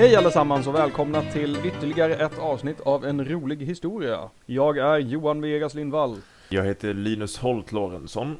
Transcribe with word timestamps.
Hej 0.00 0.16
allesammans 0.16 0.66
och 0.66 0.74
välkomna 0.74 1.22
till 1.22 1.66
ytterligare 1.66 2.16
ett 2.16 2.38
avsnitt 2.38 2.80
av 2.80 3.04
En 3.04 3.24
rolig 3.24 3.56
historia. 3.56 4.30
Jag 4.46 4.78
är 4.78 4.98
Johan 4.98 5.40
Vegas 5.40 5.74
Lindvall. 5.74 6.16
Jag 6.48 6.64
heter 6.64 6.94
Linus 6.94 7.38
Holt 7.38 7.72
Lorentzon. 7.72 8.36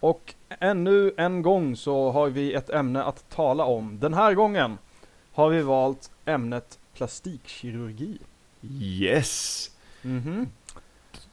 Och 0.00 0.34
ännu 0.60 1.12
en 1.16 1.42
gång 1.42 1.76
så 1.76 2.10
har 2.10 2.30
vi 2.30 2.54
ett 2.54 2.70
ämne 2.70 3.02
att 3.02 3.30
tala 3.30 3.64
om. 3.64 3.98
Den 4.00 4.14
här 4.14 4.34
gången 4.34 4.78
har 5.32 5.48
vi 5.50 5.62
valt 5.62 6.10
ämnet 6.24 6.78
plastikkirurgi. 6.94 8.18
Yes! 8.80 9.70
Mhm. 10.02 10.48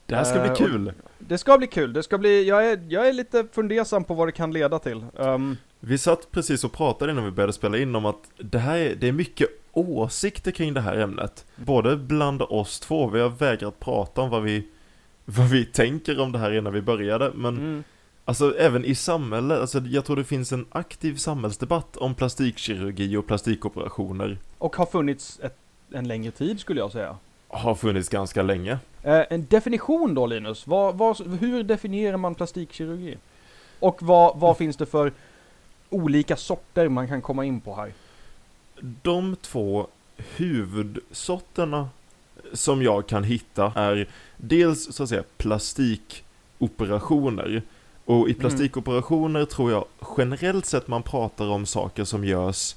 Det 0.06 0.14
här 0.16 0.24
ska 0.24 0.36
Eh, 0.36 0.42
bli 0.42 0.50
och- 0.52 0.56
kul. 0.56 0.92
Det 1.18 1.38
ska 1.38 1.58
bli 1.58 1.66
kul. 1.66 1.92
Det 1.92 2.02
ska 2.02 2.18
bli, 2.18 2.48
jag 2.48 2.66
är, 2.70 2.80
jag 2.88 3.08
är 3.08 3.12
lite 3.12 3.46
fundersam 3.52 4.04
på 4.04 4.14
vad 4.14 4.28
det 4.28 4.32
kan 4.32 4.52
leda 4.52 4.78
till. 4.78 5.04
Ehm, 5.18 5.56
Vi 5.80 5.98
satt 5.98 6.30
precis 6.30 6.64
och 6.64 6.72
pratade 6.72 7.12
innan 7.12 7.24
vi 7.24 7.30
började 7.30 7.52
spela 7.52 7.78
in 7.78 7.94
om 7.94 8.06
att 8.06 8.30
det 8.38 8.58
här 8.58 8.78
är, 8.78 8.94
det 8.94 9.08
är 9.08 9.12
mycket 9.12 9.48
åsikter 9.72 10.50
kring 10.50 10.74
det 10.74 10.80
här 10.80 10.96
ämnet. 10.96 11.44
Både 11.56 11.96
bland 11.96 12.42
oss 12.42 12.80
två, 12.80 13.08
vi 13.08 13.20
har 13.20 13.28
vägrat 13.28 13.80
prata 13.80 14.20
om 14.20 14.30
vad 14.30 14.42
vi, 14.42 14.68
vad 15.24 15.48
vi 15.50 15.64
tänker 15.64 16.20
om 16.20 16.32
det 16.32 16.38
här 16.38 16.52
innan 16.52 16.72
vi 16.72 16.80
började, 16.82 17.30
men 17.34 17.56
mm. 17.56 17.84
alltså 18.24 18.58
även 18.58 18.84
i 18.84 18.94
samhället, 18.94 19.60
alltså 19.60 19.78
jag 19.78 20.04
tror 20.04 20.16
det 20.16 20.24
finns 20.24 20.52
en 20.52 20.66
aktiv 20.70 21.16
samhällsdebatt 21.16 21.96
om 21.96 22.14
plastikkirurgi 22.14 23.16
och 23.16 23.26
plastikoperationer. 23.26 24.38
Och 24.58 24.76
har 24.76 24.86
funnits 24.86 25.40
ett, 25.42 25.56
en 25.92 26.08
längre 26.08 26.30
tid 26.30 26.60
skulle 26.60 26.80
jag 26.80 26.92
säga. 26.92 27.16
Har 27.48 27.74
funnits 27.74 28.08
ganska 28.08 28.42
länge. 28.42 28.78
Eh, 29.02 29.22
en 29.30 29.46
definition 29.46 30.14
då 30.14 30.26
Linus, 30.26 30.66
vad, 30.66 30.98
vad, 30.98 31.20
hur 31.40 31.62
definierar 31.62 32.16
man 32.16 32.34
plastikkirurgi? 32.34 33.16
Och 33.78 34.02
vad, 34.02 34.38
vad 34.38 34.56
finns 34.56 34.76
det 34.76 34.86
för 34.86 35.12
olika 35.90 36.36
sorter 36.36 36.88
man 36.88 37.08
kan 37.08 37.22
komma 37.22 37.44
in 37.44 37.60
på 37.60 37.74
här? 37.74 37.92
De 39.02 39.36
två 39.36 39.86
huvudsorterna 40.16 41.88
som 42.52 42.82
jag 42.82 43.06
kan 43.06 43.24
hitta 43.24 43.72
är 43.76 44.08
dels 44.36 44.94
så 44.94 45.02
att 45.02 45.08
säga 45.08 45.24
plastikoperationer. 45.36 47.62
Och 48.04 48.28
i 48.28 48.34
plastikoperationer 48.34 49.44
tror 49.44 49.70
jag 49.70 49.84
generellt 50.18 50.66
sett 50.66 50.88
man 50.88 51.02
pratar 51.02 51.48
om 51.48 51.66
saker 51.66 52.04
som 52.04 52.24
görs 52.24 52.76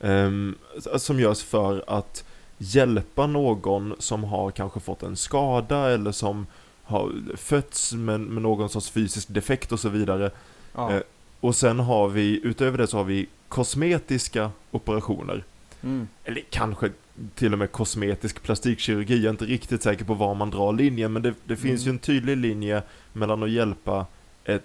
ehm, 0.00 0.54
som 0.96 1.20
görs 1.20 1.42
för 1.42 1.84
att 1.86 2.24
hjälpa 2.64 3.26
någon 3.26 3.94
som 3.98 4.24
har 4.24 4.50
kanske 4.50 4.80
fått 4.80 5.02
en 5.02 5.16
skada 5.16 5.90
eller 5.90 6.12
som 6.12 6.46
har 6.82 7.12
fötts 7.36 7.92
med, 7.92 8.20
med 8.20 8.42
någon 8.42 8.68
sorts 8.68 8.90
fysisk 8.90 9.28
defekt 9.28 9.72
och 9.72 9.80
så 9.80 9.88
vidare. 9.88 10.30
Ja. 10.74 10.92
Eh, 10.92 11.00
Och 11.40 11.56
sen 11.56 11.78
har 11.80 12.08
vi, 12.08 12.40
utöver 12.44 12.78
det 12.78 12.86
så 12.86 12.96
har 12.96 13.04
vi 13.04 13.26
kosmetiska 13.48 14.50
operationer. 14.70 15.44
Mm. 15.82 16.08
Eller 16.24 16.42
kanske 16.50 16.90
till 17.34 17.52
och 17.52 17.58
med 17.58 17.72
kosmetisk 17.72 18.42
plastikkirurgi. 18.42 19.16
Jag 19.16 19.24
är 19.24 19.30
inte 19.30 19.44
riktigt 19.44 19.82
säker 19.82 20.04
på 20.04 20.14
var 20.14 20.34
man 20.34 20.50
drar 20.50 20.72
linjen. 20.72 21.12
Men 21.12 21.22
det, 21.22 21.34
det 21.44 21.56
finns 21.56 21.80
Mm. 21.82 21.84
ju 21.84 21.90
en 21.90 21.98
tydlig 21.98 22.36
linje 22.36 22.82
mellan 23.12 23.42
att 23.42 23.50
hjälpa 23.50 24.06
ett 24.44 24.64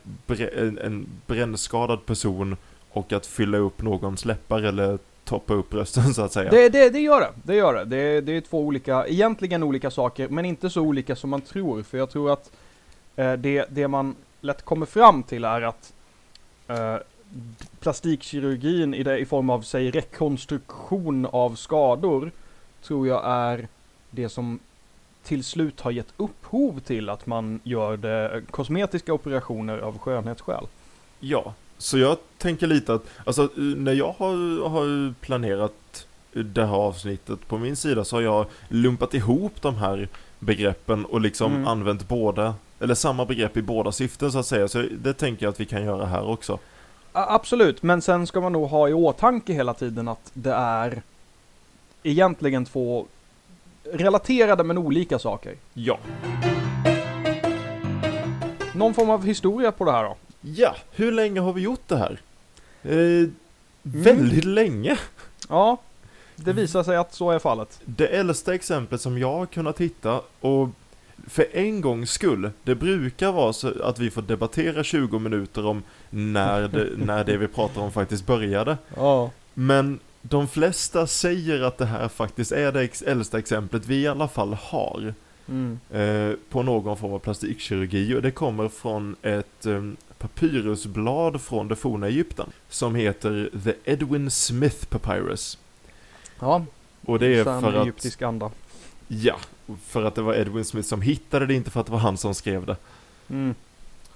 en, 0.57 0.77
en 0.77 1.07
brännskadad 1.27 2.05
person 2.05 2.57
och 2.91 3.13
att 3.13 3.25
fylla 3.25 3.57
upp 3.57 3.81
någons 3.81 4.25
läppar 4.25 4.61
eller 4.61 4.99
toppa 5.29 5.53
upp 5.53 5.69
brösten 5.69 6.13
så 6.13 6.21
att 6.21 6.33
säga. 6.33 6.51
Det, 6.51 6.69
det, 6.69 6.89
det 6.89 6.99
gör 6.99 7.21
det, 7.21 7.31
det 7.43 7.55
gör 7.55 7.73
det. 7.73 7.85
Det, 7.85 8.21
det 8.21 8.37
är 8.37 8.41
två 8.41 8.59
olika, 8.59 9.07
egentligen 9.07 9.63
olika 9.63 9.91
saker, 9.91 10.27
men 10.27 10.45
inte 10.45 10.69
så 10.69 10.81
olika 10.81 11.15
som 11.15 11.29
man 11.29 11.41
tror. 11.41 11.83
För 11.83 11.97
jag 11.97 12.09
tror 12.09 12.33
att 12.33 12.51
eh, 13.15 13.33
det, 13.33 13.65
det 13.69 13.87
man 13.87 14.15
lätt 14.41 14.65
kommer 14.65 14.85
fram 14.85 15.23
till 15.23 15.43
är 15.43 15.61
att 15.61 15.93
eh, 16.67 16.95
plastikkirurgin 17.79 18.93
i, 18.93 19.03
det, 19.03 19.17
i 19.17 19.25
form 19.25 19.49
av, 19.49 19.61
säg, 19.61 19.91
rekonstruktion 19.91 21.25
av 21.25 21.55
skador, 21.55 22.31
tror 22.83 23.07
jag 23.07 23.21
är 23.25 23.67
det 24.09 24.29
som 24.29 24.59
till 25.23 25.43
slut 25.43 25.81
har 25.81 25.91
gett 25.91 26.13
upphov 26.17 26.79
till 26.79 27.09
att 27.09 27.25
man 27.25 27.59
gör 27.63 27.97
det, 27.97 28.41
kosmetiska 28.51 29.13
operationer 29.13 29.77
av 29.77 29.97
skönhetsskäl. 29.97 30.67
Ja, 31.19 31.53
så 31.81 31.97
jag 31.97 32.17
tänker 32.37 32.67
lite 32.67 32.93
att, 32.93 33.05
alltså 33.25 33.49
när 33.55 33.93
jag 33.93 34.15
har, 34.17 34.69
har 34.69 35.13
planerat 35.13 36.05
det 36.33 36.65
här 36.65 36.75
avsnittet 36.75 37.47
på 37.47 37.57
min 37.57 37.75
sida 37.75 38.03
så 38.05 38.15
har 38.15 38.21
jag 38.21 38.45
lumpat 38.67 39.13
ihop 39.13 39.61
de 39.61 39.75
här 39.75 40.07
begreppen 40.39 41.05
och 41.05 41.21
liksom 41.21 41.53
Mm. 41.53 41.67
använt 41.67 42.07
båda, 42.07 42.55
eller 42.79 42.95
samma 42.95 43.25
begrepp 43.25 43.57
i 43.57 43.61
båda 43.61 43.91
syften 43.91 44.31
så 44.31 44.39
att 44.39 44.45
säga. 44.45 44.67
Så 44.67 44.85
det 45.01 45.13
tänker 45.13 45.45
jag 45.45 45.51
att 45.51 45.59
vi 45.59 45.65
kan 45.65 45.83
göra 45.85 46.05
här 46.05 46.29
också. 46.29 46.59
Absolut, 47.11 47.83
men 47.83 48.01
sen 48.01 48.27
ska 48.27 48.41
man 48.41 48.51
nog 48.53 48.69
ha 48.69 48.89
i 48.89 48.93
åtanke 48.93 49.53
hela 49.53 49.73
tiden 49.73 50.07
att 50.07 50.31
det 50.33 50.53
är 50.53 51.01
egentligen 52.03 52.65
två 52.65 53.05
relaterade 53.93 54.63
men 54.63 54.77
olika 54.77 55.19
saker. 55.19 55.55
Ja. 55.73 55.97
Någon 58.73 58.93
form 58.93 59.09
av 59.09 59.25
historia 59.25 59.71
på 59.71 59.85
det 59.85 59.91
här 59.91 60.03
då? 60.03 60.15
Ja, 60.41 60.75
hur 60.91 61.11
länge 61.11 61.39
har 61.39 61.53
vi 61.53 61.61
gjort 61.61 61.87
det 61.87 61.97
här? 61.97 62.19
Eh, 62.83 63.29
Väldigt 63.81 64.45
länge. 64.45 64.97
Ja, 65.49 65.77
det 66.35 66.53
visar 66.53 66.83
sig 66.83 66.97
att 66.97 67.13
så 67.13 67.31
är 67.31 67.39
fallet. 67.39 67.79
Det 67.85 68.07
äldsta 68.07 68.53
exemplet 68.53 69.01
som 69.01 69.17
jag 69.17 69.33
har 69.37 69.45
kunnat 69.45 69.81
hitta 69.81 70.21
och 70.39 70.69
för 71.27 71.45
en 71.53 71.81
gångs 71.81 72.11
skull, 72.11 72.51
det 72.63 72.75
brukar 72.75 73.31
vara 73.31 73.53
så 73.53 73.83
att 73.83 73.99
vi 73.99 74.11
får 74.11 74.21
debattera 74.21 74.83
20 74.83 75.19
minuter 75.19 75.65
om 75.65 75.83
när 76.09 76.67
det, 76.67 76.89
när 77.05 77.23
det 77.23 77.37
vi 77.37 77.47
pratar 77.47 77.81
om 77.81 77.91
faktiskt 77.91 78.25
började. 78.25 78.77
Ja. 78.95 79.31
Men 79.53 79.99
de 80.21 80.47
flesta 80.47 81.07
säger 81.07 81.61
att 81.61 81.77
det 81.77 81.85
här 81.85 82.07
faktiskt 82.07 82.51
är 82.51 82.71
det 82.71 83.01
äldsta 83.01 83.39
exemplet 83.39 83.85
vi 83.85 83.95
i 84.01 84.07
alla 84.07 84.27
fall 84.27 84.53
har 84.53 85.13
Mm. 85.49 85.79
eh, 85.91 86.35
på 86.49 86.63
någon 86.63 86.97
form 86.97 87.13
av 87.13 87.19
plastikkirurgi 87.19 88.15
och 88.15 88.21
det 88.21 88.31
kommer 88.31 88.67
från 88.67 89.15
ett 89.21 89.65
eh, 89.65 89.83
papyrusblad 90.19 91.41
från 91.41 91.67
det 91.67 91.75
forna 91.75 92.07
Egypten 92.07 92.49
som 92.69 92.95
heter 92.95 93.49
The 93.63 93.91
Edwin 93.91 94.31
Smith 94.31 94.85
Papyrus. 94.85 95.57
Ja, 96.39 96.65
Och 97.05 97.19
det 97.19 97.27
är 97.39 97.43
för 97.43 97.73
att 97.73 97.83
egyptisk 97.85 98.21
anda. 98.21 98.51
Ja, 99.07 99.35
för 99.85 100.03
att 100.03 100.15
det 100.15 100.21
var 100.21 100.33
Edwin 100.33 100.65
Smith 100.65 100.87
som 100.87 101.01
hittade 101.01 101.45
det, 101.45 101.53
inte 101.53 101.71
för 101.71 101.79
att 101.79 101.85
det 101.85 101.91
var 101.91 101.99
han 101.99 102.17
som 102.17 102.35
skrev 102.35 102.65
det. 102.65 102.75
Mm. 103.29 103.55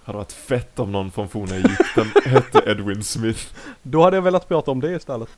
Hade 0.04 0.18
varit 0.18 0.32
fett 0.32 0.80
om 0.80 0.92
någon 0.92 1.12
från 1.12 1.30
forna 1.30 1.56
Egypten 1.56 2.12
hette 2.32 2.64
Edwin 2.72 3.04
Smith. 3.04 3.42
Då 3.82 4.04
hade 4.04 4.18
jag 4.18 4.22
velat 4.22 4.48
prata 4.48 4.72
om 4.72 4.80
det 4.80 4.92
istället. 4.96 5.30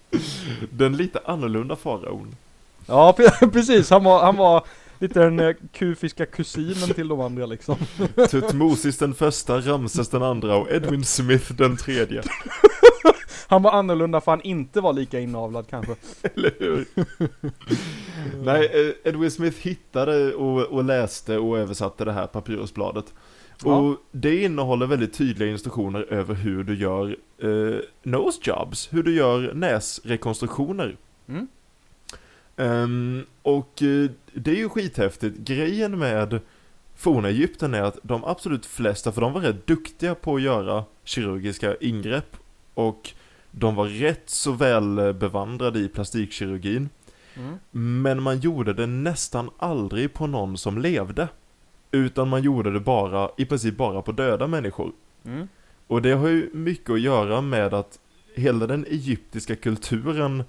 Den 0.71 0.97
lite 0.97 1.19
annorlunda 1.25 1.75
faraon. 1.75 2.35
Ja, 2.85 3.15
pre- 3.17 3.49
precis. 3.53 3.89
Han 3.89 4.03
var, 4.03 4.23
han 4.23 4.35
var 4.35 4.63
lite 4.99 5.19
den 5.19 5.39
eh, 5.39 5.55
kufiska 5.71 6.25
kusinen 6.25 6.93
till 6.95 7.07
de 7.07 7.21
andra 7.21 7.45
liksom. 7.45 7.75
Tutmosis 8.29 8.97
den 8.97 9.13
första, 9.13 9.61
Ramses 9.61 10.09
den 10.09 10.23
andra 10.23 10.55
och 10.55 10.71
Edwin 10.71 11.03
Smith 11.03 11.53
den 11.53 11.77
tredje. 11.77 12.23
Han 13.47 13.63
var 13.63 13.71
annorlunda 13.71 14.21
för 14.21 14.31
han 14.31 14.41
inte 14.41 14.81
var 14.81 14.93
lika 14.93 15.19
inavlad 15.19 15.67
kanske. 15.69 15.95
Eller 16.35 16.51
hur? 16.59 16.85
Nej, 18.43 18.65
eh, 18.73 19.09
Edwin 19.09 19.31
Smith 19.31 19.57
hittade 19.61 20.33
och, 20.33 20.61
och 20.61 20.83
läste 20.83 21.37
och 21.37 21.57
översatte 21.57 22.05
det 22.05 22.11
här 22.11 22.27
papyrusbladet. 22.27 23.13
Ja. 23.63 23.77
Och 23.77 23.97
det 24.11 24.43
innehåller 24.43 24.87
väldigt 24.87 25.13
tydliga 25.13 25.49
instruktioner 25.49 26.01
över 26.13 26.35
hur 26.35 26.63
du 26.63 26.75
gör 26.75 27.17
eh, 27.37 27.79
nose 28.03 28.39
jobs, 28.43 28.93
hur 28.93 29.03
du 29.03 29.15
gör 29.15 29.53
näsrekonstruktioner. 29.53 30.97
Mm. 31.27 31.47
Ehm, 32.57 33.25
och 33.41 33.83
eh, 33.83 34.09
det 34.33 34.51
är 34.51 34.55
ju 34.55 34.69
skithäftigt. 34.69 35.37
Grejen 35.37 35.99
med 35.99 36.39
forna 36.95 37.29
Egypten 37.29 37.73
är 37.73 37.81
att 37.81 37.97
de 38.03 38.23
absolut 38.23 38.65
flesta, 38.65 39.11
för 39.11 39.21
de 39.21 39.33
var 39.33 39.41
rätt 39.41 39.67
duktiga 39.67 40.15
på 40.15 40.35
att 40.35 40.41
göra 40.41 40.83
kirurgiska 41.03 41.75
ingrepp 41.75 42.37
och 42.73 43.11
de 43.51 43.75
var 43.75 43.85
rätt 43.85 44.29
så 44.29 44.51
väl 44.51 45.13
bevandrade 45.13 45.79
i 45.79 45.87
plastikkirurgin. 45.87 46.89
Mm. 47.35 47.57
Men 48.01 48.23
man 48.23 48.39
gjorde 48.39 48.73
det 48.73 48.87
nästan 48.87 49.49
aldrig 49.57 50.13
på 50.13 50.27
någon 50.27 50.57
som 50.57 50.77
levde. 50.77 51.27
Utan 51.91 52.29
man 52.29 52.43
gjorde 52.43 52.71
det 52.71 52.79
bara, 52.79 53.29
i 53.37 53.45
princip 53.45 53.77
bara 53.77 54.01
på 54.01 54.11
döda 54.11 54.47
människor. 54.47 54.91
Mm. 55.25 55.47
Och 55.87 56.01
det 56.01 56.11
har 56.11 56.27
ju 56.27 56.49
mycket 56.53 56.89
att 56.89 57.01
göra 57.01 57.41
med 57.41 57.73
att 57.73 57.99
hela 58.35 58.67
den 58.67 58.85
egyptiska 58.85 59.55
kulturen 59.55 60.43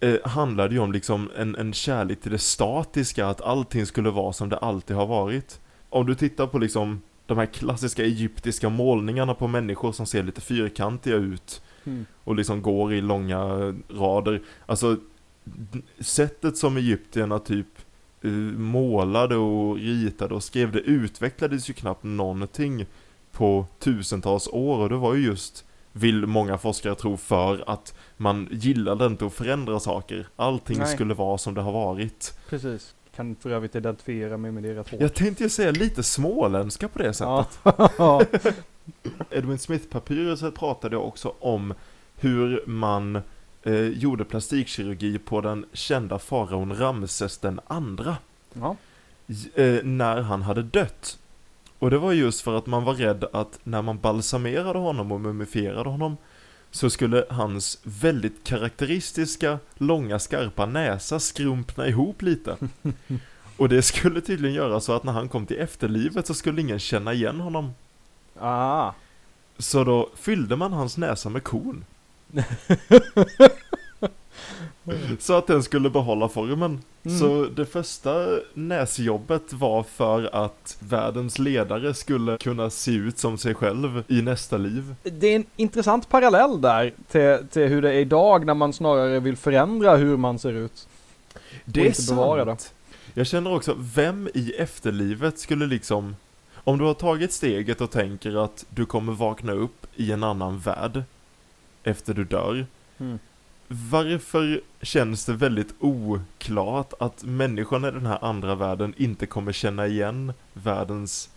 eh, 0.00 0.16
handlade 0.24 0.74
ju 0.74 0.80
om 0.80 0.92
liksom 0.92 1.30
en, 1.36 1.56
en 1.56 1.72
kärlek 1.72 2.20
till 2.20 2.32
det 2.32 2.38
statiska, 2.38 3.26
att 3.26 3.40
allting 3.40 3.86
skulle 3.86 4.10
vara 4.10 4.32
som 4.32 4.48
det 4.48 4.56
alltid 4.56 4.96
har 4.96 5.06
varit. 5.06 5.60
Om 5.88 6.06
du 6.06 6.14
tittar 6.14 6.46
på 6.46 6.58
liksom 6.58 7.02
de 7.26 7.38
här 7.38 7.46
klassiska 7.46 8.04
egyptiska 8.04 8.68
målningarna 8.68 9.34
på 9.34 9.48
människor 9.48 9.92
som 9.92 10.06
ser 10.06 10.22
lite 10.22 10.40
fyrkantiga 10.40 11.16
ut 11.16 11.62
Mm. 11.84 12.06
och 12.24 12.34
liksom 12.34 12.62
går 12.62 12.92
i 12.92 13.00
långa 13.00 13.44
rader. 13.88 14.42
Alltså, 14.66 14.96
sättet 15.98 16.56
som 16.56 16.76
egyptierna 16.76 17.38
typ 17.38 17.66
eh, 18.22 18.30
målade 18.30 19.36
och 19.36 19.76
ritade 19.76 20.34
och 20.34 20.44
skrev, 20.44 20.72
det 20.72 20.80
utvecklades 20.80 21.70
ju 21.70 21.74
knappt 21.74 22.04
någonting 22.04 22.86
på 23.32 23.66
tusentals 23.78 24.48
år 24.48 24.78
och 24.78 24.88
det 24.88 24.96
var 24.96 25.14
ju 25.14 25.26
just 25.26 25.64
vill 25.92 26.26
många 26.26 26.58
forskare 26.58 26.94
tro 26.94 27.16
för 27.16 27.64
att 27.66 27.94
man 28.20 28.48
gillade 28.50 29.06
inte 29.06 29.26
att 29.26 29.32
förändra 29.32 29.80
saker. 29.80 30.28
Allting 30.36 30.78
Nej. 30.78 30.86
skulle 30.94 31.14
vara 31.14 31.38
som 31.38 31.54
det 31.54 31.60
har 31.60 31.72
varit. 31.72 32.34
Precis. 32.48 32.94
Kan 33.16 33.36
för 33.36 33.50
övrigt 33.50 33.76
identifiera 33.76 34.36
mig 34.36 34.52
med 34.52 34.62
det 34.62 34.74
rätt 34.74 34.88
hårt. 34.90 35.00
Jag 35.00 35.14
tänkte 35.14 35.42
ju 35.42 35.48
säga 35.48 35.70
lite 35.70 36.02
småländska 36.02 36.88
på 36.88 36.98
det 36.98 37.12
sättet. 37.12 37.58
Ja. 37.98 38.22
Edwin 39.30 39.58
Smith-papyruset 39.58 40.54
pratade 40.54 40.96
också 40.96 41.34
om 41.40 41.74
hur 42.16 42.62
man 42.66 43.22
eh, 43.62 43.88
gjorde 43.88 44.24
plastikkirurgi 44.24 45.18
på 45.18 45.40
den 45.40 45.66
kända 45.72 46.18
faraon 46.18 46.76
Ramses 46.76 47.38
den 47.38 47.60
andra. 47.66 48.16
ja. 48.52 48.76
eh, 49.54 49.84
när 49.84 50.20
han 50.20 50.42
hade 50.42 50.62
dött. 50.62 51.18
Och 51.78 51.90
det 51.90 51.98
var 51.98 52.12
just 52.12 52.40
för 52.40 52.54
att 52.58 52.66
man 52.66 52.84
var 52.84 52.94
rädd 52.94 53.24
att 53.32 53.58
när 53.64 53.82
man 53.82 53.98
balsamerade 53.98 54.78
honom 54.78 55.12
och 55.12 55.20
mumifierade 55.20 55.88
honom 55.90 56.16
så 56.70 56.90
skulle 56.90 57.24
hans 57.30 57.78
väldigt 57.82 58.44
karaktäristiska, 58.44 59.58
långa, 59.78 60.18
skarpa 60.18 60.66
näsa 60.66 61.20
skrumpna 61.20 61.88
ihop 61.88 62.22
lite. 62.22 62.56
Och 63.56 63.68
det 63.68 63.82
skulle 63.82 64.20
tydligen 64.20 64.56
göra 64.56 64.80
så 64.80 64.92
att 64.92 65.04
när 65.04 65.12
han 65.12 65.28
kom 65.28 65.46
till 65.46 65.60
efterlivet 65.60 66.26
så 66.26 66.34
skulle 66.34 66.60
ingen 66.60 66.78
känna 66.78 67.12
igen 67.12 67.40
honom. 67.40 67.72
Ah. 68.38 68.92
Så 69.58 69.84
då 69.84 70.10
fyllde 70.14 70.56
man 70.56 70.72
hans 70.72 70.96
näsa 70.96 71.28
med 71.28 71.44
korn. 71.44 71.84
så 75.18 75.34
att 75.34 75.46
den 75.46 75.62
skulle 75.62 75.90
behålla 75.90 76.28
formen. 76.28 76.80
Mm. 77.02 77.18
Så 77.18 77.46
det 77.56 77.66
första 77.66 78.26
näsjobbet 78.54 79.52
var 79.52 79.82
för 79.82 80.44
att 80.44 80.76
världens 80.80 81.38
ledare 81.38 81.94
skulle 81.94 82.38
kunna 82.38 82.70
se 82.70 82.92
ut 82.92 83.18
som 83.18 83.38
sig 83.38 83.54
själv 83.54 84.04
i 84.08 84.22
nästa 84.22 84.56
liv. 84.56 84.94
Det 85.02 85.26
är 85.26 85.36
en 85.36 85.44
intressant 85.56 86.08
parallell 86.08 86.60
där 86.60 86.92
till, 87.08 87.48
till 87.48 87.68
hur 87.68 87.82
det 87.82 87.88
är 87.88 87.98
idag 87.98 88.46
när 88.46 88.54
man 88.54 88.72
snarare 88.72 89.20
vill 89.20 89.36
förändra 89.36 89.96
hur 89.96 90.16
man 90.16 90.38
ser 90.38 90.52
ut. 90.52 90.88
Det 91.64 91.80
är 91.80 91.86
inte 91.86 92.02
sant. 92.02 92.74
Jag 93.14 93.26
känner 93.26 93.54
också, 93.54 93.76
vem 93.78 94.28
i 94.34 94.52
efterlivet 94.58 95.38
skulle 95.38 95.66
liksom 95.66 96.16
Om 96.54 96.78
du 96.78 96.84
har 96.84 96.94
tagit 96.94 97.32
steget 97.32 97.80
och 97.80 97.90
tänker 97.90 98.44
att 98.44 98.66
du 98.68 98.86
kommer 98.86 99.12
vakna 99.12 99.52
upp 99.52 99.86
i 99.96 100.12
en 100.12 100.24
annan 100.24 100.58
värld 100.58 101.02
Efter 101.82 102.14
du 102.14 102.24
dör 102.24 102.66
Mm. 103.00 103.18
Varför 103.72 104.60
känns 104.82 105.24
det 105.24 105.32
väldigt 105.32 105.74
oklart 105.80 106.92
att 106.98 107.24
människan 107.24 107.84
i 107.84 107.90
den 107.90 108.06
här 108.06 108.18
andra 108.24 108.54
världen 108.54 108.94
inte 108.96 109.26
kommer 109.26 109.52
känna 109.52 109.86
igen 109.86 110.32
världens 110.52 111.30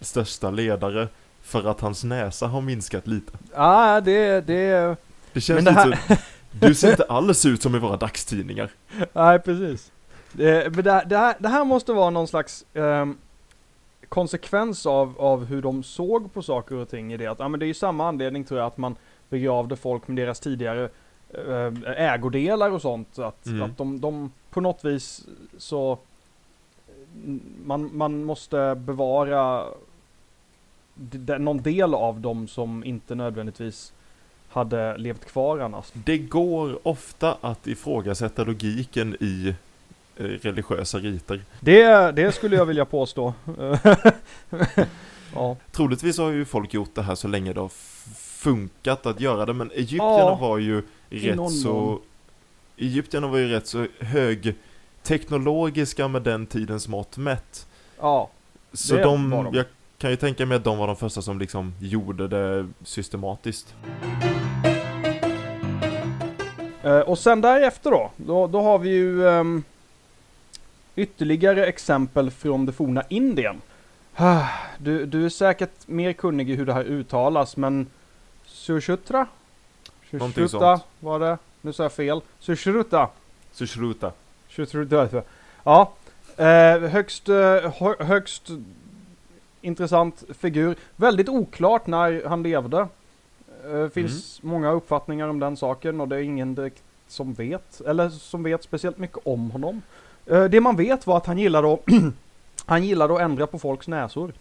största 0.00 0.50
ledare 0.50 1.08
för 1.42 1.70
att 1.70 1.80
hans 1.80 2.04
näsa 2.04 2.46
har 2.46 2.60
minskat 2.60 3.06
lite? 3.06 3.32
Ja, 3.54 4.00
det, 4.00 4.46
det, 4.46 4.96
Det 5.32 5.40
känns 5.40 5.64
det 5.64 5.84
lite 5.86 5.98
så, 6.08 6.14
du 6.66 6.74
ser 6.74 6.90
inte 6.90 7.04
alls 7.04 7.46
ut 7.46 7.62
som 7.62 7.74
i 7.74 7.78
våra 7.78 7.96
dagstidningar. 7.96 8.70
nej 9.12 9.38
precis. 9.38 9.92
Det, 10.32 10.74
men 10.74 10.84
det, 10.84 11.04
det, 11.06 11.16
här, 11.16 11.36
det 11.38 11.48
här 11.48 11.64
måste 11.64 11.92
vara 11.92 12.10
någon 12.10 12.28
slags 12.28 12.64
ehm, 12.74 13.16
konsekvens 14.08 14.86
av, 14.86 15.14
av 15.18 15.44
hur 15.44 15.62
de 15.62 15.82
såg 15.82 16.32
på 16.32 16.42
saker 16.42 16.74
och 16.74 16.90
ting 16.90 17.12
i 17.12 17.16
det. 17.16 17.26
Att, 17.26 17.38
ja, 17.38 17.48
men 17.48 17.60
det 17.60 17.66
är 17.66 17.68
ju 17.68 17.74
samma 17.74 18.08
anledning 18.08 18.44
tror 18.44 18.60
jag 18.60 18.66
att 18.66 18.78
man 18.78 18.96
begravde 19.28 19.76
folk 19.76 20.08
med 20.08 20.16
deras 20.16 20.40
tidigare 20.40 20.84
eh, 20.84 20.90
ägodelar 21.96 22.70
och 22.70 22.82
sånt. 22.82 23.18
Att, 23.18 23.46
Mm. 23.46 23.62
att 23.62 23.78
de, 23.78 24.00
de 24.00 24.32
på 24.50 24.60
något 24.60 24.84
vis 24.84 25.26
så 25.58 25.98
man, 27.64 27.90
man 27.96 28.24
måste 28.24 28.74
bevara 28.74 29.64
någon 31.38 31.62
del 31.62 31.94
av 31.94 32.20
dem 32.20 32.48
som 32.48 32.84
inte 32.84 33.14
nödvändigtvis 33.14 33.92
hade 34.48 34.96
levt 34.98 35.24
kvar 35.24 35.58
annars. 35.58 35.86
Det 35.92 36.18
går 36.18 36.88
ofta 36.88 37.36
att 37.40 37.66
ifrågasätta 37.66 38.44
logiken 38.44 39.16
i 39.20 39.54
eh, 40.16 40.24
religiösa 40.24 40.98
riter. 40.98 41.42
Det, 41.60 42.12
det 42.12 42.32
skulle 42.32 42.56
jag 42.56 42.66
vilja 42.66 42.84
påstå. 42.84 43.34
ja. 45.34 45.56
Troligtvis 45.70 46.18
har 46.18 46.30
ju 46.30 46.44
folk 46.44 46.74
gjort 46.74 46.94
det 46.94 47.02
här 47.02 47.14
så 47.14 47.28
länge 47.28 47.52
det 47.52 47.60
har 47.60 47.70
funkat 48.38 49.06
att 49.06 49.20
göra 49.20 49.46
det, 49.46 49.52
men 49.52 49.70
egyptierna 49.70 50.18
Ja, 50.18 50.34
var 50.34 50.58
ju 50.58 50.74
någon 50.74 51.46
rätt 51.50 51.52
så... 51.60 51.72
mån. 51.72 52.00
Egyptierna 52.76 53.26
var 53.28 53.38
ju 53.38 53.48
rätt 53.48 53.66
så 53.66 53.86
hög 54.00 54.54
teknologiska 55.02 56.08
med 56.08 56.22
den 56.22 56.46
tidens 56.46 56.88
mått 56.88 57.16
mätt. 57.16 57.66
ja. 58.00 58.30
Så 58.72 58.94
Det 58.94 59.02
de, 59.02 59.30
var 59.30 59.44
de. 59.44 59.54
jag 59.54 59.64
kan 59.98 60.10
ju 60.10 60.16
tänka 60.16 60.46
mig 60.46 60.56
att 60.56 60.64
de 60.64 60.78
var 60.78 60.86
de 60.86 60.96
första 60.96 61.22
som 61.22 61.38
liksom 61.38 61.74
gjorde 61.80 62.28
det 62.28 62.68
systematiskt. 62.84 63.74
Eh, 66.82 66.98
och 67.00 67.18
sen 67.18 67.40
därefter 67.40 67.90
då, 67.90 68.10
då, 68.16 68.46
då 68.46 68.62
har 68.62 68.78
vi 68.78 68.88
ju 68.88 69.28
ehm, 69.28 69.62
ytterligare 70.96 71.66
exempel 71.66 72.30
från 72.30 72.66
det 72.66 72.72
forna 72.72 73.02
Indien. 73.08 73.60
Ah, 74.16 74.44
Du, 74.78 75.06
du 75.06 75.24
är 75.24 75.28
säkert 75.28 75.70
mer 75.88 76.12
kunnig 76.12 76.50
i 76.50 76.54
hur 76.54 76.66
det 76.66 76.72
här 76.74 76.84
uttalas, 76.84 77.56
men 77.56 77.86
Sushruta? 78.68 79.26
Sushruta 80.10 80.80
var 81.00 81.20
det. 81.20 81.38
Nu 81.62 81.72
sa 81.72 81.82
jag 81.82 81.92
fel. 81.92 82.20
Sushruta. 82.38 83.08
Sushruta. 83.52 84.12
Sushruta. 84.48 85.22
Ja. 85.64 85.92
Eh, 86.36 86.80
högst, 86.80 87.28
eh, 87.28 87.34
hö- 87.80 88.04
högst 88.04 88.48
intressant 89.60 90.24
figur. 90.38 90.76
Väldigt 90.96 91.28
oklart 91.28 91.86
när 91.86 92.28
han 92.28 92.42
levde. 92.42 92.88
Eh, 93.72 93.88
finns 93.88 94.42
många 94.42 94.70
uppfattningar 94.70 95.28
om 95.28 95.38
den 95.40 95.56
saken 95.56 96.00
och 96.00 96.08
det 96.08 96.16
är 96.16 96.20
ingen 96.20 96.54
direkt 96.54 96.82
som 97.08 97.32
vet, 97.34 97.80
eller 97.80 98.08
som 98.08 98.42
vet 98.42 98.62
speciellt 98.62 98.98
mycket 98.98 99.18
om 99.24 99.50
honom. 99.50 99.82
Eh, 100.26 100.44
det 100.44 100.60
man 100.60 100.76
vet 100.76 101.06
var 101.06 101.16
att 101.16 101.26
han 101.26 101.38
gillade 101.38 101.72
att, 101.74 101.80
han 102.66 102.84
gillade 102.84 103.14
att 103.14 103.20
ändra 103.20 103.46
på 103.46 103.58
folks 103.58 103.88
näsor. 103.88 104.32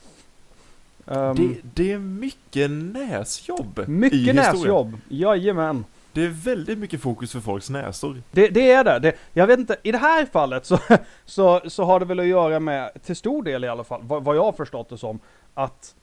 Ehm, 1.08 1.36
det, 1.36 1.56
det 1.74 1.92
är 1.92 2.00
mycket 2.00 2.72
näsjobb 2.72 3.80
i 3.88 3.92
mycket 3.92 4.20
historien. 4.20 4.36
näsjobb, 4.36 4.98
jajamän. 5.08 5.86
Det 6.14 6.24
är 6.24 6.28
väldigt 6.28 6.78
mycket 6.78 7.02
fokus 7.02 7.32
för 7.32 7.40
folks 7.40 7.70
näsor. 7.70 8.22
Det, 8.32 8.48
det 8.48 8.72
är 8.72 8.84
det. 8.84 9.00
det. 9.00 9.14
Jag 9.34 9.48
vet 9.48 9.60
inte, 9.60 9.78
i 9.84 9.92
det 9.92 9.98
här 9.98 10.26
fallet 10.26 10.66
så, 10.66 10.80
så, 11.26 11.62
så 11.68 11.84
har 11.84 12.00
det 12.00 12.06
väl 12.06 12.20
att 12.20 12.26
göra 12.26 12.60
med, 12.60 12.92
till 13.06 13.16
stor 13.16 13.44
del 13.44 13.64
i 13.64 13.68
alla 13.68 13.84
fall, 13.84 14.02
vad, 14.04 14.24
vad 14.24 14.36
jag 14.36 14.44
har 14.44 14.52
förstått 14.52 14.90
det 14.90 14.98
som, 14.98 15.20
att 15.54 15.96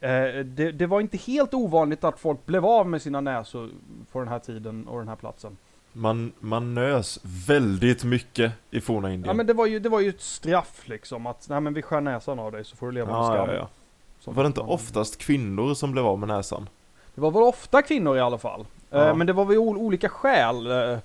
eh, 0.00 0.10
det, 0.44 0.72
det 0.72 0.86
var 0.86 1.00
inte 1.00 1.16
helt 1.16 1.54
ovanligt 1.54 2.04
att 2.04 2.20
folk 2.20 2.46
blev 2.46 2.66
av 2.66 2.88
med 2.88 3.02
sina 3.02 3.20
näsor 3.20 3.70
på 4.12 4.18
den 4.18 4.28
här 4.28 4.38
tiden 4.38 4.88
och 4.88 4.98
den 4.98 5.08
här 5.08 5.16
platsen. 5.16 5.56
Man, 5.92 6.32
man 6.40 6.74
nös 6.74 7.20
väldigt 7.46 8.04
mycket 8.04 8.52
i 8.70 8.80
forna 8.80 9.08
Ja 9.08 9.14
Indien. 9.14 9.36
men 9.36 9.46
det 9.46 9.52
var 9.52 9.66
ju, 9.66 9.78
det 9.78 9.88
var 9.88 10.00
ju 10.00 10.08
ett 10.08 10.20
straff 10.20 10.88
liksom, 10.88 11.26
att 11.26 11.48
nej 11.48 11.60
men 11.60 11.74
vi 11.74 11.82
skär 11.82 12.00
näsan 12.00 12.38
av 12.38 12.52
dig 12.52 12.64
så 12.64 12.76
får 12.76 12.86
du 12.86 12.92
leva 12.92 13.06
med 13.06 13.16
ja, 13.16 13.24
skam. 13.24 13.48
ja, 13.48 13.54
ja. 13.54 13.68
Var 14.34 14.42
det 14.42 14.46
inte 14.46 14.60
oftast 14.60 15.18
kvinnor 15.18 15.74
som 15.74 15.92
blev 15.92 16.06
av 16.06 16.18
med 16.18 16.28
näsan? 16.28 16.68
Det 17.14 17.20
var 17.20 17.30
väl 17.30 17.42
ofta 17.42 17.82
kvinnor 17.82 18.16
i 18.16 18.20
alla 18.20 18.38
fall. 18.38 18.60
Eh, 18.60 18.98
Ja. 19.00 19.14
Men 19.14 19.26
det 19.26 19.32
var 19.32 19.44
väl 19.44 19.56
ol- 19.58 19.76
olika 19.78 20.08
skäl. 20.08 20.70
Eh, 20.70 20.98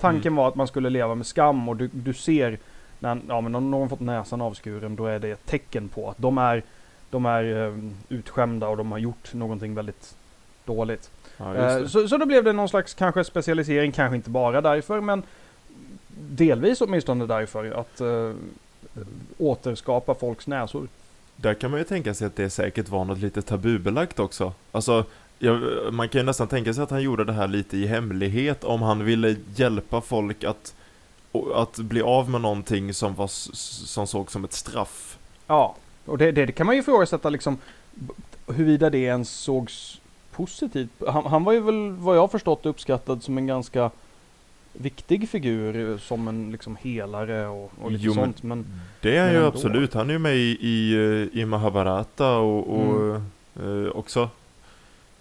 Tanken 0.00 0.32
Mm. 0.32 0.36
var 0.36 0.48
att 0.48 0.54
man 0.54 0.66
skulle 0.66 0.90
leva 0.90 1.14
med 1.14 1.26
skam 1.26 1.68
och 1.68 1.76
du, 1.76 1.90
du 1.92 2.14
ser 2.14 2.58
när 2.98 3.20
ja, 3.28 3.40
men 3.40 3.54
om 3.54 3.70
någon 3.70 3.88
fått 3.88 4.00
näsan 4.00 4.40
avskuren 4.40 4.96
då 4.96 5.06
är 5.06 5.18
det 5.18 5.28
ett 5.30 5.46
tecken 5.46 5.88
på 5.88 6.10
att 6.10 6.18
de 6.18 6.38
är, 6.38 6.62
de 7.10 7.26
är 7.26 7.66
eh, 7.66 7.74
utskämda 8.08 8.68
och 8.68 8.76
de 8.76 8.92
har 8.92 8.98
gjort 8.98 9.34
någonting 9.34 9.74
väldigt 9.74 10.14
dåligt. 10.64 11.10
Ja, 11.36 11.88
så, 11.88 12.08
så 12.08 12.16
då 12.16 12.26
blev 12.26 12.44
det 12.44 12.52
någon 12.52 12.68
slags 12.68 12.94
kanske 12.94 13.24
specialisering, 13.24 13.92
kanske 13.92 14.16
inte 14.16 14.30
bara 14.30 14.60
därför 14.60 15.00
men 15.00 15.22
delvis 16.18 16.80
åtminstone 16.80 17.26
därför 17.26 17.70
att 17.70 18.00
eh, 18.00 18.32
återskapa 19.38 20.14
folks 20.14 20.46
näsor. 20.46 20.88
Där 21.42 21.54
kan 21.54 21.70
man 21.70 21.80
ju 21.80 21.84
tänka 21.84 22.14
sig 22.14 22.26
att 22.26 22.36
det 22.36 22.50
säkert 22.50 22.88
var 22.88 23.04
något 23.04 23.18
lite 23.18 23.42
tabubelagt 23.42 24.18
också. 24.18 24.52
Alltså, 24.72 25.04
jag, 25.38 25.60
man 25.92 26.08
kan 26.08 26.20
ju 26.20 26.24
nästan 26.24 26.48
tänka 26.48 26.74
sig 26.74 26.82
att 26.82 26.90
han 26.90 27.02
gjorde 27.02 27.24
det 27.24 27.32
här 27.32 27.48
lite 27.48 27.76
i 27.76 27.86
hemlighet 27.86 28.64
om 28.64 28.82
han 28.82 29.04
ville 29.04 29.36
hjälpa 29.54 30.00
folk 30.00 30.44
att, 30.44 30.74
att 31.54 31.78
bli 31.78 32.02
av 32.02 32.30
med 32.30 32.40
någonting 32.40 32.94
som, 32.94 33.14
var, 33.14 33.26
som 33.86 34.06
såg 34.06 34.30
som 34.30 34.44
ett 34.44 34.52
straff. 34.52 35.18
Ja, 35.46 35.74
och 36.04 36.18
det, 36.18 36.32
det, 36.32 36.46
det 36.46 36.52
kan 36.52 36.66
man 36.66 36.74
ju 36.74 36.80
ifrågasätta 36.80 37.30
liksom 37.30 37.58
huruvida 38.46 38.90
det 38.90 38.98
ens 38.98 39.30
sågs 39.30 40.00
positivt. 40.32 40.90
Han, 41.08 41.26
han 41.26 41.44
var 41.44 41.52
ju 41.52 41.60
väl 41.60 41.90
vad 41.90 42.16
jag 42.16 42.30
förstått 42.30 42.66
uppskattad 42.66 43.22
som 43.22 43.38
en 43.38 43.46
ganska 43.46 43.90
viktig 44.72 45.28
figur 45.28 45.98
som 45.98 46.28
en 46.28 46.52
liksom 46.52 46.76
helare 46.76 47.46
och, 47.46 47.72
och 47.82 47.92
lite 47.92 48.04
Jo, 48.04 48.14
sånt. 48.14 48.42
Men 48.42 48.66
Det 49.00 49.16
är 49.16 49.24
Men 49.24 49.34
ju 49.34 49.46
absolut, 49.46 49.94
han 49.94 50.08
är 50.10 50.12
ju 50.12 50.18
med 50.18 50.36
i, 50.36 50.58
i, 50.60 50.94
eh, 50.94 51.40
i 51.40 51.44
Mahabharata 51.44 52.36
och, 52.36 52.80
och 52.80 53.14
eh, 53.64 53.88
också. 53.94 54.28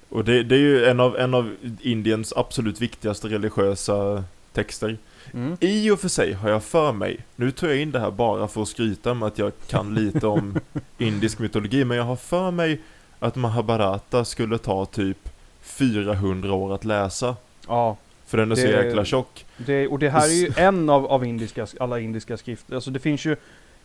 Och 0.10 0.26
det, 0.26 0.44
det 0.44 0.56
är 0.56 0.60
ju 0.60 0.86
en 0.86 1.00
av, 1.00 1.18
en 1.18 1.34
av 1.34 1.56
Indiens 1.82 2.34
absolut 2.36 2.82
viktigaste 2.82 3.28
religiösa 3.28 4.24
texter. 4.54 4.98
mm. 5.34 5.58
I 5.60 5.90
och 5.92 6.00
för 6.00 6.08
sig 6.08 6.34
har 6.34 6.50
jag 6.50 6.64
för 6.64 6.92
mig, 6.92 7.18
nu 7.36 7.52
tar 7.52 7.68
jag 7.68 7.78
in 7.78 7.92
det 7.92 8.00
här 8.00 8.12
bara 8.12 8.48
för 8.48 8.62
att 8.62 8.68
skryta 8.68 9.14
med 9.14 9.28
att 9.28 9.38
jag 9.38 9.52
kan 9.68 9.94
lite 9.96 10.28
om 10.28 10.56
indisk 10.98 11.40
mytologi, 11.40 11.86
men 11.86 11.98
jag 11.98 12.04
har 12.04 12.16
för 12.16 12.52
mig 12.52 12.82
att 13.20 13.36
Mahabharata 13.36 14.26
skulle 14.26 14.58
ta 14.58 14.86
typ 14.86 15.30
400 15.62 16.54
år 16.54 16.74
att 16.76 16.86
läsa. 16.86 17.36
Ja, 17.68 17.98
För 18.32 18.38
den 18.38 18.52
är 18.52 18.56
så 18.56 18.62
Det- 18.68 18.86
jäkla 18.86 19.06
tjock. 19.06 19.46
det, 19.58 19.88
och 19.88 20.00
det 20.00 20.10
här 20.10 20.28
är 20.28 20.34
ju 20.34 20.52
en 20.56 20.90
av, 20.90 21.06
av 21.06 21.26
indiska, 21.26 21.68
alla 21.80 22.00
indiska 22.00 22.38
skrifter. 22.38 22.76
Alltså 22.76 22.92
det 22.92 23.00
finns 23.00 23.26
ju 23.26 23.36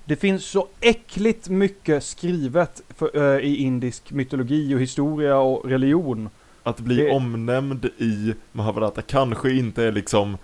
det 0.05 0.17
finns 0.17 0.45
så 0.45 0.69
äckligt 0.81 1.49
mycket 1.49 2.05
skrivet 2.05 2.83
för, 2.99 3.35
eh, 3.37 3.45
i 3.45 3.57
indisk 3.57 4.11
mytologi 4.11 4.75
och 4.75 4.81
historia 4.81 5.37
och 5.39 5.71
religion. 5.71 6.29
Att 6.63 6.81
bli 6.81 6.97
Det- 6.97 7.11
omnämnd 7.11 7.85
i 7.99 8.35
Mahabharata 8.53 9.03
kanske 9.03 9.51
inte 9.53 9.85
är 9.85 9.93
liksom 9.93 10.39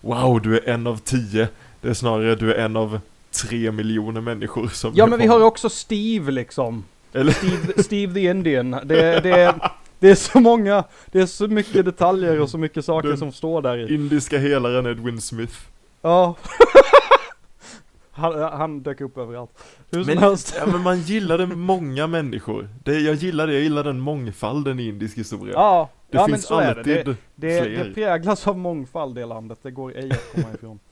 Wow, 0.00 0.40
du 0.42 0.58
är 0.58 0.68
en 0.68 0.86
av 0.86 0.96
tio. 0.98 1.48
Det 1.80 1.88
är 1.88 1.94
snarare 1.94 2.34
du 2.34 2.54
är 2.54 2.58
en 2.64 2.76
av 2.76 3.00
tre 3.42 3.70
miljoner 3.72 4.20
människor 4.20 4.66
som 4.68 4.92
Ja 4.94 5.06
men 5.06 5.18
vi 5.18 5.26
har 5.26 5.40
också 5.40 5.68
Steve 5.68 6.30
liksom. 6.32 6.84
Eller 7.12 7.32
Steve, 7.32 7.82
Steve 7.82 8.14
the 8.14 8.20
Indian. 8.30 8.70
Det, 8.70 9.20
det, 9.20 9.54
det 10.02 10.10
är 10.10 10.14
så 10.14 10.40
många, 10.40 10.84
det 11.06 11.20
är 11.20 11.26
så 11.26 11.48
mycket 11.48 11.84
detaljer 11.84 12.40
och 12.40 12.50
så 12.50 12.58
mycket 12.58 12.84
saker 12.84 13.08
Den- 13.08 13.18
som 13.18 13.32
står 13.32 13.62
där 13.62 13.76
i. 13.90 13.94
indiska 13.94 14.38
helaren 14.38 14.86
Edwin 14.86 15.20
Smith. 15.20 15.54
Ja. 16.02 16.36
Han, 18.14 18.38
han 18.52 18.82
dök 18.82 19.00
upp 19.00 19.18
överallt. 19.18 19.50
Hur 19.90 20.04
som 20.04 20.14
Men- 20.14 20.18
helst. 20.22 20.54
Ja, 20.58 20.66
men 20.66 20.80
man 20.80 21.00
gillade 21.00 21.46
många 21.46 22.06
människor. 22.06 22.68
Det, 22.84 22.98
jag 23.00 23.14
gillar 23.14 23.46
det, 23.46 23.52
jag 23.52 23.62
gillar 23.62 23.84
den 23.84 24.00
mångfalden 24.00 24.80
i 24.80 24.88
indisk 24.88 25.18
historia. 25.18 25.52
Ja, 25.54 25.88
det 26.10 26.16
ja 26.16 26.22
men 26.22 26.30
finns 26.30 26.46
så 26.46 26.58
är 26.58 26.74
det. 26.74 26.78
alltid 26.78 27.06
det. 27.06 27.16
Det, 27.34 27.62
fler. 27.62 27.84
det 27.84 27.94
präglas 27.94 28.46
av 28.46 28.58
mångfald 28.58 29.14
det 29.14 29.26
landet, 29.26 29.58
det 29.62 29.70
går 29.70 29.96
ej 29.96 30.10
att 30.10 30.32
komma 30.34 30.54
ifrån. 30.54 30.78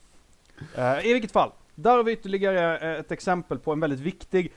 Eh, 0.74 1.06
I 1.06 1.12
vilket 1.12 1.32
fall, 1.32 1.50
där 1.74 1.96
har 1.96 2.04
vi 2.04 2.12
ytterligare 2.12 2.78
eh, 2.94 3.00
ett 3.00 3.12
exempel 3.12 3.58
på 3.58 3.72
en 3.72 3.80
väldigt 3.80 4.00
viktig 4.00 4.52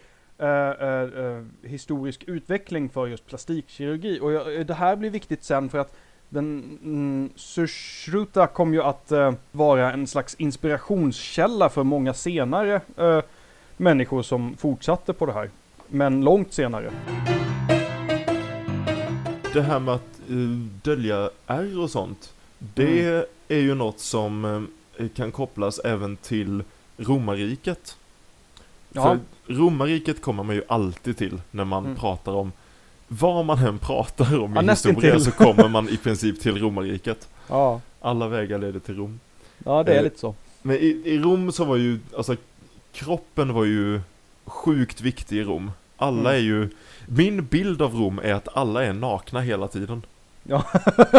historisk 1.63 2.23
utveckling 2.27 2.89
för 2.89 3.07
just 3.07 3.25
plastikkirurgi. 3.25 4.19
Och 4.19 4.31
jag, 4.31 4.67
det 4.67 4.73
här 4.73 4.95
blir 4.95 5.09
viktigt 5.09 5.43
sen 5.43 5.69
för 5.69 5.77
att 5.77 5.95
den 6.29 6.79
mm, 6.83 7.29
Sushruta 7.35 8.47
kom 8.47 8.73
ju 8.73 8.81
att 8.83 9.11
eh, 9.11 9.33
vara 9.51 9.93
en 9.93 10.07
slags 10.07 10.35
inspirationskälla 10.35 11.69
för 11.69 11.83
många 11.83 12.13
senare 12.13 12.81
eh, 12.97 13.21
människor 13.77 14.21
som 14.21 14.57
fortsatte 14.57 15.13
på 15.13 15.25
det 15.25 15.33
här. 15.33 15.49
Men 15.87 16.21
långt 16.21 16.53
senare. 16.53 16.91
Det 19.53 19.61
här 19.61 19.79
med 19.79 19.93
att 19.93 20.19
eh, 20.29 20.35
dölja 20.83 21.29
ärr 21.47 21.79
och 21.79 21.89
sånt. 21.89 22.33
Det 22.59 23.01
Mm. 23.09 23.25
är 23.47 23.59
ju 23.59 23.75
något 23.75 23.99
som 23.99 24.45
eh, 24.97 25.07
kan 25.07 25.31
kopplas 25.31 25.79
även 25.79 26.17
till 26.17 26.63
romarriket. 26.97 27.97
Ja, 28.93 29.01
För 29.03 29.53
romarriket 29.53 30.21
kommer 30.21 30.43
man 30.43 30.55
ju 30.55 30.61
alltid 30.67 31.17
till 31.17 31.41
när 31.51 31.65
man 31.65 31.85
Mm. 31.85 31.97
pratar 31.97 32.31
om 32.33 32.51
vad 33.07 33.45
man 33.45 33.57
än 33.65 33.79
pratar 33.79 34.39
om 34.39 34.53
Ja, 34.55 34.63
i 34.63 34.69
historia 34.69 35.19
så 35.19 35.31
kommer 35.31 35.69
man 35.69 35.89
i 35.89 35.97
princip 35.97 36.41
till 36.41 36.57
romarriket. 36.59 37.27
ja, 37.49 37.81
Alla 38.01 38.27
vägar 38.27 38.59
leder 38.59 38.79
till 38.79 38.95
Rom. 38.95 39.19
ja 39.65 39.83
det 39.83 39.93
är 39.93 39.97
Eh, 39.97 40.03
lite 40.03 40.19
så. 40.19 40.35
Men 40.61 40.75
i, 40.75 41.01
i 41.05 41.19
Rom 41.19 41.51
så 41.51 41.65
var 41.65 41.75
ju, 41.75 41.99
alltså 42.17 42.35
kroppen 42.93 43.53
var 43.53 43.65
ju 43.65 44.01
sjukt 44.45 45.01
viktig 45.01 45.37
i 45.37 45.43
Rom. 45.43 45.71
Alla 45.97 46.19
Mm. 46.19 46.31
är 46.33 46.37
ju, 46.37 46.69
min 47.07 47.45
bild 47.45 47.81
av 47.81 47.95
Rom 47.95 48.19
är 48.23 48.33
att 48.33 48.57
alla 48.57 48.83
är 48.85 48.93
nakna 48.93 49.41
hela 49.41 49.67
tiden. 49.67 50.05
Ja. 50.43 50.63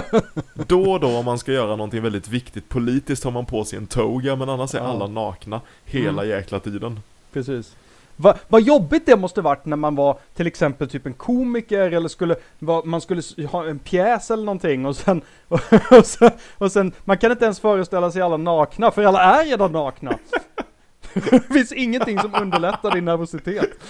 Då 0.66 0.92
och 0.92 1.00
då 1.00 1.16
om 1.18 1.24
man 1.24 1.38
ska 1.38 1.52
göra 1.52 1.76
någonting 1.76 2.02
väldigt 2.02 2.28
viktigt 2.28 2.68
politiskt 2.68 3.24
har 3.24 3.30
man 3.30 3.46
på 3.46 3.64
sig 3.64 3.78
en 3.78 3.86
toga 3.86 4.36
men 4.36 4.48
annars 4.48 4.74
är 4.74 4.78
Ja. 4.78 4.84
alla 4.84 5.06
nakna 5.06 5.60
hela 5.84 6.22
Mm. 6.22 6.28
jäkla 6.36 6.60
tiden. 6.60 7.00
Precis. 7.34 7.76
Va, 8.16 8.36
vad 8.48 8.62
jobbigt 8.62 9.06
det 9.06 9.16
måste 9.16 9.40
varit 9.40 9.64
när 9.64 9.76
man 9.76 9.94
var 9.94 10.18
till 10.34 10.46
exempel 10.46 10.88
typ 10.88 11.06
en 11.06 11.14
komiker 11.14 11.92
eller 11.92 12.08
skulle, 12.08 12.36
va, 12.58 12.82
man 12.84 13.00
skulle 13.00 13.22
ha 13.50 13.66
en 13.66 13.78
pjäs 13.78 14.30
eller 14.30 14.44
någonting 14.44 14.86
och 14.86 14.96
sen, 14.96 15.22
och, 15.90 16.06
sen, 16.06 16.30
och 16.58 16.72
sen, 16.72 16.92
man 17.04 17.18
kan 17.18 17.30
inte 17.30 17.44
ens 17.44 17.60
föreställa 17.60 18.10
sig 18.10 18.22
alla 18.22 18.36
nakna 18.36 18.90
för 18.90 19.04
alla 19.04 19.20
är 19.20 19.44
redan 19.44 19.72
nakna. 19.72 20.18
det 21.30 21.52
finns 21.52 21.72
ingenting 21.72 22.18
som 22.18 22.34
underlättar 22.34 22.90
din 22.90 23.04
nervositet. 23.04 23.70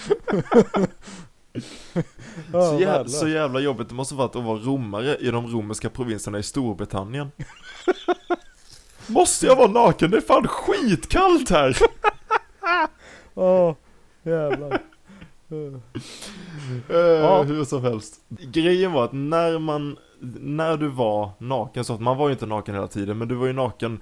Så, 2.51 2.77
jävla, 2.79 3.07
så 3.07 3.27
jävla 3.27 3.59
jobbigt 3.59 3.89
det 3.89 3.95
måste 3.95 4.15
varit 4.15 4.35
att 4.35 4.43
vara 4.43 4.57
romare 4.57 5.17
i 5.17 5.31
de 5.31 5.47
romerska 5.47 5.89
provinserna 5.89 6.39
i 6.39 6.43
Storbritannien. 6.43 7.31
Måste 9.07 9.45
jag 9.45 9.55
vara 9.55 9.71
naken? 9.71 10.11
Det 10.11 10.17
är 10.17 10.21
fan 10.21 10.47
skitkallt 10.47 11.49
här! 11.49 11.77
Åh, 13.35 13.75
jävlar. 14.23 14.81
Uh. 15.51 15.77
Eh, 16.89 16.97
Ja. 16.97 17.43
Hur 17.43 17.63
som 17.63 17.81
helst. 17.83 18.21
Grejen 18.29 18.91
var 18.91 19.05
att 19.05 19.13
när 19.13 19.59
man, 19.59 19.97
när 20.39 20.77
du 20.77 20.87
var 20.87 21.29
naken, 21.37 21.83
så 21.83 21.93
att 21.93 22.01
man 22.01 22.17
var 22.17 22.27
ju 22.27 22.33
inte 22.33 22.45
naken 22.45 22.75
hela 22.75 22.87
tiden, 22.87 23.17
men 23.17 23.27
du 23.27 23.35
var 23.35 23.47
ju 23.47 23.53
naken 23.53 24.01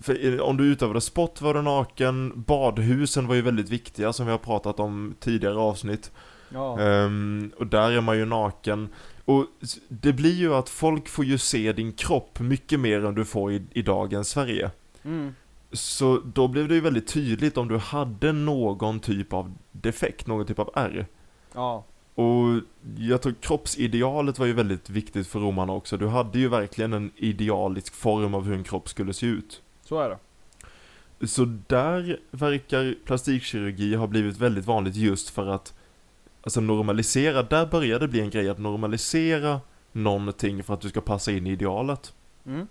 för 0.00 0.18
i- 0.24 0.40
om 0.40 0.56
du 0.56 0.64
utövade 0.64 1.00
sport 1.00 1.40
var 1.40 1.54
du 1.54 1.62
naken, 1.62 2.32
badhusen 2.46 3.26
var 3.26 3.34
ju 3.34 3.42
väldigt 3.42 3.68
viktiga 3.68 4.12
som 4.12 4.26
vi 4.26 4.32
har 4.32 4.38
pratat 4.38 4.80
om 4.80 5.14
tidigare 5.20 5.58
avsnitt. 5.58 6.12
Ja. 6.48 6.80
Ehm, 6.80 7.52
och 7.58 7.66
där 7.66 7.90
är 7.90 8.00
man 8.00 8.18
ju 8.18 8.24
naken. 8.24 8.88
Och 9.24 9.46
det 9.88 10.12
blir 10.12 10.32
ju 10.34 10.54
att 10.54 10.68
folk 10.68 11.08
får 11.08 11.24
ju 11.24 11.38
se 11.38 11.72
din 11.72 11.92
kropp 11.92 12.40
mycket 12.40 12.80
mer 12.80 13.04
än 13.04 13.14
du 13.14 13.24
får 13.24 13.52
i, 13.52 13.62
i 13.70 13.82
dagens 13.82 14.28
Sverige. 14.28 14.70
Mm. 15.04 15.34
Så 15.74 16.20
då 16.34 16.48
blev 16.48 16.68
det 16.68 16.74
ju 16.74 16.80
väldigt 16.80 17.06
tydligt 17.06 17.56
om 17.56 17.68
du 17.68 17.76
hade 17.76 18.32
någon 18.32 19.00
typ 19.00 19.32
av 19.32 19.54
defekt, 19.72 20.26
någon 20.26 20.46
typ 20.46 20.58
av 20.58 20.70
ärr. 20.74 21.06
Ja. 21.54 21.84
Och 22.14 22.60
jag 22.98 23.22
tror 23.22 23.34
kroppsidealet 23.40 24.38
var 24.38 24.46
ju 24.46 24.52
väldigt 24.52 24.90
viktigt 24.90 25.26
för 25.26 25.40
romarna 25.40 25.72
också. 25.72 25.96
Du 25.96 26.06
hade 26.06 26.38
ju 26.38 26.48
verkligen 26.48 26.92
en 26.92 27.10
idealisk 27.16 27.94
form 27.94 28.34
av 28.34 28.44
hur 28.44 28.54
en 28.54 28.64
kropp 28.64 28.88
skulle 28.88 29.12
se 29.12 29.26
ut. 29.26 29.62
Så 29.84 30.00
är 30.00 30.08
det. 30.08 30.18
Så 31.26 31.44
där 31.66 32.20
verkar 32.30 32.94
plastikkirurgi 33.04 33.94
ha 33.94 34.06
blivit 34.06 34.36
väldigt 34.36 34.66
vanligt 34.66 34.96
just 34.96 35.30
för 35.30 35.46
att 35.46 35.74
Alltså 36.44 36.60
normalisera, 36.60 37.42
där 37.42 37.66
började 37.66 38.04
det 38.04 38.08
bli 38.08 38.20
en 38.20 38.30
grej 38.30 38.48
att 38.48 38.58
normalisera 38.58 39.60
någonting 39.92 40.62
för 40.62 40.74
att 40.74 40.80
du 40.80 40.88
ska 40.88 41.00
passa 41.00 41.32
in 41.32 41.46
i 41.46 41.50
idealet. 41.50 42.14
Mm. 42.46 42.66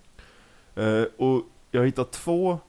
Eh, 0.75 1.03
och 1.17 1.41
jag 1.71 1.81
har 1.81 1.85
hittat 1.85 2.11
två 2.11 2.59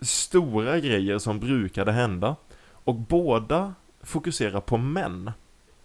stora 0.00 0.80
grejer 0.80 1.18
som 1.18 1.40
brukade 1.40 1.92
hända. 1.92 2.36
Och 2.70 2.94
båda 2.94 3.74
fokuserar 4.02 4.60
på 4.60 4.76
män. 4.76 5.30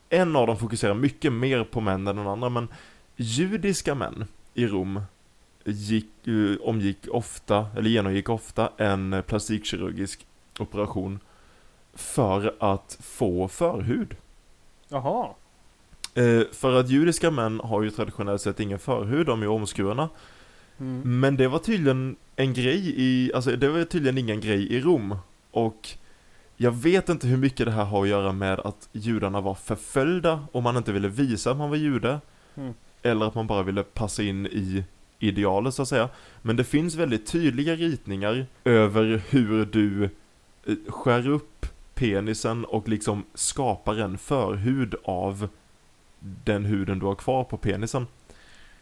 En 0.09 0.35
av 0.35 0.47
dem 0.47 0.57
fokuserar 0.57 0.93
mycket 0.93 1.33
mer 1.33 1.63
på 1.63 1.81
män 1.81 2.07
än 2.07 2.15
den 2.15 2.27
andra, 2.27 2.49
men 2.49 2.67
judiska 3.15 3.95
män 3.95 4.25
i 4.53 4.67
Rom 4.67 5.01
gick, 5.65 6.27
eh, 6.27 6.55
omgick 6.61 7.07
ofta, 7.11 7.67
eller 7.77 7.89
genomgick 7.89 8.29
ofta 8.29 8.69
en 8.77 9.23
plastikkirurgisk 9.27 10.25
operation 10.59 11.19
för 11.93 12.55
att 12.59 12.97
få 13.01 13.47
förhud. 13.47 14.15
Jaha. 14.89 15.29
Eh, 16.13 16.41
för 16.51 16.79
att 16.79 16.89
judiska 16.89 17.31
män 17.31 17.59
har 17.63 17.81
ju 17.81 17.89
traditionellt 17.89 18.41
sett 18.41 18.59
ingen 18.59 18.79
förhud, 18.79 19.25
de 19.25 19.43
är 19.43 19.47
omskurna. 19.47 20.09
Mm. 20.81 21.19
Men 21.19 21.37
det 21.37 21.47
var 21.47 21.59
tydligen 21.59 22.15
en 22.35 22.53
grej 22.53 22.93
i, 22.97 23.31
alltså 23.33 23.55
det 23.55 23.69
var 23.69 23.83
tydligen 23.83 24.17
ingen 24.17 24.41
grej 24.41 24.73
i 24.73 24.81
Rom. 24.81 25.15
Och 25.51 25.89
jag 26.57 26.71
vet 26.71 27.09
inte 27.09 27.27
hur 27.27 27.37
mycket 27.37 27.65
det 27.65 27.71
här 27.71 27.85
har 27.85 28.03
att 28.03 28.09
göra 28.09 28.31
med 28.31 28.59
att 28.59 28.89
judarna 28.91 29.41
var 29.41 29.55
förföljda 29.55 30.47
och 30.51 30.63
man 30.63 30.77
inte 30.77 30.91
ville 30.91 31.07
visa 31.07 31.51
att 31.51 31.57
man 31.57 31.69
var 31.69 31.77
jude. 31.77 32.19
Mm. 32.55 32.73
Eller 33.01 33.25
att 33.25 33.35
man 33.35 33.47
bara 33.47 33.63
ville 33.63 33.83
passa 33.83 34.23
in 34.23 34.45
i 34.45 34.83
idealet 35.19 35.73
så 35.73 35.81
att 35.81 35.87
säga. 35.87 36.09
Men 36.41 36.55
det 36.55 36.63
finns 36.63 36.95
väldigt 36.95 37.25
tydliga 37.25 37.75
ritningar 37.75 38.45
över 38.63 39.21
hur 39.29 39.65
du 39.65 40.03
eh, 40.03 40.75
skär 40.87 41.27
upp 41.27 41.65
penisen 41.93 42.65
och 42.65 42.89
liksom 42.89 43.23
skapar 43.33 43.95
en 43.95 44.17
förhud 44.17 44.95
av 45.03 45.47
den 46.19 46.65
huden 46.65 46.99
du 46.99 47.05
har 47.05 47.15
kvar 47.15 47.43
på 47.43 47.57
penisen. 47.57 48.07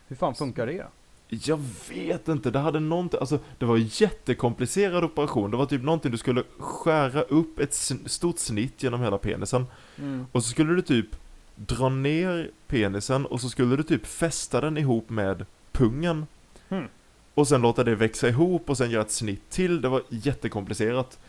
Hur 0.08 0.16
fan 0.16 0.36
funkar 0.36 0.68
det? 0.68 0.86
Jag 1.30 1.60
vet 1.90 2.28
inte, 2.28 2.52
det 2.52 2.60
hade 2.60 2.80
någonting, 2.80 3.20
alltså 3.20 3.40
det 3.58 3.66
var 3.66 3.78
en 3.78 3.90
jättekomplicerad 3.92 5.04
operation. 5.04 5.52
Det 5.52 5.58
var 5.58 5.66
typ 5.66 5.84
någonting 5.84 6.12
du 6.12 6.18
skulle 6.18 6.44
skära 6.60 7.22
upp 7.22 7.60
ett 7.60 7.74
stort 8.06 8.40
snitt 8.40 8.84
genom 8.84 9.02
hela 9.02 9.18
penisen. 9.18 9.66
Mm. 9.98 10.26
Och 10.32 10.44
så 10.44 10.50
skulle 10.50 10.74
du 10.74 10.82
typ 10.82 11.08
dra 11.56 11.90
ner 11.90 12.52
penisen 12.68 13.26
och 13.26 13.42
så 13.42 13.50
skulle 13.50 13.76
du 13.76 13.84
typ 13.84 14.06
fästa 14.06 14.62
den 14.62 14.78
ihop 14.78 15.10
med 15.10 15.46
pungen. 15.72 16.26
Hmm. 16.70 16.88
Och 17.34 17.48
sen 17.48 17.62
låta 17.62 17.84
det 17.84 17.96
växa 17.96 18.28
ihop 18.28 18.70
och 18.70 18.78
sen 18.78 18.92
göra 18.92 19.02
ett 19.02 19.12
snitt 19.12 19.50
till. 19.50 19.82
Det 19.82 19.90
var 19.90 20.02
jättekomplicerat. 20.10 21.20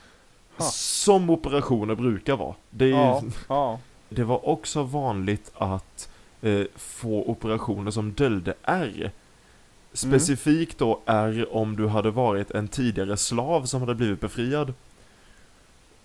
Ha. 0.57 0.66
Som 0.71 1.30
operationer 1.30 1.95
brukar 1.95 2.37
vara. 2.37 2.54
Det, 2.71 2.88
Ja, 2.88 3.23
ja. 3.49 3.78
det 4.09 4.25
var 4.25 4.49
också 4.49 4.83
vanligt 4.83 5.52
att 5.54 6.11
eh, 6.42 6.64
få 6.76 7.25
operationer 7.25 7.90
som 7.90 8.12
döljde 8.12 8.54
ärr. 8.62 9.12
Specifikt 9.92 10.78
då 10.78 11.00
ärr 11.06 11.54
om 11.56 11.76
du 11.76 11.87
hade 11.88 12.11
varit 12.11 12.50
en 12.50 12.68
tidigare 12.68 13.16
slav 13.16 13.64
som 13.64 13.80
hade 13.80 13.94
blivit 13.94 14.20
befriad. 14.20 14.75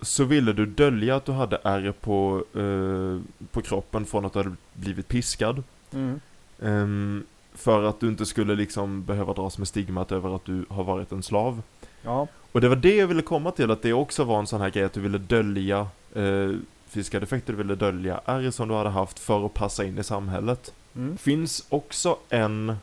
Så 0.02 0.24
ville 0.24 0.54
du 0.54 0.66
dölja 0.66 1.16
att 1.16 1.26
du 1.26 1.32
hade 1.32 1.60
ärr 1.64 1.92
på, 1.92 2.44
eh, 2.54 3.46
på 3.52 3.62
kroppen 3.62 4.06
från 4.06 4.26
att 4.26 4.34
du 4.34 4.40
hade 4.40 4.56
blivit 4.74 5.08
piskad. 5.08 5.64
Mm. 5.94 6.20
Ehm, 6.62 7.24
För 7.54 7.84
att 7.84 8.00
du 8.00 8.08
inte 8.08 8.26
skulle 8.26 8.56
liksom 8.56 9.04
behöva 9.04 9.34
dras 9.34 9.58
med 9.58 9.68
stigmat 9.68 10.12
över 10.12 10.36
att 10.36 10.46
du 10.46 10.66
har 10.70 10.84
varit 10.84 11.12
en 11.12 11.24
slav. 11.24 11.62
Ja. 12.02 12.28
Och 12.52 12.62
det 12.62 12.70
var 12.70 12.76
det 12.76 12.96
jag 12.96 13.08
ville 13.08 13.22
komma 13.22 13.52
till, 13.52 13.72
att 13.72 13.82
det 13.82 13.94
också 13.94 14.24
var 14.24 14.40
en 14.40 14.48
sån 14.48 14.62
här 14.62 14.70
grej 14.70 14.84
att 14.84 14.94
du 14.94 15.02
ville 15.02 15.18
dölja 15.18 15.88
eh, 16.14 16.52
fysiska 16.88 17.20
defekter, 17.20 17.54
du 17.54 17.58
ville 17.58 17.76
dölja 17.76 18.22
ärr 18.26 18.52
som 18.52 18.68
du 18.68 18.74
hade 18.74 18.90
haft 18.90 19.20
för 19.20 19.46
att 19.46 19.54
passa 19.54 19.84
in 19.86 19.98
i 19.98 20.04
samhället. 20.04 20.74
Mm. 20.96 21.18
finns 21.18 21.66
också 21.70 22.18
en, 22.30 22.76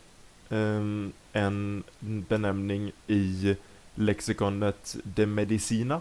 en 1.33 1.83
benämning 2.01 2.93
i 3.07 3.57
lexikonet 3.95 4.97
de 5.03 5.27
medicina 5.27 6.01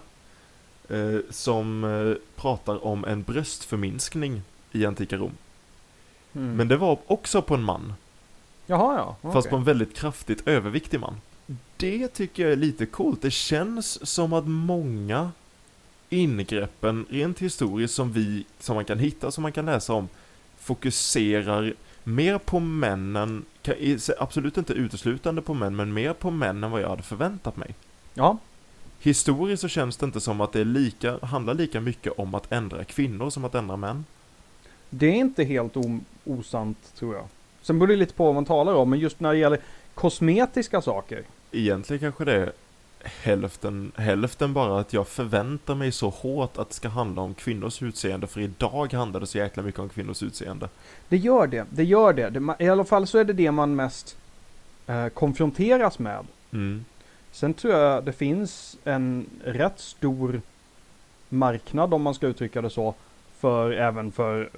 eh, 0.89 1.19
som 1.29 1.83
eh, 1.83 2.41
pratar 2.41 2.85
om 2.85 3.05
en 3.05 3.23
bröstförminskning 3.23 4.41
i 4.71 4.85
antika 4.85 5.17
Rom. 5.17 5.31
Mm. 6.33 6.55
Men 6.55 6.67
det 6.67 6.77
var 6.77 6.97
också 7.07 7.41
på 7.41 7.55
en 7.55 7.63
man, 7.63 7.93
Jaha, 8.65 8.97
ja. 8.97 9.31
fast 9.31 9.35
okej. 9.35 9.49
på 9.49 9.55
en 9.55 9.63
väldigt 9.63 9.95
kraftigt 9.95 10.47
överviktig 10.47 10.99
man. 10.99 11.15
Det 11.77 12.07
tycker 12.07 12.43
jag 12.43 12.51
är 12.51 12.55
lite 12.55 12.85
coolt. 12.85 13.21
Det 13.21 13.31
känns 13.31 14.09
som 14.09 14.33
att 14.33 14.47
många 14.47 15.31
ingreppen, 16.09 17.05
rent 17.09 17.39
historiskt, 17.39 17.93
som 17.93 18.11
vi, 18.11 18.45
som 18.59 18.75
man 18.75 18.85
kan 18.85 18.99
hitta, 18.99 19.31
som 19.31 19.41
man 19.41 19.51
kan 19.51 19.65
läsa 19.65 19.93
om, 19.93 20.09
fokuserar 20.59 21.73
mer 22.03 22.37
på 22.37 22.59
männen, 22.59 23.45
absolut 24.19 24.57
inte 24.57 24.73
uteslutande 24.73 25.41
på 25.41 25.53
män, 25.53 25.75
men 25.75 25.93
mer 25.93 26.13
på 26.13 26.31
män 26.31 26.63
än 26.63 26.71
vad 26.71 26.81
jag 26.81 26.89
hade 26.89 27.03
förväntat 27.03 27.57
mig. 27.57 27.75
Ja. 28.13 28.37
Historiskt 28.99 29.61
så 29.61 29.67
känns 29.67 29.97
det 29.97 30.05
inte 30.05 30.21
som 30.21 30.41
att 30.41 30.53
det 30.53 30.63
lika, 30.63 31.19
handlar 31.21 31.53
lika 31.53 31.81
mycket 31.81 32.13
om 32.19 32.35
att 32.35 32.51
ändra 32.51 32.83
kvinnor 32.83 33.29
som 33.29 33.45
att 33.45 33.55
ändra 33.55 33.77
män. 33.77 34.05
Det 34.89 35.05
är 35.05 35.15
inte 35.15 35.43
helt 35.43 35.73
osant, 36.25 36.95
tror 36.95 37.15
jag. 37.15 37.25
Sen 37.61 37.79
beror 37.79 37.87
det 37.87 37.95
lite 37.95 38.13
på 38.13 38.25
vad 38.25 38.35
man 38.35 38.45
talar 38.45 38.73
om, 38.73 38.89
men 38.89 38.99
just 38.99 39.19
när 39.19 39.31
det 39.31 39.37
gäller 39.37 39.59
kosmetiska 39.93 40.81
saker. 40.81 41.23
Egentligen 41.51 41.99
kanske 41.99 42.25
det 42.25 42.51
hälften, 43.03 43.91
hälften 43.95 44.53
bara 44.53 44.79
att 44.79 44.93
jag 44.93 45.07
förväntar 45.07 45.75
mig 45.75 45.91
så 45.91 46.09
hårt 46.09 46.57
att 46.57 46.69
det 46.69 46.75
ska 46.75 46.89
handla 46.89 47.21
om 47.21 47.33
kvinnors 47.33 47.81
utseende, 47.81 48.27
för 48.27 48.41
idag 48.41 48.93
handlar 48.93 49.19
det 49.19 49.27
så 49.27 49.37
jäkla 49.37 49.63
mycket 49.63 49.79
om 49.79 49.89
kvinnors 49.89 50.23
utseende. 50.23 50.69
Det 51.09 51.17
gör 51.17 51.47
det, 51.47 51.65
det 51.69 51.83
gör 51.83 52.13
det. 52.13 52.29
det 52.29 52.55
I 52.59 52.69
alla 52.69 52.83
fall 52.83 53.07
så 53.07 53.17
är 53.17 53.23
det 53.23 53.33
det 53.33 53.51
man 53.51 53.75
mest 53.75 54.17
eh, 54.87 55.07
konfronteras 55.07 55.99
med. 55.99 56.25
Mm. 56.53 56.85
Sen 57.31 57.53
tror 57.53 57.73
jag 57.73 58.03
det 58.03 58.13
finns 58.13 58.77
en 58.83 59.25
rätt 59.43 59.79
stor 59.79 60.41
marknad, 61.29 61.93
om 61.93 62.01
man 62.01 62.13
ska 62.13 62.27
uttrycka 62.27 62.61
det 62.61 62.69
så, 62.69 62.95
för 63.39 63.71
även 63.71 64.11
för, 64.11 64.49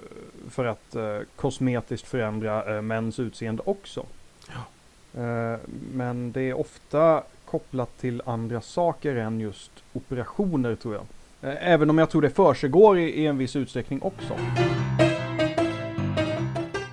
för 0.50 0.66
att 0.66 0.96
eh, 0.96 1.20
kosmetiskt 1.36 2.08
förändra 2.08 2.76
eh, 2.76 2.82
mäns 2.82 3.20
utseende 3.20 3.64
också. 3.66 4.06
Eh, 5.14 5.60
men 5.94 6.32
det 6.32 6.42
är 6.42 6.54
ofta 6.60 7.24
kopplat 7.54 7.98
till 7.98 8.22
andra 8.26 8.62
saker 8.62 9.16
än 9.16 9.40
just 9.40 9.72
operationer 9.94 10.76
tror 10.76 10.94
jag. 10.94 11.06
Eh, 11.52 11.72
även 11.72 11.90
om 11.90 11.98
jag 11.98 12.10
tror 12.10 12.22
det 12.22 12.30
försiggår 12.30 13.00
i, 13.00 13.04
i 13.04 13.26
en 13.26 13.38
viss 13.38 13.56
utsträckning 13.56 14.02
också. 14.02 14.38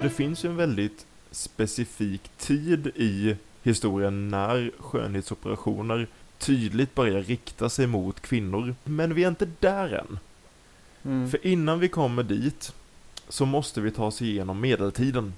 Det 0.00 0.10
finns 0.10 0.44
ju 0.44 0.48
en 0.48 0.56
väldigt 0.56 1.06
specifik 1.30 2.30
tid 2.36 2.86
i 2.86 3.36
historien 3.62 4.28
när 4.28 4.70
skönhetsoperationer 4.78 6.06
tydligt 6.38 6.94
börjar 6.94 7.20
rikta 7.20 7.68
sig 7.68 7.86
mot 7.86 8.20
kvinnor. 8.20 8.74
Men 8.84 9.14
vi 9.14 9.24
är 9.24 9.28
inte 9.28 9.48
där 9.60 9.94
än. 9.94 10.18
Mm. 11.04 11.30
För 11.30 11.46
innan 11.46 11.80
vi 11.80 11.88
kommer 11.88 12.22
dit 12.22 12.74
så 13.28 13.46
måste 13.46 13.80
vi 13.80 13.90
ta 13.90 14.06
oss 14.06 14.22
igenom 14.22 14.60
medeltiden. 14.60 15.34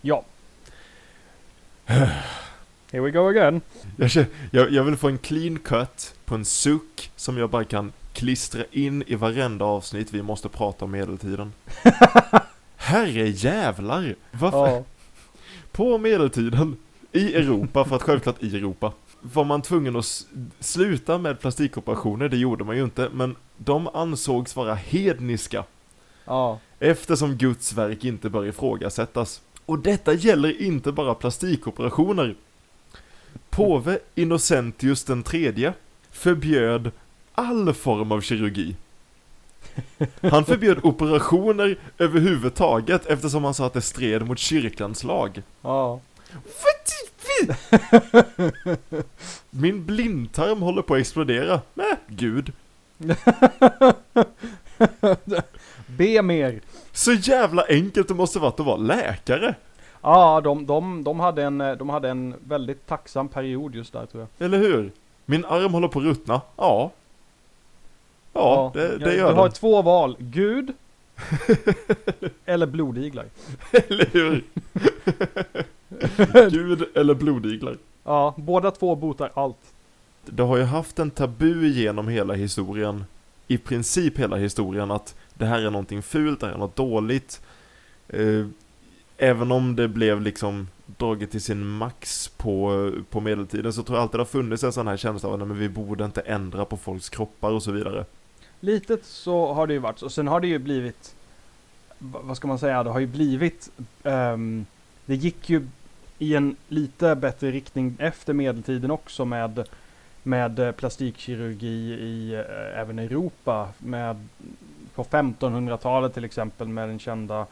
Ja. 0.00 0.24
Here 2.92 3.02
we 3.02 3.10
go 3.10 3.28
again. 3.28 3.60
Jag, 3.96 4.26
jag, 4.50 4.72
jag 4.72 4.84
vill 4.84 4.96
få 4.96 5.08
en 5.08 5.18
clean 5.18 5.58
cut 5.58 6.14
på 6.24 6.34
en 6.34 6.44
suck 6.44 7.10
som 7.16 7.38
jag 7.38 7.50
bara 7.50 7.64
kan 7.64 7.92
klistra 8.12 8.64
in 8.70 9.04
i 9.06 9.14
varenda 9.14 9.64
avsnitt 9.64 10.12
vi 10.12 10.22
måste 10.22 10.48
prata 10.48 10.84
om 10.84 10.90
medeltiden. 10.90 11.52
Herre 12.76 13.28
jävlar! 13.28 14.14
Varför? 14.30 14.66
Ja. 14.66 14.84
På 15.72 15.98
medeltiden, 15.98 16.76
i 17.12 17.34
Europa, 17.34 17.84
för 17.84 17.96
att 17.96 18.02
självklart 18.02 18.42
i 18.42 18.56
Europa, 18.56 18.92
var 19.20 19.44
man 19.44 19.62
tvungen 19.62 19.96
att 19.96 20.26
sluta 20.60 21.18
med 21.18 21.40
plastikoperationer, 21.40 22.28
det 22.28 22.36
gjorde 22.36 22.64
man 22.64 22.76
ju 22.76 22.84
inte, 22.84 23.08
men 23.12 23.36
de 23.56 23.88
ansågs 23.88 24.56
vara 24.56 24.74
hedniska, 24.74 25.64
ja. 26.24 26.58
eftersom 26.78 27.36
Guds 27.36 27.72
verk 27.72 28.04
inte 28.04 28.30
bör 28.30 28.46
ifrågasättas. 28.46 29.42
Och 29.66 29.78
detta 29.78 30.12
gäller 30.12 30.62
inte 30.62 30.92
bara 30.92 31.14
plastikoperationer. 31.14 32.36
Påve 33.52 33.98
Innocentius 34.14 35.04
den 35.04 35.22
tredje 35.22 35.74
förbjöd 36.10 36.90
all 37.32 37.74
form 37.74 38.12
av 38.12 38.20
kirurgi. 38.20 38.76
Han 40.22 40.44
förbjöd 40.44 40.78
operationer 40.82 41.78
överhuvudtaget 41.98 43.06
eftersom 43.06 43.44
han 43.44 43.54
sa 43.54 43.66
att 43.66 43.72
det 43.72 43.80
stred 43.80 44.26
mot 44.26 44.38
kyrkans 44.38 45.04
lag. 45.04 45.42
Ja. 45.62 46.00
Min 49.50 49.86
blindtarm 49.86 50.62
håller 50.62 50.82
på 50.82 50.94
att 50.94 51.00
explodera. 51.00 51.60
Mäh, 51.74 51.96
gud. 52.08 52.52
Be 55.86 56.22
mer. 56.22 56.60
Så 56.92 57.12
jävla 57.12 57.64
enkelt 57.68 58.08
det 58.08 58.14
måste 58.14 58.38
varit 58.38 58.60
att 58.60 58.66
vara 58.66 58.76
läkare. 58.76 59.54
Ja, 60.02 60.40
de, 60.40 60.66
de, 60.66 61.04
de, 61.04 61.20
hade 61.20 61.42
en, 61.42 61.60
eh, 61.60 61.72
de 61.72 61.88
hade 61.88 62.08
en 62.08 62.34
väldigt 62.44 62.86
tacksam 62.86 63.28
period 63.28 63.74
just 63.74 63.92
där 63.92 64.06
tror 64.06 64.26
jag. 64.38 64.46
Eller 64.46 64.58
hur? 64.58 64.92
Min 65.24 65.44
arm 65.44 65.72
håller 65.72 65.88
på 65.88 65.98
att 65.98 66.04
ruttna. 66.04 66.40
Ja. 66.56 66.90
Ja, 68.32 68.70
det, 68.74 68.88
det 68.88 69.04
du 69.04 69.16
gör 69.16 69.32
har 69.32 69.42
den. 69.42 69.52
två 69.52 69.82
val. 69.82 70.16
Gud 70.18 70.72
eller 72.44 72.66
blodiglar. 72.66 73.26
Eller 73.72 74.06
hur? 74.12 74.44
Gud 76.50 76.88
eller 76.94 77.14
blodiglar. 77.14 77.76
Ja, 78.04 78.34
båda 78.36 78.70
två 78.70 78.96
botar 78.96 79.30
allt. 79.34 79.72
Det 80.24 80.42
har 80.42 80.56
ju 80.56 80.62
haft 80.62 80.98
en 80.98 81.10
tabu 81.10 81.68
genom 81.68 82.08
hela 82.08 82.34
historien. 82.34 83.04
I 83.48 83.58
princip 83.58 84.18
hela 84.18 84.36
historien 84.36 84.90
att 84.90 85.14
det 85.34 85.44
här 85.46 85.60
är 85.60 85.70
någonting 85.70 86.02
fult, 86.02 86.40
det 86.40 86.46
här 86.46 86.54
är 86.54 86.58
något 86.58 86.76
dåligt. 86.76 87.40
Även 89.24 89.52
om 89.52 89.76
det 89.76 89.88
blev 89.88 90.20
liksom 90.20 90.68
draget 90.86 91.30
till 91.30 91.40
sin 91.40 91.66
max 91.66 92.28
på, 92.28 92.90
på 93.10 93.20
medeltiden 93.20 93.72
så 93.72 93.82
tror 93.82 93.98
jag 93.98 94.02
alltid 94.02 94.18
det 94.18 94.20
har 94.20 94.26
funnits 94.26 94.64
en 94.64 94.72
sån 94.72 94.88
här 94.88 94.96
känsla 94.96 95.28
av 95.28 95.42
att 95.42 95.56
vi 95.56 95.68
borde 95.68 96.04
inte 96.04 96.20
ändra 96.20 96.64
på 96.64 96.76
folks 96.76 97.08
kroppar 97.08 97.50
och 97.50 97.62
så 97.62 97.72
vidare. 97.72 98.04
Litet 98.60 99.04
så 99.04 99.52
har 99.52 99.66
det 99.66 99.72
ju 99.72 99.78
varit. 99.78 100.02
Och 100.02 100.12
sen 100.12 100.28
har 100.28 100.40
det 100.40 100.46
ju 100.46 100.58
blivit, 100.58 101.14
vad 101.98 102.36
ska 102.36 102.48
man 102.48 102.58
säga, 102.58 102.82
det 102.82 102.90
har 102.90 103.00
ju 103.00 103.06
blivit, 103.06 103.70
um, 104.02 104.66
det 105.06 105.14
gick 105.14 105.50
ju 105.50 105.66
i 106.18 106.34
en 106.34 106.56
lite 106.68 107.14
bättre 107.14 107.50
riktning 107.50 107.96
efter 107.98 108.32
medeltiden 108.32 108.90
också 108.90 109.24
med, 109.24 109.68
med 110.22 110.58
eh, 110.58 110.72
plastikkirurgi 110.72 111.92
i 111.92 112.34
eh, 112.34 112.80
även 112.80 112.98
Europa. 112.98 113.68
Med, 113.78 114.28
på 114.94 115.04
1500-talet 115.04 116.14
till 116.14 116.24
exempel 116.24 116.68
med 116.68 116.88
den 116.88 116.98
kända 116.98 117.46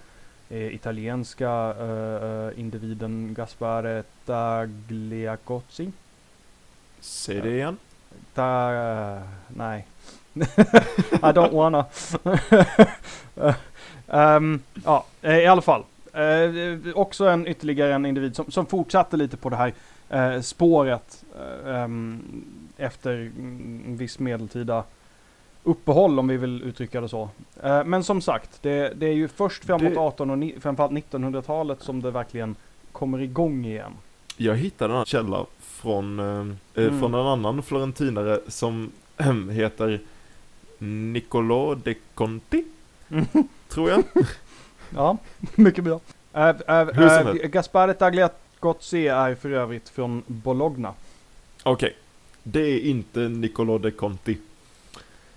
eh, 0.51 0.75
italienska 0.75 1.75
eh, 1.81 2.29
eh, 2.29 2.61
individen 2.61 3.35
Gaspare 3.35 4.03
Tagliacozzi. 4.27 5.93
Säg 7.01 7.41
det 7.41 7.51
igen. 7.51 7.77
Ta, 8.35 8.73
eh, 8.75 9.23
nej. 9.49 9.87
I 11.13 11.33
don't 11.33 11.53
wanna. 11.53 11.85
Ehm, 14.13 14.63
ja, 14.85 15.05
eh, 15.23 15.39
i 15.39 15.47
alla 15.47 15.63
fall. 15.63 15.85
Eh, 16.13 16.95
också 16.95 17.29
en 17.29 17.47
ytterligare 17.47 17.95
en 17.95 18.07
individ 18.07 18.37
som, 18.37 18.51
som 18.51 18.67
fortsatte 18.67 19.17
lite 19.17 19.37
på 19.37 19.49
det 19.49 19.57
här 19.57 19.73
eh, 20.09 20.41
spåret 20.41 21.25
eh, 21.39 21.77
ehm, 21.77 22.45
efter 22.77 23.13
en 23.39 23.97
viss 23.97 24.19
medeltida 24.19 24.85
uppehåll 25.65 26.19
om 26.19 26.29
vi 26.29 26.37
vill 26.37 26.63
uttrycka 26.63 27.01
det 27.01 27.09
så. 27.09 27.29
Eh, 27.63 27.85
men 27.85 28.05
som 28.05 28.21
sagt, 28.21 28.63
det, 28.63 28.93
det 28.97 29.07
är 29.07 29.13
ju 29.13 29.29
först 29.29 29.65
framåt 29.65 29.95
Det- 29.95 30.01
18 30.01 30.31
och 30.31 30.39
ni, 30.39 30.55
framförallt 30.61 30.93
1900-talet 30.93 31.83
som 31.83 32.03
det 32.03 32.11
verkligen 32.11 32.55
kommer 32.93 33.21
igång 33.21 33.65
igen. 33.65 33.93
Jag 34.37 34.57
hittade 34.57 34.95
en 34.95 35.05
källa 35.05 35.47
från, 35.61 36.19
eh, 36.19 36.27
eh, 36.75 36.85
Mm. 36.89 37.01
från 37.01 37.15
en 37.15 37.27
annan 37.27 37.63
florentinare 37.63 38.41
som 38.49 38.93
heter 39.51 40.01
Niccolò 40.79 41.75
de 41.75 41.95
Conti, 42.15 42.65
tror 43.69 43.91
jag. 43.91 44.03
Ja, 44.95 45.17
mycket 45.55 45.85
bra. 45.85 46.01
Hur 46.33 46.93
som 47.09 47.27
helst. 47.27 47.45
Gaspare 47.45 47.95
Tagliacozzi 47.95 49.09
är 49.09 49.35
för 49.35 49.51
övrigt 49.51 49.89
från 49.89 50.23
Bologna. 50.27 50.93
Okej. 51.63 51.97
Det 52.43 52.61
är 52.61 52.81
inte 52.81 53.21
Niccolò 53.21 53.79
de 53.79 53.91
Conti. 53.91 54.37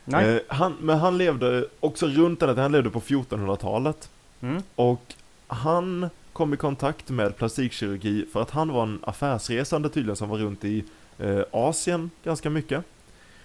Nej. 0.05 0.35
Eh, 0.35 0.41
han, 0.47 0.75
men 0.79 0.97
han 0.97 1.17
levde 1.17 1.67
också 1.79 2.07
runt 2.07 2.39
den 2.39 2.57
han 2.57 2.71
levde 2.71 2.89
på 2.89 2.99
1400-talet. 2.99 4.09
Mm. 4.41 4.61
Och 4.75 5.13
han 5.47 6.09
kom 6.33 6.53
i 6.53 6.57
kontakt 6.57 7.09
med 7.09 7.37
plastikkirurgi 7.37 8.25
för 8.33 8.41
att 8.41 8.49
han 8.49 8.69
var 8.69 8.83
en 8.83 8.99
affärsresande 9.03 9.89
tydligen 9.89 10.15
som 10.15 10.29
var 10.29 10.37
runt 10.37 10.65
i 10.65 10.83
eh, 11.19 11.41
Asien 11.51 12.11
ganska 12.23 12.49
mycket. 12.49 12.83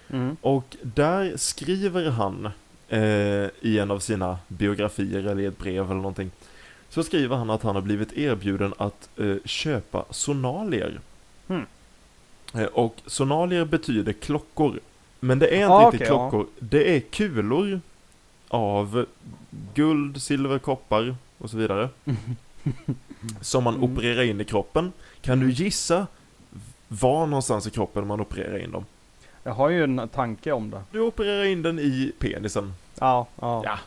Mm. 0.09 0.37
Och 0.41 0.77
där 0.81 1.37
skriver 1.37 2.09
han 2.09 2.49
eh, 2.89 3.49
i 3.61 3.79
en 3.79 3.91
av 3.91 3.99
sina 3.99 4.37
biografier 4.47 5.19
eller 5.19 5.39
i 5.39 5.45
ett 5.45 5.57
brev 5.57 5.85
eller 5.85 5.95
någonting. 5.95 6.31
Så 6.89 7.03
skriver 7.03 7.35
han 7.35 7.49
att 7.49 7.63
han 7.63 7.75
har 7.75 7.81
blivit 7.81 8.13
erbjuden 8.13 8.73
att 8.77 9.09
eh, 9.17 9.35
köpa 9.45 10.05
sonalier. 10.09 10.99
Hmm. 11.47 11.65
Eh, 12.53 12.63
och 12.63 12.95
sonalier 13.05 13.65
betyder 13.65 14.13
klockor. 14.13 14.79
Men 15.19 15.39
det 15.39 15.47
är 15.47 15.55
inte 15.55 15.67
Ah, 15.73 15.85
riktigt 15.91 16.01
okej, 16.01 16.07
klockor. 16.07 16.47
Det 16.59 16.95
är 16.95 16.99
kulor 16.99 17.81
av 18.47 19.05
guld, 19.73 20.21
silver, 20.21 20.59
koppar 20.59 21.15
och 21.37 21.49
så 21.49 21.57
vidare. 21.57 21.89
som 23.41 23.63
man 23.63 23.75
Mm. 23.75 23.91
opererar 23.91 24.23
in 24.23 24.41
i 24.41 24.45
kroppen. 24.45 24.91
Kan 25.21 25.39
du 25.39 25.51
gissa 25.51 26.07
var 26.87 27.25
någonstans 27.27 27.67
i 27.67 27.69
kroppen 27.69 28.07
man 28.07 28.19
opererar 28.21 28.57
in 28.63 28.71
dem? 28.71 28.85
Jag 29.43 29.53
har 29.53 29.69
ju 29.69 29.83
en 29.83 30.09
tanke 30.13 30.51
om 30.51 30.69
det. 30.69 30.81
Du 30.91 30.99
opererar 30.99 31.43
in 31.43 31.61
den 31.61 31.79
i 31.79 32.11
penisen. 32.19 32.73
Ja, 32.99 33.27
ja. 33.41 33.61
Ja. 33.65 33.79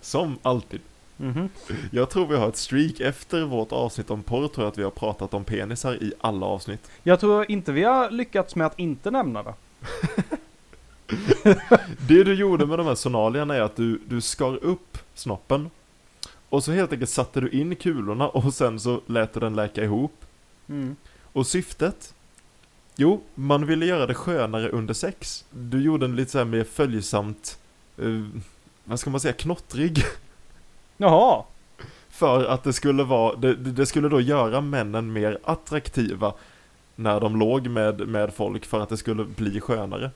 Som 0.00 0.38
alltid. 0.42 0.80
Mhm. 1.16 1.48
Jag 1.90 2.10
tror 2.10 2.26
vi 2.26 2.36
har 2.36 2.48
ett 2.48 2.56
streak 2.56 3.00
efter 3.00 3.44
vårt 3.44 3.72
avsnitt 3.72 4.10
om 4.10 4.22
porr, 4.22 4.48
tror 4.48 4.64
jag 4.64 4.72
att 4.72 4.78
vi 4.78 4.82
har 4.82 4.90
pratat 4.90 5.34
om 5.34 5.44
penisar 5.44 5.94
i 6.02 6.12
alla 6.20 6.46
avsnitt. 6.46 6.90
Jag 7.02 7.20
tror 7.20 7.50
inte 7.50 7.72
vi 7.72 7.82
har 7.84 8.10
lyckats 8.10 8.56
med 8.56 8.66
att 8.66 8.78
inte 8.78 9.10
nämna 9.10 9.42
det. 9.42 9.54
Det 12.08 12.24
du 12.24 12.34
gjorde 12.34 12.66
med 12.66 12.78
de 12.78 12.86
här 12.86 12.94
sonalierna 12.94 13.54
är 13.54 13.60
att 13.60 13.76
du, 13.76 14.00
du 14.08 14.20
skar 14.20 14.64
upp 14.64 14.98
snoppen. 15.14 15.70
Och 16.48 16.64
så 16.64 16.72
helt 16.72 16.92
enkelt 16.92 17.10
satte 17.10 17.40
du 17.40 17.50
in 17.50 17.76
kulorna 17.76 18.28
och 18.28 18.54
sen 18.54 18.80
så 18.80 19.00
lät 19.06 19.32
du 19.32 19.40
den 19.40 19.54
läka 19.54 19.84
ihop. 19.84 20.24
Mm. 20.68 20.96
Och 21.32 21.46
syftet? 21.46 22.14
Jo, 22.96 23.20
man 23.34 23.66
ville 23.66 23.86
göra 23.86 24.06
det 24.06 24.14
skönare 24.14 24.68
under 24.68 24.94
sex. 24.94 25.44
Du 25.50 25.82
gjorde 25.82 26.06
den 26.06 26.16
lite 26.16 26.30
så 26.30 26.38
här 26.38 26.44
mer 26.44 26.64
följsamt, 26.64 27.58
eh, 27.98 28.26
vad 28.84 29.00
ska 29.00 29.10
man 29.10 29.20
säga, 29.20 29.32
knottrig. 29.32 30.02
Jaha. 30.96 31.44
För 32.08 32.44
att 32.44 32.62
det 32.62 32.72
skulle 32.72 33.02
vara, 33.02 33.36
det, 33.36 33.54
det 33.54 33.86
skulle 33.86 34.08
då 34.08 34.20
göra 34.20 34.60
männen 34.60 35.12
mer 35.12 35.38
attraktiva 35.44 36.34
när 36.96 37.20
de 37.20 37.36
låg 37.36 37.68
med, 37.68 38.08
med 38.08 38.34
folk 38.34 38.66
för 38.66 38.80
att 38.80 38.88
det 38.88 38.96
skulle 38.96 39.24
bli 39.24 39.60
skönare. 39.60 40.10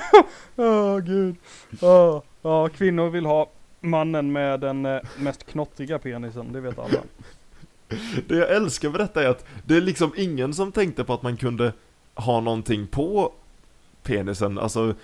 Åh 0.56 0.98
gud. 0.98 1.36
Åh. 1.80 2.22
Ja, 2.42 2.68
kvinnor 2.68 3.10
vill 3.10 3.26
ha 3.26 3.50
mannen 3.80 4.32
med 4.32 4.60
den 4.60 4.86
eh, 4.86 5.00
mest 5.18 5.46
knottriga 5.46 5.98
penisen, 5.98 6.52
det 6.52 6.60
vet 6.60 6.78
alla. 6.78 6.98
Det 8.28 8.36
jag 8.36 8.50
älskar 8.50 8.90
med 8.90 9.00
detta 9.00 9.22
är 9.22 9.28
att 9.28 9.44
det 9.66 9.76
är 9.76 9.80
liksom 9.80 10.12
ingen 10.16 10.54
som 10.54 10.72
tänkte 10.72 11.04
på 11.04 11.12
att 11.14 11.22
man 11.22 11.36
kunde 11.36 11.72
ha 12.14 12.40
någonting 12.40 12.86
på 12.86 13.32
penisen, 14.02 14.58
alltså, 14.58 14.94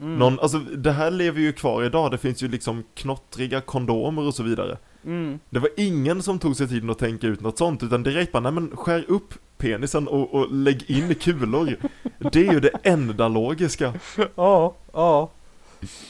Mm. 0.00 0.18
någon, 0.18 0.40
alltså 0.40 0.58
det 0.58 0.92
här 0.92 1.10
lever 1.10 1.40
ju 1.40 1.52
kvar 1.52 1.82
idag, 1.84 2.10
det 2.10 2.18
finns 2.18 2.42
ju 2.42 2.48
liksom 2.48 2.84
knottriga 2.94 3.60
kondomer 3.60 4.22
och 4.26 4.34
så 4.34 4.42
vidare. 4.42 4.78
Mm. 5.04 5.38
Det 5.50 5.58
var 5.58 5.70
ingen 5.76 6.22
som 6.22 6.38
tog 6.38 6.56
sig 6.56 6.68
tiden 6.68 6.90
att 6.90 6.98
tänka 6.98 7.26
ut 7.26 7.40
något 7.40 7.58
sånt, 7.58 7.82
utan 7.82 8.02
direkt 8.02 8.32
bara, 8.32 8.40
nej 8.40 8.52
men 8.52 8.76
skär 8.76 9.04
upp 9.08 9.34
penisen 9.58 10.08
och, 10.08 10.34
och 10.34 10.52
lägg 10.52 10.90
in 10.90 11.14
kulor. 11.14 11.76
Det 12.18 12.48
är 12.48 12.52
ju 12.52 12.60
det 12.60 12.70
enda 12.82 13.28
logiska. 13.28 13.94
Ja, 14.34 14.74
ja. 14.92 15.30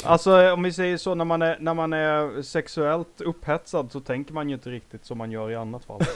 Alltså 0.04 0.52
om 0.52 0.62
vi 0.62 0.72
säger 0.72 0.96
så, 0.96 1.14
när 1.14 1.24
man, 1.24 1.42
är, 1.42 1.56
när 1.60 1.74
man 1.74 1.92
är 1.92 2.42
sexuellt 2.42 3.20
upphetsad 3.20 3.92
så 3.92 4.00
tänker 4.00 4.34
man 4.34 4.48
ju 4.48 4.54
inte 4.54 4.70
riktigt 4.70 5.04
som 5.04 5.18
man 5.18 5.30
gör 5.30 5.50
i 5.50 5.56
annat 5.56 5.84
fall. 5.84 6.00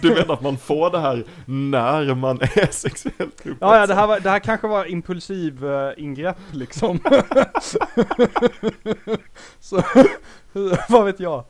Du 0.00 0.08
menar 0.08 0.34
att 0.34 0.42
man 0.42 0.58
får 0.58 0.90
det 0.90 0.98
här 0.98 1.24
när 1.46 2.14
man 2.14 2.40
är 2.40 2.72
sexuellt 2.72 3.20
upphetsad? 3.20 3.56
Ja, 3.60 3.78
ja 3.78 3.86
det, 3.86 3.94
här 3.94 4.06
var, 4.06 4.20
det 4.20 4.30
här 4.30 4.38
kanske 4.38 4.68
var 4.68 4.84
impulsiv 4.84 5.66
eh, 5.66 5.92
ingrepp 5.96 6.38
liksom. 6.52 7.00
så, 9.60 9.82
vad 10.88 11.04
vet 11.04 11.20
jag. 11.20 11.44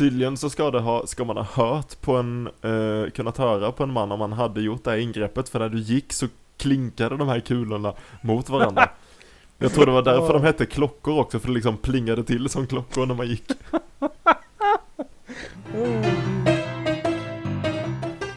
Tydligen 0.00 0.36
så 0.36 0.50
ska, 0.50 0.70
det 0.70 0.80
ha, 0.80 1.06
ska 1.06 1.24
man 1.24 1.36
ha 1.36 1.44
hört 1.44 2.00
på 2.00 2.16
en, 2.16 2.46
eh, 2.46 3.10
kunnat 3.10 3.38
höra 3.38 3.72
på 3.72 3.82
en 3.82 3.92
man 3.92 4.12
om 4.12 4.18
man 4.18 4.32
hade 4.32 4.60
gjort 4.60 4.84
det 4.84 4.90
här 4.90 4.98
ingreppet 4.98 5.48
för 5.48 5.58
när 5.58 5.68
du 5.68 5.78
gick 5.78 6.12
så 6.12 6.26
klinkade 6.56 7.16
de 7.16 7.28
här 7.28 7.40
kulorna 7.40 7.94
mot 8.20 8.48
varandra. 8.48 8.90
Jag 9.58 9.72
tror 9.72 9.86
det 9.86 9.92
var 9.92 10.02
därför 10.02 10.32
de 10.32 10.42
hette 10.42 10.66
klockor 10.66 11.18
också, 11.18 11.38
för 11.38 11.48
det 11.48 11.54
liksom 11.54 11.76
plingade 11.76 12.24
till 12.24 12.48
som 12.48 12.66
klockor 12.66 13.06
när 13.06 13.14
man 13.14 13.26
gick. 13.28 13.50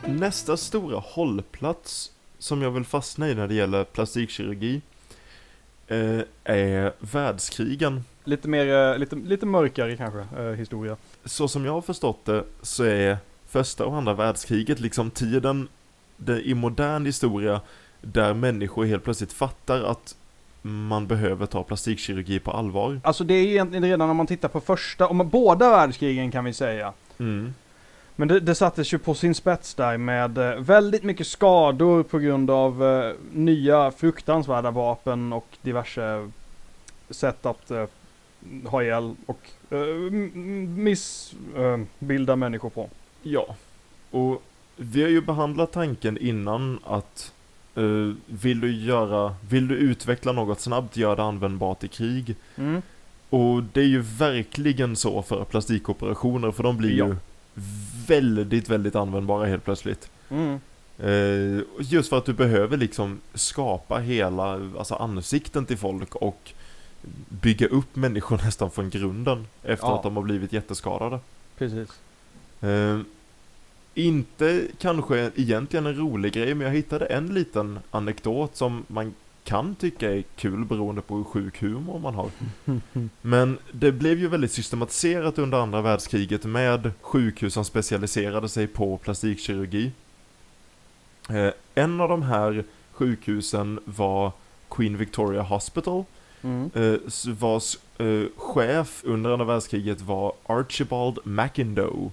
Nästa 0.20 0.58
stora 0.58 1.00
hållplats 1.00 2.12
som 2.40 2.62
jag 2.62 2.72
vill 2.72 2.86
fastna 2.86 3.30
i 3.30 3.36
när 3.36 3.48
det 3.48 3.54
gäller 3.54 3.84
plastikkirurgi 3.84 4.82
eh, 5.88 6.22
är 6.44 6.94
världskrigen. 7.00 8.04
Lite 8.24 8.48
mer, 8.48 8.92
eh, 8.92 8.98
lite, 8.98 9.16
lite 9.16 9.46
mörkare 9.46 9.98
kanske, 9.98 10.42
eh, 10.42 10.52
historia. 10.52 10.98
Så 11.26 11.48
som 11.48 11.66
jag 11.66 11.74
har 11.74 11.82
förstått 11.82 12.26
det 12.26 12.44
så 12.62 12.84
är 12.84 13.18
första 13.48 13.86
och 13.86 13.96
andra 13.96 14.14
världskriget 14.14 14.80
liksom 14.80 15.12
tiden 15.12 15.68
det, 16.18 16.42
i 16.42 16.54
modern 16.54 17.06
historia 17.06 17.62
där 18.02 18.34
människor 18.34 18.86
helt 18.86 19.04
plötsligt 19.04 19.34
fattar 19.34 19.84
att 19.84 20.16
man 20.62 21.08
behöver 21.08 21.46
ta 21.46 21.64
plastikkirurgi 21.64 22.40
på 22.40 22.52
allvar. 22.52 23.02
Alltså 23.04 23.24
det 23.24 23.34
är 23.34 23.46
egentligen 23.46 23.84
redan 23.84 24.10
om 24.10 24.18
man 24.18 24.28
tittar 24.28 24.50
på 24.50 24.60
första, 24.60 25.08
om 25.08 25.30
båda 25.30 25.70
världskrigen 25.70 26.32
kan 26.32 26.46
vi 26.46 26.54
säga. 26.54 26.94
Mm. 27.20 27.54
Men 28.16 28.28
det, 28.28 28.40
det 28.40 28.56
sattes 28.56 28.94
ju 28.94 28.98
på 28.98 29.14
sin 29.14 29.36
spets 29.36 29.74
där 29.74 29.98
med 29.98 30.38
eh, 30.38 30.56
väldigt 30.60 31.04
mycket 31.04 31.28
skador 31.28 32.04
på 32.04 32.20
grund 32.20 32.50
av 32.50 32.84
eh, 32.84 33.14
nya 33.32 33.92
fruktansvärda 33.92 34.72
vapen 34.72 35.34
och 35.34 35.48
diverse 35.62 36.30
sätt 37.10 37.46
att 37.46 37.72
eh, 37.72 37.86
ha 38.66 38.84
ihjäl 38.84 39.16
och 39.26 39.40
eh, 39.70 39.80
m- 40.08 40.32
m- 40.36 40.84
missbilda 40.84 42.36
människor 42.36 42.70
på. 42.70 42.90
Ja, 43.24 43.56
och 44.12 44.44
vi 44.76 45.02
har 45.04 45.10
ju 45.10 45.22
behandlat 45.22 45.72
tanken 45.72 46.18
innan 46.18 46.80
att 46.86 47.34
eh, 47.76 48.14
vill 48.26 48.60
du 48.60 48.72
göra, 48.86 49.36
vill 49.50 49.68
du 49.68 49.76
utveckla 49.76 50.32
något 50.32 50.60
snabbt, 50.60 50.98
gör 50.98 51.16
det 51.16 51.24
användbart 51.24 51.84
i 51.84 51.88
krig. 51.88 52.36
Mm. 52.56 52.82
Och 53.30 53.64
det 53.64 53.82
är 53.82 53.86
ju 53.86 54.00
verkligen 54.02 54.96
så 54.96 55.22
för 55.22 55.44
plastikoperationer, 55.44 56.52
för 56.52 56.64
de 56.64 56.78
blir 56.78 56.98
Ja. 56.98 57.08
ju 57.08 57.16
väldigt, 58.08 58.70
väldigt 58.70 58.96
användbara 58.96 59.46
helt 59.46 59.66
plötsligt. 59.66 60.10
Mm. 60.30 60.60
Eh, 61.00 61.64
just 61.80 62.10
för 62.10 62.18
att 62.18 62.26
du 62.26 62.34
behöver 62.34 62.78
liksom 62.78 63.20
skapa 63.34 63.98
hela, 64.00 64.52
alltså 64.78 64.96
ansikten 64.96 65.66
till 65.66 65.78
folk 65.78 66.16
och 66.16 66.54
bygga 67.30 67.68
upp 67.68 67.96
människor 67.96 68.38
nästan 68.46 68.72
från 68.72 68.90
grunden 68.90 69.48
efter 69.64 69.88
Ja. 69.88 69.96
att 69.96 70.04
de 70.04 70.16
har 70.16 70.24
blivit 70.24 70.54
jätteskadade. 70.54 71.20
Precis. 71.58 71.90
Eh, 72.62 73.00
inte 73.96 74.68
kanske 74.80 75.32
egentligen 75.36 75.86
en 75.86 75.96
rolig 75.98 76.34
grej, 76.34 76.54
men 76.54 76.68
jag 76.68 76.74
hittade 76.74 77.06
en 77.06 77.34
liten 77.34 77.80
anekdot 77.92 78.56
som 78.56 78.84
man 78.88 79.14
kan 79.44 79.76
tycka 79.76 80.12
är 80.12 80.24
kul 80.36 80.66
beroende 80.66 81.02
på 81.02 81.16
hur 81.16 81.24
sjuk 81.24 81.62
humor 81.62 82.00
man 82.00 82.14
har. 82.16 82.30
Men 83.22 83.58
det 83.72 83.92
blev 83.92 84.20
ju 84.20 84.28
väldigt 84.28 84.52
systematiserat 84.52 85.38
under 85.40 85.58
andra 85.58 85.82
världskriget 85.82 86.44
med 86.46 86.92
sjukhus 87.02 87.54
som 87.54 87.66
specialiserade 87.66 88.50
sig 88.50 88.68
på 88.68 88.98
plastikkirurgi. 88.98 89.92
Eh, 91.30 91.50
en 91.76 92.02
av 92.02 92.10
de 92.10 92.22
här 92.24 92.64
sjukhusen 92.92 93.80
var 93.86 94.32
Queen 94.70 94.98
Victoria 94.98 95.42
Hospital, 95.42 96.04
Mm. 96.44 96.72
eh, 96.74 97.00
vars 97.40 97.78
eh, 97.98 98.24
chef 98.38 99.02
under 99.06 99.30
andra 99.30 99.46
världskriget 99.46 100.02
var 100.02 100.34
Archibald 100.46 101.20
McIndoe. 101.24 102.12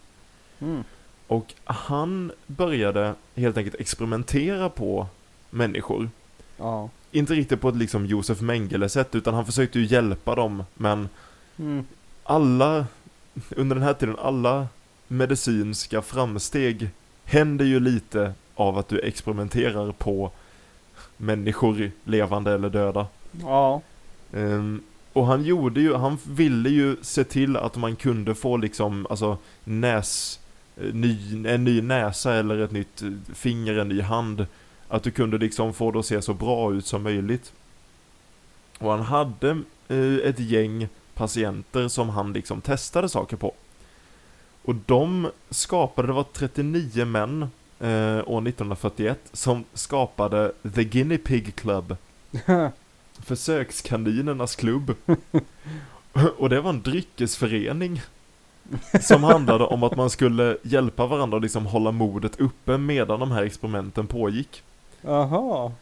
Mm. 0.59 0.85
Och 1.27 1.55
han 1.65 2.33
började 2.47 3.15
helt 3.35 3.57
enkelt 3.57 3.81
experimentera 3.81 4.69
på 4.69 5.07
människor. 5.51 6.11
Ja. 6.57 6.89
Inte 7.13 7.35
riktigt 7.35 7.61
på 7.61 7.69
ett 7.69 7.77
liksom 7.77 8.07
Josef 8.07 8.41
Mengele-sätt, 8.41 9.15
utan 9.15 9.35
han 9.35 9.47
försökte 9.47 9.79
ju 9.81 9.87
hjälpa 9.87 10.35
dem, 10.35 10.65
men 10.75 11.09
Mm. 11.59 11.85
alla, 12.25 12.87
under 13.51 13.77
den 13.77 13.85
här 13.85 13.95
tiden, 13.95 14.17
alla 14.19 14.69
medicinska 15.09 16.03
framsteg 16.03 16.89
händer 17.25 17.65
ju 17.65 17.81
lite 17.81 18.33
av 18.55 18.79
att 18.79 18.89
du 18.89 19.01
experimenterar 19.01 19.93
på 19.93 20.31
människor, 21.17 21.91
levande 22.05 22.53
eller 22.55 22.71
döda. 22.71 23.07
Ja. 23.43 23.81
Um, 24.33 24.83
och 25.13 25.27
han 25.27 25.45
gjorde 25.45 25.81
ju, 25.81 25.95
han 25.95 26.19
ville 26.29 26.71
ju 26.71 26.97
se 27.03 27.25
till 27.25 27.57
att 27.57 27.77
man 27.77 27.97
kunde 27.97 28.35
få 28.35 28.57
liksom, 28.57 29.07
alltså 29.11 29.39
näs, 29.65 30.41
eh, 30.77 30.95
ny, 30.95 31.47
en 31.47 31.65
ny 31.65 31.83
näsa 31.83 32.35
eller 32.35 32.59
ett 32.59 32.73
nytt 32.73 33.03
eh, 33.03 33.11
finger, 33.35 33.79
en 33.79 33.89
ny 33.89 34.01
hand. 34.01 34.47
Att 34.89 35.03
du 35.03 35.11
kunde 35.11 35.39
liksom 35.39 35.75
få 35.75 35.91
det 35.91 35.99
att 35.99 36.07
se 36.07 36.23
så 36.23 36.35
bra 36.35 36.75
ut 36.75 36.87
som 36.87 37.03
möjligt. 37.03 37.53
Och 38.79 38.91
han 38.91 39.01
hade 39.01 39.51
eh, 39.89 40.29
ett 40.29 40.39
gäng 40.39 40.89
patienter 41.15 41.89
som 41.89 42.09
han 42.09 42.33
liksom 42.33 42.61
testade 42.61 43.09
saker 43.09 43.37
på. 43.37 43.55
Och 44.63 44.75
de 44.75 45.31
skapade, 45.51 46.09
det 46.09 46.13
var 46.13 46.27
39 46.33 47.05
män 47.05 47.43
eh, 47.81 48.19
år 48.27 48.49
1941 48.49 49.19
som 49.33 49.65
skapade 49.75 50.53
The 50.75 50.85
Guinea 50.85 51.19
Pig 51.19 51.57
Club. 51.57 51.97
Försökskaninernas 53.25 54.57
klubb. 54.57 54.95
Och 56.39 56.49
det 56.49 56.61
var 56.61 56.71
en 56.71 56.83
dryckesförening. 56.83 58.03
Som 59.01 59.25
handlade 59.25 59.65
om 59.65 59.83
att 59.83 59.97
man 59.97 60.11
skulle 60.11 60.57
hjälpa 60.63 61.07
varandra 61.07 61.37
och 61.37 61.43
liksom 61.43 61.67
hålla 61.67 61.93
modet 61.93 62.41
uppe 62.41 62.79
medan 62.79 63.21
de 63.21 63.31
här 63.31 63.43
experimenten 63.43 64.07
pågick. 64.07 64.63
Aha. 65.07 65.73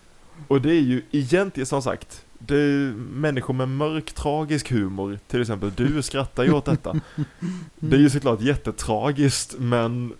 Och 0.49 0.61
det 0.61 0.71
är 0.71 0.81
ju 0.81 1.03
egentligen 1.11 1.67
som 1.67 1.83
sagt, 1.83 2.25
det 2.39 2.57
är 2.57 2.93
människor 3.13 3.55
med 3.55 3.69
mörk 3.69 4.13
tragisk 4.13 4.71
humor, 4.71 5.19
till 5.27 5.41
exempel 5.41 5.73
du 5.77 6.03
skrattar 6.03 6.45
ju 6.45 6.53
åt 6.53 6.65
detta. 6.65 7.01
Det 7.77 7.97
är 7.97 8.01
ju 8.01 8.11
såklart 8.11 8.41
jättetragiskt 8.41 9.55
men 9.59 10.13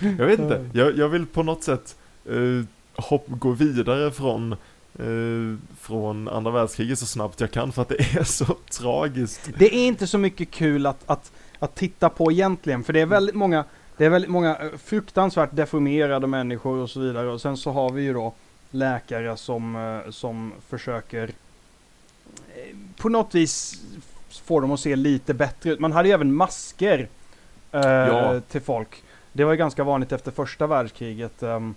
jag 0.00 0.26
vet 0.26 0.40
inte, 0.40 0.70
jag, 0.72 0.98
jag 0.98 1.08
vill 1.08 1.26
på 1.26 1.42
något 1.42 1.64
sätt 1.64 1.96
eh, 2.26 2.64
hopp, 2.94 3.26
gå 3.28 3.50
vidare 3.50 4.10
från 4.10 4.56
eh, 4.98 5.56
från 5.80 6.28
andra 6.28 6.50
världskriget 6.50 6.98
så 6.98 7.06
snabbt 7.06 7.40
jag 7.40 7.50
kan 7.50 7.72
för 7.72 7.82
att 7.82 7.88
det 7.88 8.00
är 8.18 8.24
så 8.24 8.56
tragiskt. 8.70 9.50
Det 9.58 9.74
är 9.74 9.86
inte 9.86 10.06
så 10.06 10.18
mycket 10.18 10.50
kul 10.50 10.86
att, 10.86 11.02
att, 11.06 11.32
att 11.58 11.74
titta 11.74 12.08
på 12.08 12.32
egentligen, 12.32 12.84
för 12.84 12.92
det 12.92 13.00
är 13.00 13.06
väldigt 13.06 13.34
många 13.34 13.64
det 13.96 14.04
är 14.06 14.10
väldigt 14.10 14.30
många 14.30 14.56
eh, 14.56 14.68
fruktansvärt 14.84 15.50
deformerade 15.56 16.26
människor 16.26 16.76
och 16.78 16.90
så 16.90 17.00
vidare 17.00 17.28
och 17.28 17.40
sen 17.40 17.56
så 17.56 17.70
har 17.70 17.90
vi 17.90 18.02
ju 18.02 18.12
då 18.12 18.32
läkare 18.70 19.36
som, 19.36 19.76
eh, 19.76 20.10
som 20.10 20.52
försöker 20.68 21.30
på 22.96 23.08
något 23.08 23.34
vis 23.34 23.80
få 24.44 24.60
dem 24.60 24.72
att 24.72 24.80
se 24.80 24.96
lite 24.96 25.34
bättre 25.34 25.70
ut. 25.70 25.80
Man 25.80 25.92
hade 25.92 26.08
ju 26.08 26.14
även 26.14 26.34
masker 26.34 27.08
eh, 27.72 27.80
Ja. 27.80 28.40
till 28.40 28.60
folk. 28.60 29.02
Det 29.32 29.44
var 29.44 29.52
ju 29.52 29.58
ganska 29.58 29.84
vanligt 29.84 30.12
efter 30.12 30.30
första 30.30 30.66
världskriget 30.66 31.42
ehm, 31.42 31.74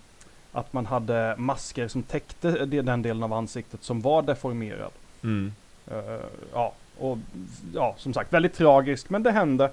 att 0.53 0.73
man 0.73 0.85
hade 0.85 1.35
masker 1.37 1.87
som 1.87 2.03
täckte 2.03 2.65
den 2.65 3.01
delen 3.01 3.23
av 3.23 3.33
ansiktet 3.33 3.83
som 3.83 4.01
var 4.01 4.21
deformerad. 4.21 4.91
Mm. 5.23 5.53
Eh, 5.87 6.25
ja, 6.53 6.73
och 6.99 7.17
ja, 7.73 7.95
som 7.97 8.13
sagt, 8.13 8.33
väldigt 8.33 8.53
tragiskt, 8.53 9.09
men 9.09 9.23
det 9.23 9.31
hände. 9.31 9.71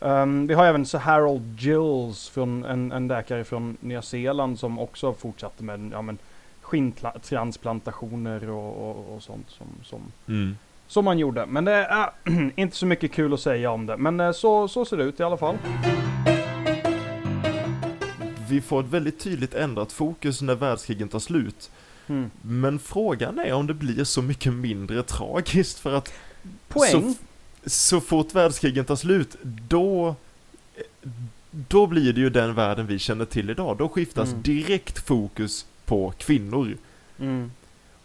Ehm, 0.00 0.46
vi 0.46 0.54
har 0.54 0.66
även 0.66 0.86
så 0.86 0.98
Harold 0.98 1.60
Gills, 1.60 2.28
från 2.28 2.64
en, 2.64 2.92
en 2.92 3.08
läkare 3.08 3.44
från 3.44 3.76
Nya 3.80 4.02
Zeeland 4.02 4.58
som 4.58 4.78
också 4.78 5.12
fortsatte 5.14 5.64
med 5.64 5.90
ja, 5.92 6.02
men, 6.02 6.18
skinntransplantationer 6.60 8.50
och, 8.50 8.90
och, 8.90 9.14
och 9.14 9.22
sånt 9.22 9.50
som, 9.50 9.66
som, 9.84 10.00
Mm. 10.28 10.56
som 10.86 11.04
man 11.04 11.18
gjorde. 11.18 11.46
Men 11.46 11.64
det 11.64 11.72
är 11.72 12.10
inte 12.56 12.76
så 12.76 12.86
mycket 12.86 13.12
kul 13.12 13.34
att 13.34 13.40
säga 13.40 13.70
om 13.70 13.86
det. 13.86 13.96
Men 13.96 14.20
eh, 14.20 14.32
så, 14.32 14.68
så 14.68 14.84
ser 14.84 14.96
det 14.96 15.04
ut 15.04 15.20
i 15.20 15.22
alla 15.22 15.36
fall. 15.36 15.56
Vi 18.50 18.60
får 18.60 18.80
ett 18.80 18.86
väldigt 18.86 19.20
tydligt 19.20 19.54
ändrat 19.54 19.92
fokus 19.92 20.42
när 20.42 20.54
världskrigen 20.54 21.08
tar 21.08 21.18
slut. 21.18 21.70
Mm. 22.06 22.30
Men 22.42 22.78
frågan 22.78 23.38
är 23.38 23.52
om 23.52 23.66
det 23.66 23.74
blir 23.74 24.04
så 24.04 24.22
mycket 24.22 24.52
mindre 24.52 25.02
tragiskt 25.02 25.78
för 25.78 25.92
att 25.92 26.12
Poäng. 26.68 26.90
Så, 26.90 27.14
så 27.70 28.00
fort 28.00 28.34
världskrigen 28.34 28.84
tar 28.84 28.96
slut, 28.96 29.36
då 29.42 30.14
då 31.50 31.86
blir 31.86 32.12
det 32.12 32.20
ju 32.20 32.30
den 32.30 32.54
världen 32.54 32.86
vi 32.86 32.98
känner 32.98 33.24
till 33.24 33.50
idag. 33.50 33.76
Då 33.78 33.88
skiftas 33.88 34.28
Mm. 34.28 34.42
direkt 34.42 34.98
fokus 35.06 35.66
på 35.84 36.12
kvinnor. 36.18 36.76
Mm. 37.18 37.52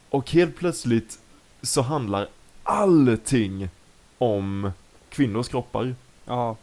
Och 0.09 0.31
helt 0.31 0.55
plötsligt 0.55 1.19
så 1.61 1.81
handlar 1.81 2.27
allting 2.63 3.69
om 4.17 4.71
kvinnors 5.09 5.47
kroppar. 5.47 5.95
Ja. 6.25 6.57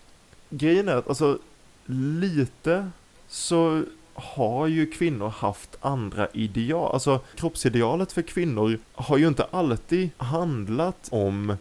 Grejen 0.51 0.89
är 0.89 0.97
att 0.97 1.09
alltså 1.09 1.39
lite 1.87 2.91
så 3.33 3.85
har 4.15 4.67
ju 4.67 4.87
kvinnor 4.87 5.29
haft 5.29 5.77
andra 5.81 6.29
ideal. 6.33 6.93
Alltså 6.95 7.21
kroppsidealet 7.35 8.13
för 8.13 8.23
kvinnor 8.23 8.79
har 8.93 9.17
ju 9.17 9.29
inte 9.29 9.47
alltid 9.51 10.11
handlat 10.17 11.09
om 11.11 11.57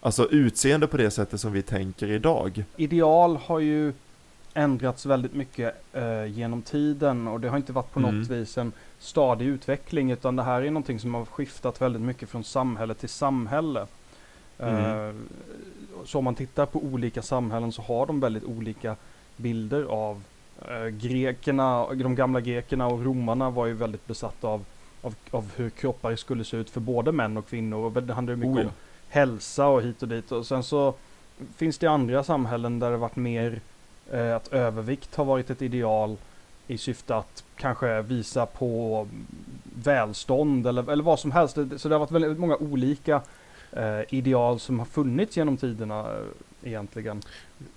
Alltså 0.00 0.30
utseende 0.30 0.86
på 0.86 0.96
det 0.96 1.10
sättet 1.10 1.40
som 1.40 1.52
vi 1.52 1.62
tänker 1.62 2.06
idag. 2.10 2.64
Ideal 2.76 3.36
har 3.36 3.58
ju 3.58 3.92
ändrats 4.54 5.06
väldigt 5.06 5.34
mycket 5.34 5.74
eh, 5.92 6.24
genom 6.26 6.62
tiden 6.62 7.28
och 7.28 7.40
det 7.40 7.48
har 7.48 7.56
inte 7.56 7.72
varit 7.72 7.92
på 7.92 8.00
Mm. 8.00 8.18
något 8.20 8.28
vis 8.28 8.58
en 8.58 8.72
stadig 8.98 9.46
utveckling 9.46 10.10
utan 10.10 10.36
det 10.36 10.42
här 10.42 10.62
är 10.62 10.70
någonting 10.70 11.00
som 11.00 11.14
har 11.14 11.24
skiftat 11.24 11.82
väldigt 11.82 12.02
mycket 12.02 12.28
från 12.28 12.44
samhälle 12.44 12.94
till 12.94 13.08
samhälle. 13.08 13.86
Mm. 14.58 15.08
Eh, 15.08 15.14
så 16.04 16.18
om 16.18 16.24
man 16.24 16.34
tittar 16.34 16.66
på 16.66 16.78
olika 16.78 17.22
samhällen 17.22 17.72
så 17.72 17.82
har 17.82 18.06
de 18.06 18.20
väldigt 18.20 18.44
olika 18.44 18.96
bilder 19.36 19.84
av 19.84 20.16
eh, 20.16 20.22
grekerna, 20.90 21.94
de 21.94 22.14
gamla 22.14 22.40
grekerna 22.40 22.86
och 22.86 23.04
romarna 23.04 23.50
var 23.50 23.66
ju 23.66 23.72
väldigt 23.72 24.06
besatta 24.06 24.48
av, 24.48 24.64
av, 25.02 25.14
av 25.30 25.50
hur 25.56 25.70
kroppar 25.70 26.16
skulle 26.16 26.44
se 26.44 26.56
ut 26.56 26.70
för 26.70 26.80
både 26.80 27.12
män 27.12 27.36
och 27.36 27.48
kvinnor 27.48 27.84
och 27.84 28.02
det 28.02 28.14
handlar 28.14 28.34
ju 28.34 28.36
mycket 28.36 28.56
Oh 28.56 28.60
ja. 28.60 28.66
om 28.66 28.72
hälsa 29.08 29.66
och 29.66 29.82
hit 29.82 30.02
och 30.02 30.08
dit. 30.08 30.32
Och 30.32 30.46
sen 30.46 30.62
så 30.62 30.94
finns 31.56 31.78
det 31.78 31.86
andra 31.86 32.24
samhällen 32.24 32.78
där 32.78 32.90
det 32.90 32.96
varit 32.96 33.16
mer 33.16 33.60
eh, 34.12 34.36
att 34.36 34.52
övervikt 34.52 35.14
har 35.14 35.24
varit 35.24 35.50
ett 35.50 35.62
ideal 35.62 36.16
i 36.66 36.78
syfte 36.78 37.16
att 37.16 37.44
kanske 37.56 38.02
visa 38.02 38.46
på 38.46 39.06
välstånd 39.74 40.66
eller, 40.66 40.90
eller 40.90 41.04
vad 41.04 41.18
som 41.18 41.32
helst. 41.32 41.54
Så 41.76 41.88
det 41.88 41.94
har 41.94 41.98
varit 41.98 42.10
väldigt 42.10 42.38
många 42.38 42.56
olika 42.56 43.20
eh, 43.72 44.00
ideal 44.08 44.60
som 44.60 44.78
har 44.78 44.86
funnits 44.86 45.36
genom 45.36 45.56
tiderna 45.56 46.00
eh, 46.00 46.68
egentligen. 46.68 47.22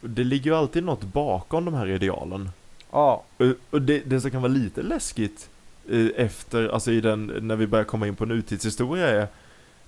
Det 0.01 0.23
ligger 0.23 0.51
ju 0.51 0.57
alltid 0.57 0.83
något 0.83 1.03
bakom 1.03 1.65
de 1.65 1.73
här 1.73 1.87
idealen. 1.87 2.49
Ja, 2.91 3.23
Och- 3.71 3.81
det, 3.81 3.99
det 3.99 4.21
som 4.21 4.31
kan 4.31 4.41
vara 4.41 4.51
lite 4.51 4.81
läskigt 4.81 5.49
eh, 5.89 6.07
efter, 6.15 6.67
alltså 6.69 6.91
i 6.91 7.01
den, 7.01 7.25
när 7.41 7.55
vi 7.55 7.67
börjar 7.67 7.85
komma 7.85 8.07
in 8.07 8.15
på 8.15 8.25
nutidshistoria 8.25 9.07
är 9.09 9.27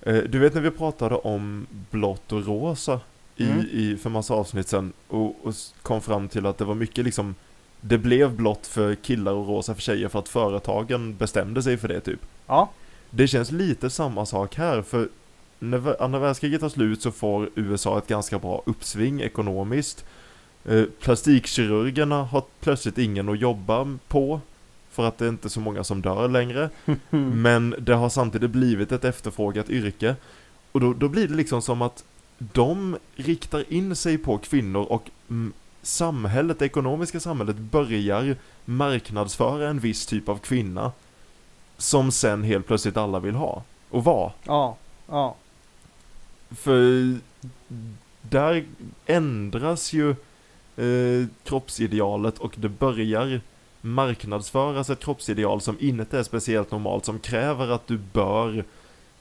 eh, 0.02 0.22
Du 0.22 0.38
vet 0.38 0.54
när 0.54 0.60
vi 0.60 0.70
pratade 0.70 1.14
om 1.14 1.66
blått 1.90 2.32
och 2.32 2.46
rosa 2.46 3.00
i, 3.36 3.44
Mm. 3.50 3.66
i, 3.72 3.96
för 4.02 4.10
massa 4.10 4.34
avsnitt 4.34 4.68
sen 4.68 4.92
och, 5.08 5.36
och 5.46 5.54
kom 5.82 6.00
fram 6.00 6.28
till 6.28 6.46
att 6.46 6.58
det 6.58 6.64
var 6.64 6.74
mycket 6.74 7.04
liksom 7.04 7.34
Det 7.80 7.98
blev 7.98 8.34
blått 8.36 8.66
för 8.66 8.94
killar 8.94 9.32
och 9.32 9.46
rosa 9.48 9.74
för 9.74 9.82
tjejer 9.82 10.08
för 10.08 10.18
att 10.18 10.28
företagen 10.28 11.16
bestämde 11.16 11.62
sig 11.62 11.76
för 11.76 11.88
det 11.88 12.00
typ 12.00 12.20
ja, 12.46 12.70
Det 13.10 13.28
känns 13.28 13.50
lite 13.50 13.90
samma 13.90 14.26
sak 14.26 14.54
här 14.56 14.82
för 14.82 15.08
när 15.58 16.02
andra 16.02 16.18
världskriget 16.18 16.60
tar 16.60 16.68
slut 16.68 17.02
så 17.02 17.10
får 17.10 17.50
USA 17.54 17.98
ett 17.98 18.06
ganska 18.06 18.38
bra 18.38 18.62
uppsving 18.66 19.20
ekonomiskt. 19.20 20.04
Eh, 20.64 20.84
plastikkirurgerna 21.00 22.22
har 22.22 22.44
plötsligt 22.60 22.98
ingen 22.98 23.28
att 23.28 23.40
jobba 23.40 23.98
på 24.08 24.40
för 24.90 25.08
att 25.08 25.18
det 25.18 25.24
är 25.24 25.28
inte 25.28 25.50
så 25.50 25.60
många 25.60 25.84
som 25.84 26.02
dör 26.02 26.28
längre. 26.28 26.70
Men 27.10 27.74
det 27.78 27.94
har 27.94 28.08
samtidigt 28.08 28.50
blivit 28.50 28.92
ett 28.92 29.04
efterfrågat 29.04 29.70
yrke. 29.70 30.16
Och 30.72 30.80
då, 30.80 30.92
då 30.92 31.08
blir 31.08 31.28
det 31.28 31.34
liksom 31.34 31.62
som 31.62 31.82
att 31.82 32.04
de 32.38 32.96
riktar 33.14 33.72
in 33.72 33.96
sig 33.96 34.18
på 34.18 34.38
kvinnor 34.38 34.82
och 34.82 35.10
mm, 35.30 35.52
samhället, 35.82 36.58
det 36.58 36.64
ekonomiska 36.64 37.20
samhället 37.20 37.56
börjar 37.56 38.36
marknadsföra 38.64 39.68
en 39.68 39.78
viss 39.78 40.06
typ 40.06 40.28
av 40.28 40.38
kvinna 40.38 40.92
som 41.76 42.12
sen 42.12 42.42
helt 42.42 42.66
plötsligt 42.66 42.96
alla 42.96 43.20
vill 43.20 43.34
ha 43.34 43.62
och 43.90 44.04
vara. 44.04 44.32
ja, 44.44 44.76
ja, 45.06 45.36
För 46.50 47.16
där 48.22 48.64
ändras 49.06 49.92
ju 49.92 50.14
eh, 50.76 51.26
kroppsidealet 51.44 52.38
och 52.38 52.54
det 52.58 52.68
börjar 52.68 53.40
marknadsföras 53.80 54.90
ett 54.90 55.00
kroppsideal 55.00 55.60
som 55.60 55.76
inte 55.80 56.18
är 56.18 56.22
speciellt 56.22 56.70
normalt, 56.70 57.04
som 57.04 57.18
kräver 57.18 57.68
att 57.68 57.86
du 57.86 57.98
bör 57.98 58.64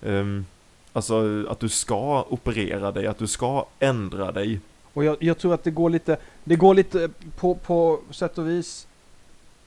ehm, 0.02 0.46
Alltså 0.94 1.46
att 1.50 1.60
du 1.60 1.70
ska 1.70 2.26
operera 2.30 2.92
dig, 2.92 3.08
att 3.08 3.18
du 3.18 3.28
ska 3.28 3.66
ändra 3.80 4.32
dig. 4.32 4.60
Och 4.94 5.04
jag, 5.04 5.18
jag 5.20 5.38
tror 5.38 5.54
att 5.54 5.64
det 5.64 5.72
går 5.72 5.90
lite, 5.90 6.18
det 6.44 6.56
går 6.56 6.74
lite 6.74 7.10
på, 7.36 7.56
på 7.56 8.00
sätt 8.12 8.38
och 8.38 8.50
vis 8.50 8.88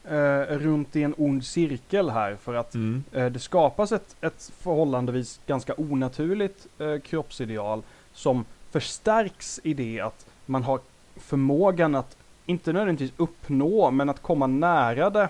eh, 0.04 0.40
runt 0.40 0.96
i 0.96 1.02
en 1.02 1.14
ond 1.18 1.44
cirkel 1.44 2.10
här 2.10 2.36
för 2.42 2.54
att 2.54 2.74
Mm. 2.74 3.04
Eh, 3.12 3.26
Det 3.26 3.38
skapas 3.38 3.92
ett, 3.92 4.16
ett 4.20 4.52
förhållandevis 4.58 5.40
ganska 5.46 5.74
onaturligt 5.76 6.66
eh, 6.78 6.98
kroppsideal 6.98 7.82
som 8.12 8.44
förstärks 8.70 9.60
i 9.62 9.74
det 9.74 10.00
att 10.00 10.26
man 10.46 10.62
har 10.62 10.80
förmågan 11.16 11.94
att, 11.94 12.16
inte 12.46 12.72
nödvändigtvis 12.72 13.12
uppnå, 13.16 13.90
men 13.90 14.08
att 14.08 14.22
komma 14.22 14.46
nära 14.46 15.10
det 15.10 15.28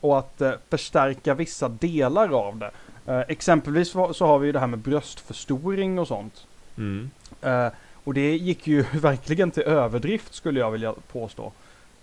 och 0.00 0.18
att 0.18 0.40
eh, 0.40 0.52
förstärka 0.70 1.34
vissa 1.34 1.68
delar 1.68 2.28
av 2.28 2.58
det. 2.58 2.70
Eh, 3.06 3.20
exempelvis 3.28 3.90
så 3.90 4.26
har 4.26 4.38
vi 4.38 4.46
ju 4.46 4.52
det 4.52 4.60
här 4.60 4.66
med 4.66 4.78
bröstförstoring 4.78 5.98
och 5.98 6.08
sånt. 6.08 6.46
Mm. 6.76 7.10
Eh, 7.42 7.68
och 8.04 8.14
det 8.14 8.36
gick 8.36 8.66
ju 8.66 8.82
verkligen 8.92 9.50
till 9.50 9.62
överdrift 9.62 10.34
skulle 10.34 10.60
jag 10.60 10.70
vilja 10.70 10.94
påstå. 11.12 11.52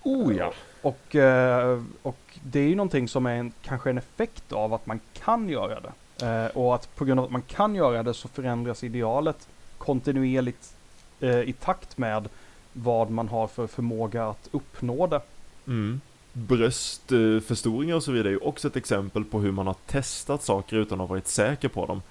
Oh 0.04 0.36
ja. 0.36 0.54
Och, 0.82 1.16
eh, 1.16 1.84
och 2.02 2.40
det 2.44 2.60
är 2.60 2.68
ju 2.68 2.76
någonting 2.76 3.08
som 3.08 3.26
är 3.26 3.36
en, 3.36 3.52
kanske 3.62 3.90
en 3.90 3.98
effekt 3.98 4.52
av 4.52 4.74
att 4.74 4.86
man 4.86 5.00
kan 5.14 5.50
göra 5.50 5.80
det. 5.80 5.92
Eh, 6.26 6.58
och 6.58 6.76
att 6.76 6.96
på 6.96 7.06
grund 7.06 7.20
av 7.20 7.26
att 7.26 7.32
man 7.32 7.42
kan 7.42 7.76
göra 7.76 8.04
det 8.04 8.14
så 8.14 8.28
förändras 8.28 8.84
idealet 8.84 9.48
kontinuerligt 9.78 10.74
eh, 11.20 11.40
i 11.40 11.54
takt 11.54 11.98
med 11.98 12.30
vad 12.78 13.10
man 13.10 13.28
har 13.28 13.48
för 13.48 13.68
förmåga 13.68 14.28
att 14.28 14.50
uppnå 14.52 15.08
det. 15.08 15.22
Mm. 15.68 16.02
Bröstförstoringar 16.34 17.96
och 17.96 18.04
så 18.04 18.12
vidare 18.12 18.28
är 18.30 18.32
ju 18.32 18.38
också 18.38 18.68
ett 18.68 18.76
exempel 18.76 19.24
på 19.26 19.40
hur 19.40 19.52
man 19.52 19.68
har 19.68 19.76
testat 19.86 20.44
saker 20.44 20.76
utan 20.76 21.02
att 21.02 21.08
ha 21.08 21.14
varit 21.14 21.28
säker 21.28 21.68
på 21.68 21.86
dem. 21.86 22.02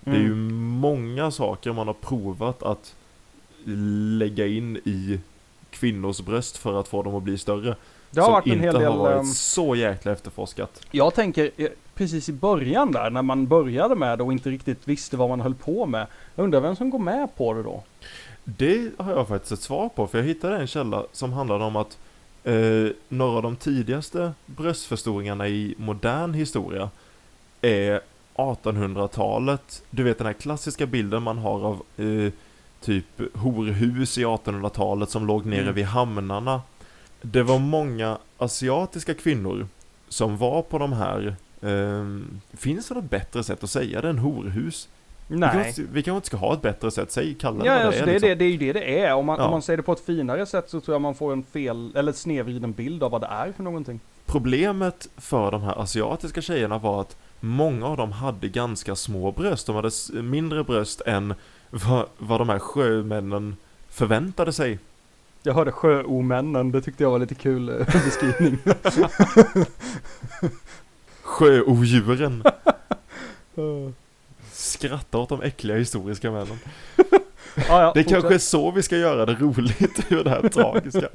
Det 0.00 0.10
är 0.10 0.14
ju 0.14 0.32
Mm. 0.32 0.54
många 0.64 1.30
saker 1.30 1.72
man 1.72 1.86
har 1.86 1.94
provat 1.94 2.62
att 2.62 2.94
lägga 4.18 4.46
in 4.46 4.76
i 4.76 5.20
kvinnors 5.70 6.20
bröst 6.20 6.56
för 6.56 6.80
att 6.80 6.88
få 6.88 7.02
dem 7.02 7.14
att 7.14 7.22
bli 7.22 7.38
större. 7.38 7.76
Det 8.10 8.20
har 8.20 8.26
som 8.26 8.32
varit 8.32 8.46
en 8.46 8.52
inte 8.52 8.64
hel 8.66 8.74
del... 8.74 8.84
har 8.92 8.98
varit 8.98 9.18
ehm, 9.18 9.24
så 9.26 9.76
jäkla 9.76 10.12
efterforskat. 10.12 10.80
Jag 10.90 11.14
tänker 11.14 11.50
eh, 11.56 11.68
precis 11.94 12.28
i 12.28 12.32
början 12.32 12.92
där, 12.92 13.10
när 13.10 13.22
man 13.22 13.46
började 13.46 13.94
med 13.94 14.18
det 14.18 14.24
och 14.24 14.32
inte 14.32 14.50
riktigt 14.50 14.88
visste 14.88 15.16
vad 15.16 15.28
man 15.28 15.40
höll 15.40 15.54
på 15.54 15.86
med. 15.86 16.06
Jag 16.34 16.44
undrar 16.44 16.60
vem 16.60 16.76
som 16.76 16.90
går 16.90 16.98
med 16.98 17.36
på 17.36 17.54
det 17.54 17.62
då? 17.62 17.82
Det 18.48 18.90
har 18.98 19.12
jag 19.12 19.28
faktiskt 19.28 19.52
ett 19.52 19.60
svar 19.60 19.88
på, 19.88 20.06
för 20.06 20.18
jag 20.18 20.24
hittade 20.24 20.56
en 20.56 20.66
källa 20.66 21.04
som 21.12 21.32
handlade 21.32 21.64
om 21.64 21.76
att 21.76 21.98
eh, 22.44 22.88
några 23.08 23.36
av 23.36 23.42
de 23.42 23.56
tidigaste 23.56 24.32
bröstförstoringarna 24.46 25.48
i 25.48 25.74
modern 25.78 26.34
historia 26.34 26.90
är 27.62 28.00
1800-talet. 28.34 29.82
Du 29.90 30.02
vet 30.02 30.18
den 30.18 30.26
här 30.26 30.34
klassiska 30.34 30.86
bilden 30.86 31.22
man 31.22 31.38
har 31.38 31.64
av 31.64 31.82
eh, 31.96 32.32
typ 32.80 33.36
horhus 33.36 34.18
i 34.18 34.24
1800-talet 34.24 35.10
som 35.10 35.26
låg 35.26 35.46
nere 35.46 35.60
Mm. 35.62 35.74
vid 35.74 35.84
hamnarna. 35.84 36.62
Det 37.22 37.42
var 37.42 37.58
många 37.58 38.18
asiatiska 38.38 39.14
kvinnor 39.14 39.66
som 40.08 40.36
var 40.36 40.62
på 40.62 40.78
de 40.78 40.92
här 40.92 41.36
eh, 41.62 42.04
Finns 42.56 42.88
det 42.88 42.94
något 42.94 43.10
bättre 43.10 43.44
sätt 43.44 43.64
att 43.64 43.70
säga 43.70 44.00
det 44.00 44.08
än 44.08 44.18
horhus? 44.18 44.88
Vi 45.28 45.38
kanske, 45.40 45.58
Nej. 45.58 45.74
vi 45.92 46.02
kanske 46.02 46.16
inte 46.16 46.26
ska 46.26 46.36
ha 46.36 46.54
ett 46.54 46.62
bättre 46.62 46.90
sätt, 46.90 47.12
säg 47.12 47.34
kalla 47.34 47.62
det 47.64 47.66
Ja, 47.66 47.72
alltså 47.84 48.04
det, 48.04 48.10
är 48.10 48.12
liksom. 48.14 48.28
det, 48.28 48.34
det 48.34 48.44
är 48.44 48.48
ju 48.50 48.56
det 48.58 48.72
det 48.72 49.00
är. 49.00 49.14
Om 49.14 49.26
man, 49.26 49.38
Ja. 49.38 49.44
om 49.44 49.50
man 49.50 49.62
säger 49.62 49.76
det 49.76 49.82
på 49.82 49.92
ett 49.92 50.00
finare 50.06 50.46
sätt 50.46 50.70
så 50.70 50.80
tror 50.80 50.94
jag 50.94 51.02
man 51.02 51.14
får 51.14 51.32
en 51.32 51.42
fel, 51.42 51.92
eller 51.96 52.12
snedvriden 52.12 52.72
bild 52.72 53.02
av 53.02 53.10
vad 53.10 53.20
det 53.20 53.26
är 53.26 53.52
för 53.52 53.62
någonting. 53.62 54.00
Problemet 54.26 55.08
för 55.16 55.50
de 55.50 55.62
här 55.62 55.78
asiatiska 55.82 56.40
tjejerna 56.42 56.78
var 56.78 57.00
att 57.00 57.16
många 57.40 57.86
av 57.86 57.96
dem 57.96 58.12
hade 58.12 58.48
ganska 58.48 58.96
små 58.96 59.32
bröst. 59.32 59.66
De 59.66 59.76
hade 59.76 59.90
mindre 60.22 60.64
bröst 60.64 61.00
än 61.06 61.34
vad, 61.70 62.06
vad 62.18 62.40
de 62.40 62.48
här 62.48 62.58
sjömännen 62.58 63.56
förväntade 63.88 64.52
sig. 64.52 64.78
Jag 65.42 65.54
hörde 65.54 65.72
sjöomännen, 65.72 66.72
det 66.72 66.82
tyckte 66.82 67.02
jag 67.02 67.10
var 67.10 67.18
lite 67.18 67.34
kul 67.34 67.68
eh, 67.68 67.76
beskrivning. 67.86 68.58
Sjöodjuren. 71.22 72.42
Skratta 74.56 75.18
åt 75.18 75.28
de 75.28 75.42
äckliga 75.42 75.76
historiska 75.76 76.30
männen. 76.30 76.58
ja, 76.96 77.12
ja, 77.68 77.92
Det 77.94 78.02
fortsätt. 78.02 78.08
kanske 78.08 78.34
är 78.34 78.38
så 78.38 78.70
vi 78.70 78.82
ska 78.82 78.96
göra 78.96 79.26
det 79.26 79.34
roligt 79.34 80.12
ur 80.12 80.24
det 80.24 80.30
här 80.30 80.48
tragiska. 80.48 81.08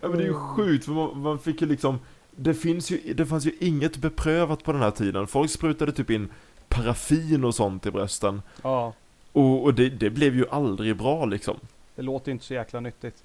Ja 0.00 0.08
men 0.08 0.12
det 0.18 0.22
är 0.24 0.28
ju 0.28 0.34
sjukt 0.34 0.84
för 0.84 0.92
man, 0.92 1.18
man 1.20 1.38
fick 1.38 1.60
ju 1.60 1.66
liksom 1.66 1.98
det, 2.30 2.54
finns 2.54 2.90
ju, 2.90 3.14
det 3.14 3.26
fanns 3.26 3.46
ju 3.46 3.52
inget 3.60 3.96
beprövat 3.96 4.64
på 4.64 4.72
den 4.72 4.82
här 4.82 4.90
tiden. 4.90 5.26
Folk 5.26 5.50
sprutade 5.50 5.92
typ 5.92 6.10
in 6.10 6.28
paraffin 6.68 7.44
och 7.44 7.54
sånt 7.54 7.86
i 7.86 7.90
brösten. 7.90 8.42
Ja, 8.62 8.92
Och, 9.32 9.62
och 9.64 9.74
det, 9.74 9.88
det 9.90 10.10
blev 10.10 10.36
ju 10.36 10.44
aldrig 10.50 10.96
bra 10.96 11.24
liksom. 11.24 11.56
det 11.94 12.02
låter 12.02 12.32
inte 12.32 12.44
så 12.44 12.54
jäkla 12.54 12.80
nyttigt. 12.80 13.22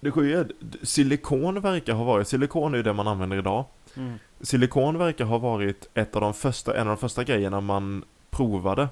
Det 0.00 0.10
sjuka 0.10 0.38
är, 0.40 0.48
silikon 0.86 1.60
verkar 1.60 1.92
ha 1.92 2.04
varit, 2.04 2.28
silikon 2.28 2.72
är 2.72 2.76
ju 2.76 2.82
det 2.82 2.92
man 2.92 3.08
använder 3.08 3.36
idag. 3.36 3.64
Mm. 3.96 4.18
Silikon 4.40 4.98
verkar 4.98 5.24
ha 5.24 5.38
varit 5.38 5.88
ett 5.94 6.14
av 6.16 6.20
de 6.22 6.34
första, 6.34 6.74
en 6.74 6.80
av 6.80 6.86
de 6.86 6.96
första 6.96 7.24
grejerna 7.24 7.60
man 7.60 8.04
provade. 8.30 8.88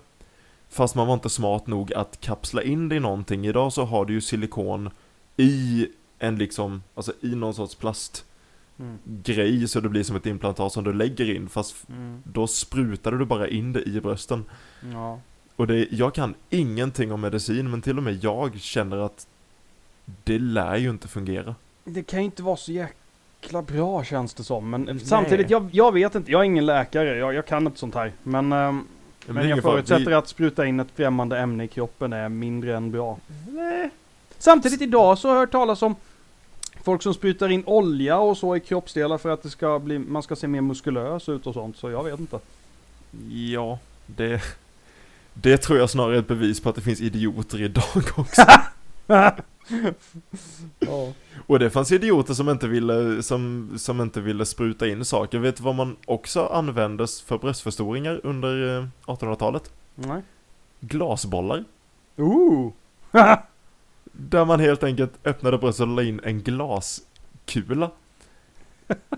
Fast 0.69 0.95
man 0.95 1.07
var 1.07 1.15
inte 1.15 1.31
smart 1.31 1.67
nog 1.67 1.93
att 1.93 2.21
kapsla 2.21 2.63
in 2.63 2.89
det 2.89 2.97
i 2.97 3.01
någonting. 3.01 3.47
Idag 3.47 3.73
så 3.73 3.85
har 3.85 4.05
du 4.05 4.13
ju 4.13 4.21
silikon 4.21 4.91
i 5.37 5.87
en 6.19 6.37
liksom, 6.39 6.83
alltså 6.95 7.13
i 7.21 7.35
någon 7.35 7.55
sorts 7.55 7.75
plastgrej 7.75 8.25
Mm. 9.57 9.69
så 9.69 9.81
det 9.81 9.89
blir 9.89 10.03
som 10.03 10.17
ett 10.17 10.27
implantat 10.27 10.73
som 10.73 10.85
du 10.85 10.93
lägger 10.93 11.35
in. 11.37 11.49
Fast 11.49 11.89
Mm. 11.89 12.23
då 12.25 12.47
sprutar 12.47 13.13
du 13.13 13.25
bara 13.25 13.49
in 13.49 13.73
det 13.73 13.83
i 13.89 14.01
brösten. 14.01 14.45
Ja. 14.93 15.21
Och 15.57 15.67
det, 15.67 15.89
jag 15.91 16.15
kan 16.15 16.35
ingenting 16.51 17.13
om 17.13 17.21
medicin 17.21 17.71
men 17.71 17.83
till 17.83 17.97
och 17.99 18.03
med 18.03 18.25
jag 18.25 18.61
känner 18.61 18.97
att 18.97 19.27
det 20.25 20.39
lär 20.39 20.77
ju 20.77 20.91
inte 20.91 21.09
fungera. 21.09 21.55
Det 21.85 22.03
kan 22.03 22.19
ju 22.19 22.25
inte 22.25 22.43
vara 22.43 22.57
så 22.57 22.73
jäkla 22.73 22.97
bra 23.63 24.05
känns 24.05 24.35
det 24.35 24.45
som. 24.45 24.71
Men 24.71 24.83
Nej. 24.83 25.01
samtidigt, 25.01 25.51
jag, 25.51 25.69
jag 25.73 25.93
vet 25.93 26.15
inte. 26.15 26.33
Jag 26.33 26.41
är 26.41 26.45
ingen 26.45 26.67
läkare. 26.67 27.17
Jag, 27.19 27.35
jag 27.35 27.47
kan 27.47 27.67
inte 27.67 27.79
sånt 27.79 27.95
här. 27.95 28.13
Men, 28.23 28.53
är 28.53 28.83
men 29.27 29.49
jag 29.49 29.63
förutsätter 29.63 30.05
Vi- 30.07 30.15
att 30.15 30.29
spruta 30.29 30.67
in 30.67 30.81
ett 30.81 30.89
främmande 30.95 31.39
ämne 31.39 31.65
i 31.65 31.69
kroppen 31.69 32.13
är 32.13 32.29
mindre 32.29 32.77
än 32.77 32.91
bra. 32.91 33.19
Samtidigt 34.39 34.83
idag 34.83 35.19
så 35.19 35.29
har 35.29 35.35
jag 35.35 35.41
hört 35.41 35.51
talas 35.53 35.83
om 35.83 35.95
folk 36.85 37.03
som 37.03 37.15
sprutar 37.15 37.49
in 37.49 37.63
olja 37.67 38.19
och 38.19 38.37
så 38.39 38.57
i 38.57 38.61
kroppsdelar 38.61 39.19
för 39.19 39.29
att 39.31 39.43
det 39.43 39.51
ska 39.51 39.79
bli, 39.79 39.99
man 39.99 40.23
ska 40.23 40.37
se 40.37 40.47
mer 40.47 40.61
muskulös 40.61 41.29
ut 41.29 41.47
och 41.47 41.55
sånt. 41.55 41.77
Så 41.77 41.91
jag 41.91 42.05
vet 42.05 42.21
inte. 42.21 42.39
Ja, 43.31 43.79
det, 44.07 44.43
det 45.35 45.57
tror 45.59 45.79
jag 45.79 45.91
snarare 45.91 46.15
är 46.15 46.19
ett 46.19 46.29
bevis 46.29 46.61
på 46.61 46.69
att 46.69 46.75
det 46.75 46.81
finns 46.83 47.01
idioter 47.01 47.63
idag 47.63 48.03
också. 48.17 48.43
ja. 50.79 51.13
Och 51.47 51.59
det 51.59 51.71
fanns 51.71 51.93
idioter 51.93 52.35
som 52.35 52.49
inte 52.49 52.69
ville, 52.69 53.23
som, 53.23 53.73
som 53.77 54.01
inte 54.01 54.21
ville 54.21 54.47
spruta 54.47 54.87
in 54.89 55.05
saker. 55.05 55.39
Vet 55.39 55.57
du 55.57 55.63
vad 55.63 55.75
man 55.75 55.97
också 56.07 56.47
användes 56.47 57.23
för 57.23 57.39
bröstförstoringar 57.39 58.21
under 58.25 58.79
eh, 58.79 58.87
1800-talet? 59.07 59.73
Nej. 59.95 60.23
Glasbollar. 60.81 61.65
Ooh! 62.17 62.73
Där 64.13 64.45
man 64.45 64.61
helt 64.61 64.83
enkelt 64.83 65.13
öppnade 65.25 65.59
bröstet 65.59 65.83
och 65.83 65.89
la 65.89 66.03
in 66.03 66.21
en 66.25 66.43
glaskula. 66.43 67.91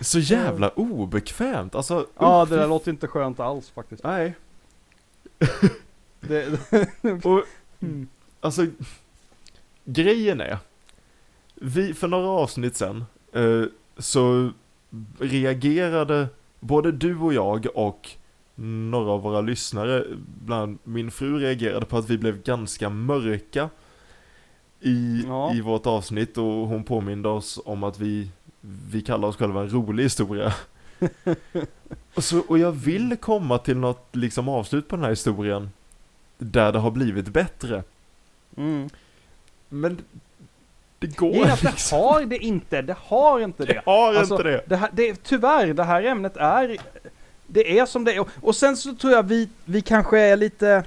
Så 0.00 0.18
jävla 0.18 0.70
obekvämt, 0.70 1.74
alltså. 1.74 2.06
ja, 2.18 2.46
det 2.50 2.56
där 2.56 2.68
låter 2.68 2.90
inte 2.90 3.08
skönt 3.08 3.40
alls 3.40 3.70
faktiskt. 3.70 4.04
Nej. 4.04 4.34
Det, 6.20 6.60
Och 7.24 7.44
Mm. 7.80 8.08
Alltså, 8.40 8.66
grejen 9.92 10.40
är, 10.40 10.58
vi, 11.54 11.94
för 11.94 12.08
några 12.08 12.28
avsnitt 12.28 12.76
sen, 12.76 13.04
eh, 13.32 13.62
så 13.98 14.50
reagerade 15.18 16.28
både 16.60 16.92
du 16.92 17.18
och 17.18 17.34
jag 17.34 17.66
och 17.74 18.10
några 18.54 19.10
av 19.10 19.22
våra 19.22 19.40
lyssnare, 19.40 20.04
bland 20.44 20.78
min 20.84 21.10
fru 21.10 21.38
reagerade 21.38 21.86
på 21.86 21.98
att 21.98 22.10
vi 22.10 22.18
blev 22.18 22.42
ganska 22.42 22.90
mörka 22.90 23.70
i, 24.80 25.24
Ja. 25.26 25.54
i 25.54 25.60
vårt 25.60 25.86
avsnitt 25.86 26.38
och 26.38 26.44
hon 26.44 26.84
påminde 26.84 27.28
oss 27.28 27.60
om 27.64 27.84
att 27.84 27.98
vi, 27.98 28.30
vi 28.90 29.02
kallar 29.02 29.28
oss 29.28 29.36
själva 29.36 29.60
en 29.60 29.70
rolig 29.72 30.02
historia. 30.02 30.54
och, 32.14 32.24
så, 32.24 32.38
och 32.40 32.58
jag 32.58 32.72
vill 32.72 33.16
komma 33.16 33.58
till 33.58 33.76
något 33.76 34.16
liksom 34.16 34.48
avslut 34.48 34.88
på 34.88 34.96
den 34.96 35.02
här 35.02 35.10
historien 35.10 35.70
där 36.38 36.72
det 36.72 36.78
har 36.78 36.90
blivit 36.90 37.28
bättre. 37.28 37.82
mm. 38.56 38.88
Men 39.68 39.98
det 40.98 41.16
går 41.16 41.46
att 41.46 41.60
det 41.60 41.70
liksom. 41.70 41.98
har 41.98 42.24
det 42.24 42.38
inte. 42.38 42.82
Det 42.82 42.96
har 43.00 43.40
inte 43.40 43.64
det. 43.64 43.72
Det 43.72 43.82
har 43.86 44.14
Alltså, 44.14 44.34
inte 44.34 44.48
det. 44.48 44.62
Det 44.66 44.76
här, 44.76 44.90
det, 44.92 45.22
tyvärr, 45.22 45.74
det 45.74 45.84
här 45.84 46.02
ämnet 46.02 46.36
är... 46.36 46.76
Det 47.46 47.78
är 47.78 47.86
som 47.86 48.04
det 48.04 48.14
är. 48.14 48.20
Och, 48.20 48.28
och 48.40 48.56
sen 48.56 48.76
så 48.76 48.94
tror 48.94 49.12
jag 49.12 49.22
vi, 49.22 49.48
vi 49.64 49.80
kanske 49.82 50.18
är 50.18 50.36
lite, 50.36 50.84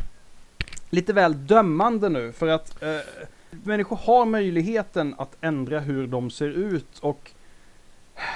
lite 0.90 1.14
väl 1.14 1.48
dömande 1.48 2.10
nu. 2.10 2.32
För 2.32 2.48
att 2.48 2.84
eh, 2.84 2.98
människor 3.50 3.96
har 3.96 4.26
möjligheten 4.26 5.16
att 5.18 5.36
ändra 5.42 5.80
hur 5.80 6.08
de 6.08 6.32
ser 6.32 6.50
ut. 6.50 7.00
Och 7.02 7.32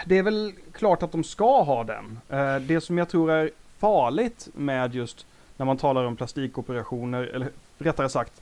det 0.05 0.17
är 0.17 0.23
väl 0.23 0.53
klart 0.71 1.03
att 1.03 1.11
de 1.11 1.23
ska 1.23 1.61
ha 1.61 1.83
den. 1.83 2.19
Eh, 2.29 2.55
det 2.55 2.81
som 2.81 2.97
jag 2.97 3.09
tror 3.09 3.31
är 3.31 3.49
farligt 3.79 4.47
med 4.53 4.95
just 4.95 5.25
när 5.57 5.65
man 5.65 5.77
talar 5.77 6.03
om 6.03 6.15
plastikoperationer, 6.15 7.23
eller 7.23 7.49
rättare 7.77 8.09
sagt 8.09 8.41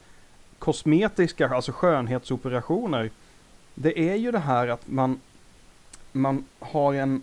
kosmetiska, 0.63 1.49
alltså 1.49 1.71
skönhetsoperationer. 1.71 3.09
Det 3.75 3.99
är 3.99 4.15
ju 4.15 4.31
det 4.31 4.39
här 4.39 4.67
att 4.67 4.87
man, 4.87 5.19
man 6.11 6.45
har 6.59 6.93
en 6.93 7.21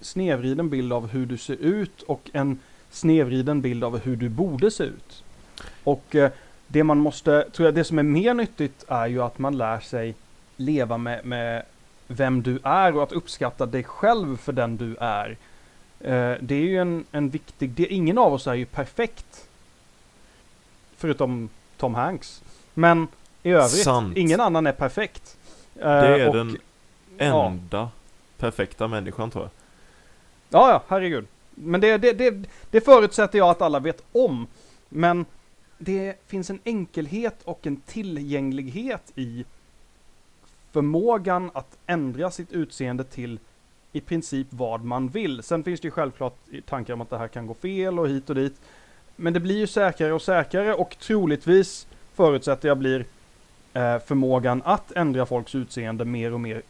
snedvriden 0.00 0.70
bild 0.70 0.92
av 0.92 1.08
hur 1.08 1.26
du 1.26 1.38
ser 1.38 1.56
ut 1.56 2.02
och 2.02 2.30
en 2.32 2.58
snedvriden 2.90 3.60
bild 3.60 3.84
av 3.84 3.98
hur 3.98 4.16
du 4.16 4.28
borde 4.28 4.70
se 4.70 4.84
ut. 4.84 5.24
Och 5.84 6.14
eh, 6.14 6.30
det 6.66 6.84
man 6.84 6.98
måste, 6.98 7.50
tror 7.50 7.66
jag, 7.66 7.74
det 7.74 7.84
som 7.84 7.98
är 7.98 8.02
mer 8.02 8.34
nyttigt 8.34 8.84
är 8.88 9.06
ju 9.06 9.22
att 9.22 9.38
man 9.38 9.58
lär 9.58 9.80
sig 9.80 10.14
leva 10.56 10.98
med, 10.98 11.24
med 11.24 11.62
vem 12.06 12.42
du 12.42 12.58
är 12.62 12.96
och 12.96 13.02
att 13.02 13.12
uppskatta 13.12 13.66
dig 13.66 13.84
själv 13.84 14.36
för 14.36 14.52
den 14.52 14.76
du 14.76 14.96
är. 14.96 15.30
Eh, 16.00 16.34
det 16.40 16.54
är 16.54 16.68
ju 16.68 16.78
en, 16.78 17.04
en 17.12 17.30
viktig 17.30 17.70
det, 17.70 17.86
Ingen 17.86 18.18
av 18.18 18.32
oss 18.32 18.46
är 18.46 18.54
ju 18.54 18.66
perfekt. 18.66 19.48
Förutom 20.96 21.48
Tom 21.80 21.94
Hanks. 21.94 22.42
Men 22.74 23.08
i 23.42 23.50
övrigt, 23.50 23.82
Sant. 23.84 24.16
ingen 24.16 24.40
annan 24.40 24.66
är 24.66 24.72
perfekt. 24.72 25.36
Eh, 25.74 25.80
Det 25.80 26.22
är 26.22 26.28
och- 26.28 26.34
den 26.36 26.56
ja. 27.18 27.46
enda 27.46 27.90
perfekta 28.36 28.88
människan 28.88 29.30
tror 29.30 29.44
jag. 29.44 29.50
Ja, 30.60 30.70
ja, 30.70 30.82
herregud. 30.88 31.26
Men 31.54 31.80
det, 31.80 31.98
det, 31.98 32.12
det, 32.12 32.48
det 32.70 32.80
förutsätter 32.80 33.38
jag 33.38 33.48
att 33.50 33.62
alla 33.62 33.78
vet 33.80 34.02
om. 34.12 34.46
Men 34.88 35.24
det 35.78 36.16
finns 36.26 36.50
en 36.50 36.58
enkelhet 36.64 37.36
och 37.44 37.66
en 37.66 37.76
tillgänglighet 37.76 39.12
i 39.14 39.44
förmågan 40.72 41.50
att 41.54 41.78
ändra 41.86 42.30
sitt 42.30 42.52
utseende 42.52 43.04
till 43.04 43.38
i 43.92 44.00
princip 44.00 44.46
vad 44.50 44.84
man 44.84 45.08
vill. 45.08 45.42
Sen 45.42 45.64
finns 45.64 45.80
det 45.80 45.86
ju 45.86 45.90
självklart 45.92 46.36
tankar 46.66 46.94
om 46.94 47.00
att 47.00 47.10
det 47.10 47.18
här 47.18 47.28
kan 47.28 47.46
gå 47.46 47.54
fel 47.54 47.98
och 47.98 48.08
hit 48.08 48.28
och 48.30 48.36
dit. 48.36 48.60
Men 49.20 49.32
det 49.32 49.40
blir 49.40 49.58
ju 49.58 49.66
säkrare 49.66 50.12
och 50.12 50.22
säkrare 50.22 50.74
och 50.74 50.96
troligtvis 50.98 51.86
förutsätter 52.14 52.68
jag 52.68 52.78
blir 52.78 53.04
eh, 53.72 53.98
förmågan 53.98 54.62
att 54.64 54.92
ändra 54.92 55.26
folks 55.26 55.54
utseende 55.54 56.04
mer 56.04 56.32
och 56.32 56.40
mer 56.40 56.62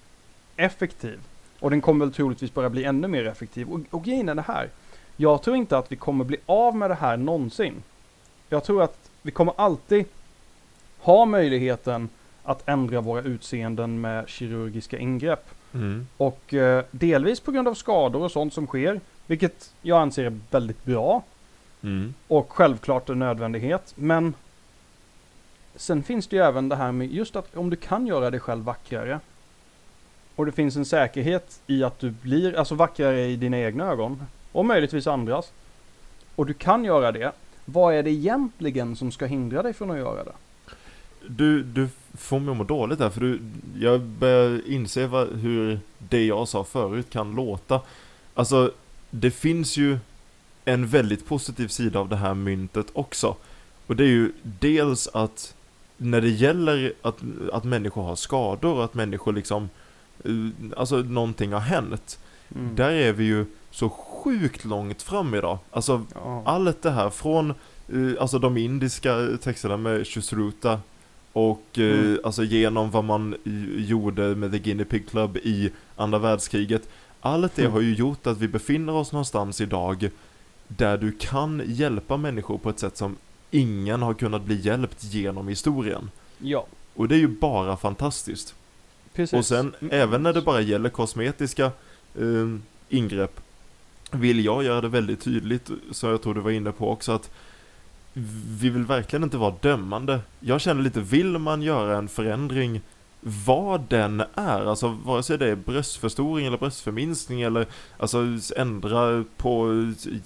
effektiv. 0.57 1.21
Och 1.61 1.71
den 1.71 1.81
kommer 1.81 2.05
väl 2.05 2.15
troligtvis 2.15 2.55
bara 2.55 2.71
bli 2.71 2.85
ännu 2.85 3.09
mer 3.09 3.27
effektiv. 3.27 3.71
Och, 3.71 3.81
och 3.91 4.05
grejen 4.05 4.29
är 4.29 4.35
det 4.35 4.43
här. 4.43 4.69
Jag 5.17 5.43
tror 5.43 5.57
inte 5.57 5.79
att 5.79 5.93
vi 5.93 5.97
kommer 5.97 6.25
bli 6.25 6.37
av 6.47 6.77
med 6.77 6.91
det 6.91 6.95
här 6.95 7.17
någonsin. 7.17 7.83
Jag 8.49 8.65
tror 8.65 8.83
att 8.83 9.11
vi 9.23 9.31
kommer 9.31 9.55
alltid 9.57 10.05
ha 10.99 11.25
möjligheten 11.25 12.09
att 12.43 12.69
ändra 12.69 13.01
våra 13.01 13.23
utseenden 13.23 14.01
med 14.01 14.29
kirurgiska 14.29 14.99
ingrepp. 14.99 15.47
Mm. 15.75 16.07
Och 16.17 16.55
eh, 16.55 16.85
delvis 16.91 17.41
på 17.41 17.53
grund 17.53 17.69
av 17.69 17.75
skador 17.75 18.23
och 18.23 18.33
sånt 18.33 18.55
som 18.55 18.67
sker, 18.67 19.01
vilket 19.27 19.75
jag 19.83 20.03
anser 20.03 20.25
är 20.25 20.39
väldigt 20.51 20.85
bra 20.85 21.23
Mm. 21.83 22.15
och 22.29 22.53
självklart 22.53 23.09
en 23.09 23.19
nödvändighet. 23.19 23.93
Men 23.97 24.35
sen 25.75 26.03
finns 26.03 26.27
det 26.27 26.37
ju 26.37 26.43
även 26.43 26.69
det 26.69 26.77
här 26.77 26.93
med 26.93 27.13
just 27.13 27.37
att 27.37 27.57
om 27.57 27.71
du 27.71 27.77
kan 27.77 28.07
göra 28.07 28.31
dig 28.31 28.41
själv 28.41 28.65
vackrare 28.65 29.21
och 30.37 30.47
det 30.47 30.53
finns 30.53 30.77
en 30.77 30.85
säkerhet 30.85 31.61
i 31.67 31.85
att 31.85 31.99
du 31.99 32.11
blir 32.11 32.59
alltså 32.59 32.75
vackrare 32.75 33.27
i 33.27 33.37
dina 33.37 33.59
egna 33.59 33.85
ögon 33.85 34.23
och 34.53 34.65
möjligtvis 34.65 35.07
andras 35.07 35.53
och 36.35 36.47
du 36.47 36.55
kan 36.55 36.85
göra 36.85 37.13
det. 37.13 37.33
Vad 37.65 37.95
är 37.95 38.03
det 38.03 38.11
egentligen 38.11 38.97
som 38.97 39.13
ska 39.13 39.27
hindra 39.27 39.63
dig 39.63 39.73
från 39.73 39.91
att 39.91 39.99
göra 39.99 40.25
det? 40.25 40.33
Du, 41.29 41.63
du 41.63 41.89
får 42.15 42.39
mig 42.39 42.51
att 42.51 42.57
må 42.57 42.65
dåligt 42.65 42.99
där, 42.99 43.11
för 43.11 43.21
du, 43.21 43.41
jag 43.79 44.01
börjar 44.01 44.71
inse 44.71 45.07
vad, 45.07 45.29
hur 45.29 45.81
det 45.99 46.27
jag 46.27 46.49
sa 46.49 46.65
förut 46.65 47.11
kan 47.11 47.35
låta. 47.35 47.81
Alltså, 48.35 48.73
det 49.11 49.31
finns 49.31 49.77
ju 49.77 49.99
en 50.65 50.87
väldigt 50.87 51.27
positiv 51.27 51.69
sida 51.69 51.99
av 51.99 52.09
det 52.09 52.17
här 52.17 52.35
myntet 52.35 52.87
också. 52.93 53.37
Och 53.87 53.97
det 53.97 54.05
är 54.05 54.09
ju 54.09 54.33
dels 54.43 55.09
att 55.09 55.55
när 55.97 56.21
det 56.21 56.29
gäller 56.31 56.93
att, 57.03 57.19
att 57.53 57.65
människor 57.65 58.03
har 58.03 58.17
skador 58.17 58.75
och 58.75 58.85
att 58.85 58.95
människor 58.95 59.33
liksom, 59.33 59.69
eh, 60.25 60.31
alltså 60.77 60.97
någonting 60.97 61.53
har 61.53 61.61
hänt. 61.61 62.19
Mm. 62.55 62.75
Där 62.77 62.91
är 62.91 63.13
vi 63.13 63.25
ju 63.25 63.45
så 63.71 63.89
sjukt 63.89 64.65
långt 64.65 65.03
fram 65.03 65.35
idag. 65.35 65.59
Alltså 65.71 66.05
Ja. 66.15 66.43
allt 66.47 66.83
det 66.83 66.91
här 66.91 67.11
från 67.11 67.51
eh, 67.89 68.21
alltså 68.21 68.39
de 68.39 68.57
indiska 68.57 69.29
texterna 69.43 69.77
med 69.77 70.07
Shusruta 70.07 70.81
och 71.33 71.63
eh, 71.79 71.85
Mm. 72.01 72.19
alltså 72.25 72.45
genom 72.45 72.91
vad 72.91 73.05
man 73.05 73.35
gjorde 73.77 74.35
med 74.35 74.53
The 74.53 74.59
Guinea 74.59 74.87
Pig 74.87 75.09
Club 75.09 75.37
i 75.37 75.71
andra 75.97 76.19
världskriget. 76.19 76.89
Allt 77.21 77.57
det 77.57 77.63
Mm. 77.63 77.73
har 77.73 77.81
ju 77.81 77.95
gjort 77.95 78.27
att 78.27 78.39
vi 78.39 78.49
befinner 78.49 78.93
oss 78.93 79.13
någonstans 79.13 79.61
idag 79.61 80.11
där 80.77 80.99
du 80.99 81.13
kan 81.13 81.63
hjälpa 81.67 82.17
människor 82.17 82.59
på 82.59 82.71
ett 82.71 82.79
sätt 82.79 82.97
som 82.97 83.17
ingen 83.51 84.03
har 84.03 84.15
kunnat 84.15 84.43
bli 84.43 84.61
hjälpt 84.61 85.05
genom 85.05 85.49
historien. 85.49 86.11
ja, 86.39 86.67
Och 86.95 87.09
det 87.09 87.15
är 87.15 87.19
ju 87.19 87.29
bara 87.29 87.77
fantastiskt. 87.77 88.55
precis. 89.15 89.39
Och 89.39 89.47
sen 89.47 89.75
Mm. 89.81 89.95
även 89.95 90.23
när 90.23 90.33
det 90.33 90.43
bara 90.43 90.61
gäller 90.61 90.89
kosmetiska 90.89 91.65
eh, 92.19 92.57
ingrepp 92.89 93.41
vill 94.13 94.45
jag 94.45 94.65
göra 94.65 94.81
det 94.81 94.89
väldigt 94.89 95.21
tydligt, 95.21 95.71
så 95.91 96.07
jag 96.07 96.23
tror 96.23 96.35
du 96.35 96.41
var 96.41 96.51
inne 96.51 96.73
på 96.73 96.91
också, 96.91 97.13
att 97.13 97.31
vi 98.61 98.71
vill 98.71 98.85
verkligen 98.85 99.23
inte 99.23 99.37
vara 99.37 99.55
dömande. 99.61 100.21
Jag 100.41 100.61
känner 100.61 100.83
lite, 100.83 101.01
vill 101.01 101.39
man 101.39 101.63
göra 101.63 101.99
en 101.99 102.09
förändring 102.09 102.81
vad 103.21 103.81
den 103.89 104.23
är, 104.35 104.67
alltså 104.67 104.89
vare 104.89 105.23
sig 105.23 105.39
det 105.39 105.47
är 105.47 105.57
bröstförstoring 105.57 106.47
eller 106.47 106.59
bröstförminskning 106.59 107.43
eller 107.43 107.67
alltså 107.99 108.27
ändra 108.57 109.25
på, 109.37 109.71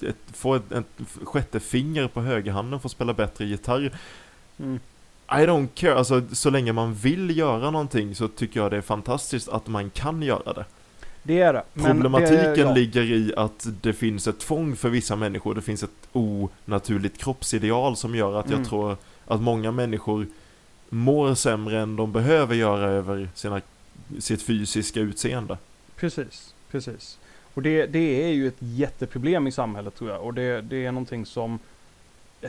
ett, 0.02 0.16
få 0.32 0.54
ett, 0.54 0.72
ett 0.72 0.86
sjätte 1.24 1.60
finger 1.60 2.08
på 2.08 2.20
högerhanden 2.20 2.80
för 2.80 2.88
att 2.88 2.92
spela 2.92 3.14
bättre 3.14 3.44
gitarr. 3.44 3.92
Mm. 4.58 4.80
I 5.28 5.46
don't 5.46 5.68
care, 5.74 5.94
alltså 5.94 6.22
så 6.32 6.50
länge 6.50 6.72
man 6.72 6.94
vill 6.94 7.36
göra 7.38 7.70
någonting 7.70 8.14
så 8.14 8.28
tycker 8.28 8.60
jag 8.60 8.70
det 8.70 8.76
är 8.76 8.80
fantastiskt 8.80 9.48
att 9.48 9.66
man 9.66 9.90
kan 9.90 10.22
göra 10.22 10.52
det. 10.52 10.64
Det 11.22 11.40
är 11.40 11.52
det. 11.52 11.62
Problematiken 11.74 12.54
det, 12.54 12.60
ja. 12.60 12.74
ligger 12.74 13.02
i 13.02 13.34
att 13.36 13.66
det 13.80 13.92
finns 13.92 14.28
ett 14.28 14.38
tvång 14.38 14.76
för 14.76 14.88
vissa 14.88 15.16
människor, 15.16 15.54
det 15.54 15.62
finns 15.62 15.82
ett 15.82 16.08
onaturligt 16.12 17.18
kroppsideal 17.18 17.96
som 17.96 18.14
gör 18.14 18.40
att 18.40 18.46
Mm. 18.46 18.58
jag 18.58 18.68
tror 18.68 18.96
att 19.26 19.40
många 19.40 19.70
människor 19.70 20.26
mår 20.88 21.34
sämre 21.34 21.80
än 21.80 21.96
de 21.96 22.12
behöver 22.12 22.54
göra 22.54 22.90
över 22.90 23.28
sina, 23.34 23.60
sitt 24.18 24.42
fysiska 24.42 25.00
utseende. 25.00 25.58
Precis, 25.96 26.54
precis. 26.70 27.18
Och 27.54 27.62
det, 27.62 27.86
det 27.86 28.24
är 28.24 28.32
ju 28.32 28.48
ett 28.48 28.56
jätteproblem 28.58 29.46
i 29.46 29.52
samhället 29.52 29.94
tror 29.94 30.10
jag. 30.10 30.22
Och 30.22 30.34
det, 30.34 30.60
det 30.60 30.86
är 30.86 30.92
någonting 30.92 31.26
som 31.26 31.58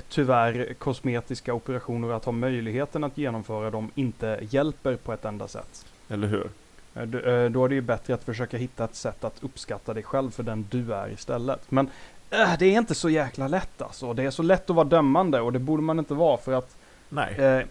tyvärr 0.10 0.74
kosmetiska 0.74 1.54
operationer, 1.54 2.14
att 2.14 2.26
ha 2.26 2.32
möjligheten 2.32 3.04
att 3.04 3.18
genomföra 3.18 3.72
dem, 3.72 3.92
inte 3.96 4.40
hjälper 4.50 4.96
på 4.96 5.14
ett 5.14 5.26
enda 5.26 5.48
sätt. 5.48 5.86
Eller 6.10 6.28
hur? 6.28 6.50
Eh, 6.96 7.02
eh, 7.04 7.50
Då 7.52 7.66
är 7.66 7.70
det 7.70 7.76
ju 7.76 7.82
bättre 7.82 8.14
att 8.14 8.24
försöka 8.24 8.58
hitta 8.58 8.84
ett 8.84 8.96
sätt 8.96 9.24
att 9.24 9.44
uppskatta 9.44 9.94
dig 9.94 10.04
själv 10.04 10.32
för 10.32 10.44
den 10.44 10.68
du 10.70 10.94
är 10.94 11.10
istället. 11.10 11.72
Men 11.72 11.90
äh, 12.30 12.58
det 12.60 12.66
är 12.66 12.78
inte 12.78 12.96
så 12.96 13.10
jäkla 13.10 13.48
lätt 13.48 13.82
alltså. 13.82 14.14
Det 14.14 14.24
är 14.24 14.32
så 14.32 14.44
lätt 14.44 14.70
att 14.70 14.76
vara 14.76 14.88
dömande 14.88 15.42
och 15.42 15.54
det 15.54 15.60
borde 15.60 15.84
man 15.84 16.00
inte 16.00 16.14
vara 16.14 16.38
för 16.38 16.54
att 16.54 16.78
Nej. 17.10 17.36
Eh, 17.36 17.66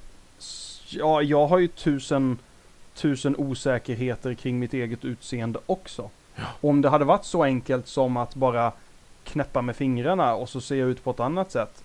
ja, 0.94 1.22
jag 1.22 1.46
har 1.46 1.58
ju 1.58 1.68
tusen, 1.68 2.38
tusen 2.94 3.36
osäkerheter 3.36 4.34
kring 4.34 4.58
mitt 4.58 4.74
eget 4.74 5.04
utseende 5.04 5.58
också. 5.66 6.10
Om 6.60 6.82
det 6.82 6.88
hade 6.88 7.04
varit 7.04 7.24
så 7.24 7.42
enkelt 7.44 7.88
som 7.88 8.16
att 8.16 8.34
bara 8.34 8.72
knäppa 9.24 9.62
med 9.62 9.76
fingrarna 9.76 10.34
och 10.34 10.48
så 10.48 10.60
ser 10.60 10.76
jag 10.76 10.88
ut 10.88 11.04
på 11.04 11.10
ett 11.10 11.20
annat 11.20 11.52
sätt. 11.52 11.82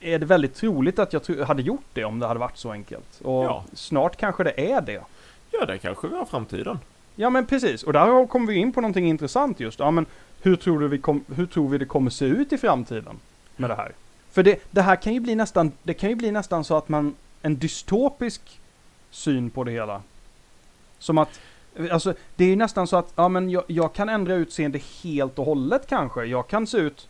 Är 0.00 0.18
det 0.18 0.26
väldigt 0.26 0.54
troligt 0.54 0.98
att 0.98 1.12
jag 1.12 1.22
tro- 1.22 1.42
hade 1.44 1.62
gjort 1.62 1.84
det 1.92 2.04
om 2.04 2.18
det 2.18 2.26
hade 2.26 2.40
varit 2.40 2.56
så 2.58 2.72
enkelt. 2.72 3.20
Och 3.24 3.44
Ja. 3.44 3.64
snart 3.74 4.16
kanske 4.16 4.44
det 4.44 4.72
är 4.72 4.80
det. 4.80 5.02
Ja, 5.50 5.64
det 5.66 5.78
kanske 5.78 6.08
vi 6.08 6.16
har 6.16 6.24
framtiden. 6.24 6.78
Ja 7.16 7.30
men 7.30 7.46
precis, 7.46 7.82
och 7.82 7.92
där 7.92 8.26
kommer 8.26 8.46
vi 8.46 8.54
in 8.54 8.72
på 8.72 8.80
någonting 8.80 9.08
intressant 9.08 9.60
just. 9.60 9.78
Ja 9.78 9.90
men 9.90 10.06
hur 10.42 10.56
tror, 10.56 10.80
du 10.80 10.88
vi 10.88 10.98
kom, 10.98 11.24
hur 11.34 11.46
tror 11.46 11.68
vi 11.68 11.78
det 11.78 11.84
kommer 11.84 12.10
se 12.10 12.24
ut 12.24 12.52
i 12.52 12.58
framtiden 12.58 13.16
med 13.56 13.70
det 13.70 13.74
här? 13.76 13.92
För 14.30 14.42
det, 14.42 14.58
det 14.70 14.82
här 14.82 14.96
kan 14.96 15.14
ju 15.14 15.20
bli 15.20 15.34
nästan, 15.34 15.72
det 15.82 15.94
kan 15.94 16.08
ju 16.10 16.14
bli 16.16 16.30
nästan 16.30 16.64
så 16.64 16.76
att 16.76 16.88
man, 16.88 17.14
en 17.42 17.58
dystopisk 17.58 18.60
syn 19.10 19.50
på 19.50 19.64
det 19.64 19.70
hela. 19.70 20.02
Som 20.98 21.18
att, 21.18 21.40
alltså 21.90 22.14
det 22.36 22.44
är 22.44 22.48
ju 22.48 22.56
nästan 22.56 22.86
så 22.86 22.96
att, 22.96 23.12
ja 23.14 23.28
men 23.28 23.50
jag, 23.50 23.64
jag 23.66 23.92
kan 23.92 24.08
ändra 24.08 24.34
utseende 24.34 24.80
helt 25.02 25.38
och 25.38 25.44
hållet 25.44 25.86
kanske. 25.86 26.24
Jag 26.24 26.48
kan 26.48 26.66
se 26.66 26.78
ut, 26.78 27.08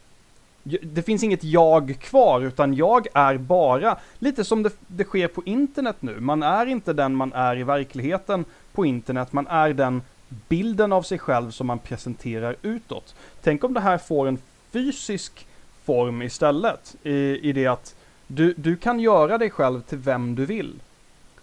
det 0.82 1.02
finns 1.02 1.22
inget 1.22 1.44
jag 1.44 1.96
kvar 2.00 2.40
utan 2.40 2.74
jag 2.74 3.06
är 3.14 3.38
bara, 3.38 3.98
lite 4.18 4.44
som 4.44 4.62
det, 4.62 4.72
det 4.86 5.04
sker 5.04 5.28
på 5.28 5.42
internet 5.44 5.96
nu. 6.00 6.20
Man 6.20 6.42
är 6.42 6.66
inte 6.66 6.92
den 6.92 7.14
man 7.14 7.32
är 7.32 7.56
i 7.58 7.62
verkligheten 7.62 8.44
på 8.72 8.86
internet, 8.86 9.32
man 9.32 9.46
är 9.46 9.72
den 9.72 10.02
bilden 10.48 10.92
av 10.92 11.02
sig 11.02 11.18
själv 11.18 11.50
som 11.50 11.66
man 11.66 11.78
presenterar 11.78 12.56
utåt. 12.62 13.14
Tänk 13.42 13.64
om 13.64 13.74
det 13.74 13.80
här 13.80 13.98
får 13.98 14.28
en 14.28 14.38
fysisk 14.70 15.46
form 15.84 16.22
istället, 16.22 16.96
i, 17.02 17.48
i 17.48 17.52
det 17.52 17.66
att 17.66 17.94
du, 18.28 18.54
du 18.56 18.76
kan 18.76 19.00
göra 19.00 19.38
dig 19.38 19.50
själv 19.50 19.80
till 19.82 19.98
vem 19.98 20.34
du 20.34 20.46
vill. 20.46 20.74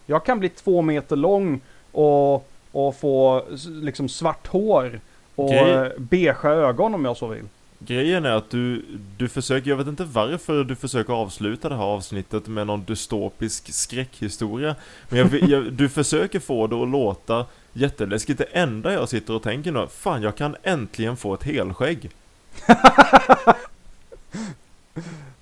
Jag 0.06 0.24
kan 0.24 0.38
bli 0.38 0.48
två 0.48 0.82
meter 0.82 1.16
lång 1.16 1.60
och, 1.92 2.48
och 2.72 2.96
få 2.96 3.44
liksom 3.66 4.08
svart 4.08 4.46
hår 4.46 5.00
och 5.34 5.50
Grej- 5.50 5.74
eh, 5.74 5.88
beigea 5.98 6.50
ögon 6.52 6.94
om 6.94 7.04
jag 7.04 7.16
så 7.16 7.26
vill. 7.26 7.44
Grejen 7.78 8.24
är 8.24 8.30
att 8.30 8.50
du, 8.50 8.84
du 9.16 9.28
försöker, 9.28 9.70
jag 9.70 9.76
vet 9.76 9.86
inte 9.86 10.04
varför 10.04 10.64
du 10.64 10.76
försöker 10.76 11.12
avsluta 11.12 11.68
det 11.68 11.74
här 11.74 11.82
avsnittet 11.82 12.46
med 12.46 12.66
någon 12.66 12.84
dystopisk 12.84 13.72
skräckhistoria. 13.74 14.74
Men 15.08 15.18
jag, 15.18 15.34
jag, 15.42 15.72
du 15.72 15.88
försöker 15.88 16.40
få 16.40 16.66
det 16.66 16.76
att 16.76 16.88
låta 16.88 17.46
jätteläskigt. 17.72 18.38
Det 18.38 18.44
enda 18.44 18.92
jag 18.92 19.08
sitter 19.08 19.34
och 19.34 19.42
tänker 19.42 19.72
nu, 19.72 19.86
fan 19.90 20.22
jag 20.22 20.36
kan 20.36 20.56
äntligen 20.62 21.16
få 21.16 21.34
ett 21.34 21.42
helskägg. 21.42 22.10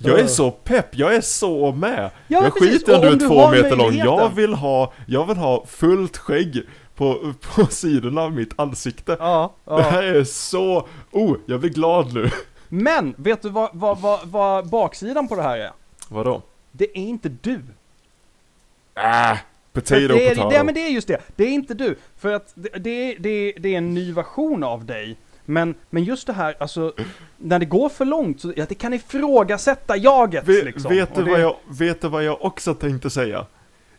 Jag 0.05 0.21
är 0.21 0.27
så 0.27 0.51
pepp, 0.51 0.87
jag 0.97 1.15
är 1.15 1.21
så 1.21 1.73
med! 1.73 2.11
Ja, 2.29 2.43
jag 2.43 2.55
precis. 2.55 2.73
skiter 2.73 2.93
i 2.93 2.97
om 2.97 3.01
du 3.19 3.25
är 3.25 3.29
två 3.29 3.51
meter 3.51 3.77
lång, 3.77 3.95
jag 3.95 4.35
vill 4.35 4.55
ha, 4.55 4.93
jag 5.07 5.27
vill 5.27 5.37
ha 5.37 5.67
fullt 5.67 6.17
skägg 6.17 6.63
på, 6.95 7.35
på 7.41 7.67
sidorna 7.67 8.23
av 8.23 8.33
mitt 8.33 8.59
ansikte. 8.61 9.17
Ja, 9.21 9.55
Det 9.65 9.71
ja. 9.71 9.81
här 9.81 10.03
är 10.03 10.25
så, 10.25 10.87
oh, 11.11 11.37
jag 11.47 11.61
blir 11.61 11.71
glad 11.71 12.15
nu. 12.15 12.31
Men, 12.69 13.15
vet 13.17 13.43
du 13.43 13.49
vad, 13.49 13.71
vad, 13.73 14.01
vad, 14.01 14.21
vad 14.25 14.69
baksidan 14.69 15.29
på 15.29 15.37
det 15.37 15.43
här 15.43 15.59
är? 15.59 15.73
Vadå? 16.09 16.43
Det 16.73 16.99
är 16.99 17.03
inte 17.03 17.29
du. 17.29 17.61
Äh, 18.95 19.39
potato, 19.73 20.09
det, 20.09 20.27
är, 20.27 20.35
potato. 20.35 20.51
det, 20.51 20.65
men 20.65 20.75
det 20.75 20.87
är 20.87 20.91
just 20.91 21.09
det. 21.09 21.21
Det 21.37 21.45
är 21.45 21.49
inte 21.51 21.75
du. 21.75 21.97
För 22.17 22.33
att 22.33 22.53
det, 22.55 22.69
det, 22.69 23.17
det, 23.19 23.53
det 23.59 23.75
är 23.75 23.79
en 23.79 23.95
ny 23.95 24.13
version 24.13 24.65
av 24.65 24.85
dig. 24.85 25.17
Men, 25.45 25.75
men 25.91 26.05
just 26.05 26.27
det 26.27 26.33
här, 26.33 26.55
alltså, 26.61 26.93
när 27.37 27.59
det 27.59 27.65
går 27.67 27.89
för 27.89 28.05
långt 28.05 28.41
så 28.41 28.49
att 28.63 28.69
det 28.69 28.75
kan 28.75 28.95
ifrågasätta 28.95 29.97
jaget 29.97 30.49
Ve, 30.49 30.65
liksom. 30.65 30.91
vet, 30.91 31.15
du 31.15 31.25
det- 31.25 31.31
vad 31.31 31.41
jag, 31.41 31.57
vet 31.69 32.01
du 32.01 32.09
vad 32.09 32.25
jag 32.25 32.45
också 32.45 32.75
tänkte 32.75 33.11
säga? 33.11 33.47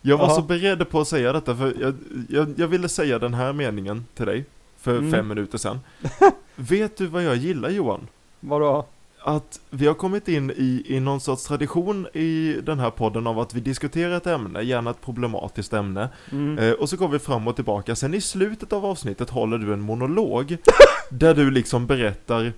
Jag 0.01 0.17
var 0.17 0.25
Jaha. 0.27 0.35
så 0.35 0.41
beredd 0.41 0.89
på 0.89 0.99
att 0.99 1.07
säga 1.07 1.33
detta 1.33 1.55
för 1.55 1.73
jag, 1.81 1.93
jag, 2.29 2.53
jag 2.57 2.67
ville 2.67 2.89
säga 2.89 3.19
den 3.19 3.33
här 3.33 3.53
meningen 3.53 4.05
till 4.15 4.25
dig 4.25 4.45
för 4.77 4.97
Mm. 4.97 5.11
fem 5.11 5.27
minuter 5.27 5.57
sedan. 5.57 5.79
vet 6.55 6.97
du 6.97 7.05
vad 7.07 7.23
jag 7.23 7.35
gillar 7.35 7.69
Johan? 7.69 8.07
Vadå? 8.39 8.85
Att 9.27 9.59
vi 9.69 9.87
har 9.87 9.93
kommit 9.93 10.27
in 10.27 10.51
i, 10.51 10.83
i 10.87 10.99
någon 10.99 11.19
sorts 11.19 11.43
tradition 11.43 12.07
i 12.13 12.57
den 12.63 12.79
här 12.79 12.89
podden 12.89 13.27
av 13.27 13.39
att 13.39 13.53
vi 13.53 13.59
diskuterar 13.59 14.17
ett 14.17 14.27
ämne, 14.27 14.61
gärna 14.61 14.89
ett 14.91 15.01
problematiskt 15.01 15.73
ämne, 15.73 16.09
Mm. 16.31 16.57
eh, 16.59 16.71
och 16.71 16.89
så 16.89 16.97
går 16.97 17.07
vi 17.07 17.19
fram 17.19 17.47
och 17.47 17.55
tillbaka. 17.55 17.95
Sen 17.95 18.13
i 18.13 18.21
slutet 18.21 18.73
av 18.73 18.85
avsnittet 18.85 19.29
håller 19.29 19.57
du 19.57 19.73
en 19.73 19.81
monolog 19.81 20.57
där 21.09 21.33
du 21.35 21.51
liksom 21.51 21.87
berättar 21.87 22.53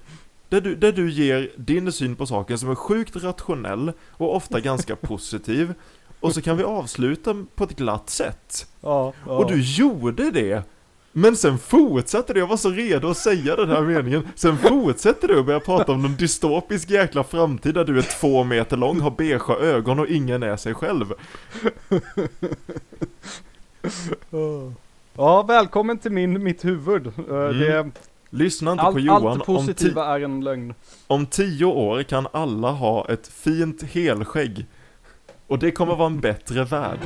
där 0.49 0.61
du, 0.61 0.76
där 0.76 0.91
du 0.91 1.11
ger 1.11 1.51
din 1.57 1.91
syn 1.91 2.15
på 2.15 2.26
saken 2.26 2.57
som 2.59 2.70
är 2.72 2.76
sjukt 2.76 3.15
rationell 3.15 3.91
och 4.11 4.36
ofta 4.36 4.59
ganska 4.59 4.95
positiv. 5.01 5.74
Och 6.20 6.34
så 6.34 6.41
kan 6.41 6.57
vi 6.57 6.63
avsluta 6.63 7.45
på 7.55 7.63
ett 7.63 7.76
glatt 7.76 8.09
sätt. 8.09 8.68
Ja, 8.82 9.13
ja. 9.26 9.32
Och 9.38 9.51
du 9.51 9.61
gjorde 9.61 10.32
det! 10.32 10.63
Men 11.12 11.36
sen 11.36 11.58
fortsatte 11.58 12.34
du, 12.34 12.39
jag 12.39 12.47
var 12.47 12.58
så 12.58 12.70
redo 12.70 13.10
att 13.10 13.18
säga 13.18 13.55
den 13.55 13.70
här 13.70 13.82
meningen. 13.82 14.28
Sen 14.36 14.58
fortsätter 14.58 15.28
du 15.28 15.38
och 15.38 15.45
börjar 15.45 15.60
prata 15.60 15.91
om 15.91 16.01
någon 16.01 16.16
dystopisk 16.16 16.89
jäkla 16.89 17.24
framtid 17.24 17.74
där 17.74 17.86
du 17.86 17.97
är 17.97 18.20
två 18.20 18.43
meter 18.43 18.78
lång, 18.78 18.99
har 18.99 19.12
beigea 19.12 19.55
ögon 19.62 19.99
och 19.99 20.08
ingen 20.08 20.43
är 20.43 20.58
sig 20.58 20.74
själv. 20.74 21.14
Ja, 25.18 25.43
välkommen 25.43 25.97
till 25.97 26.12
min, 26.12 26.43
mitt 26.43 26.66
huvud. 26.66 27.08
Eh, 27.08 27.14
Mm. 27.36 27.60
Det, 27.60 27.91
Lyssna 28.30 28.72
inte 28.72 28.82
på 28.84 28.88
allt, 28.88 28.99
Johan. 28.99 29.28
allt 29.28 29.39
det 29.39 29.45
positiva 29.45 30.05
är 30.16 30.20
en 30.22 30.43
lögn. 30.43 30.74
om 31.08 31.26
tio 31.26 31.66
år 31.66 32.03
kan 32.03 32.28
alla 32.32 32.72
ha 32.72 33.10
ett 33.10 33.28
fint 33.28 33.84
helskägg. 33.84 34.66
Och 35.47 35.60
det 35.60 35.72
kommer 35.72 35.95
vara 35.95 36.05
en 36.08 36.20
bättre 36.20 36.64
värld. 36.64 36.99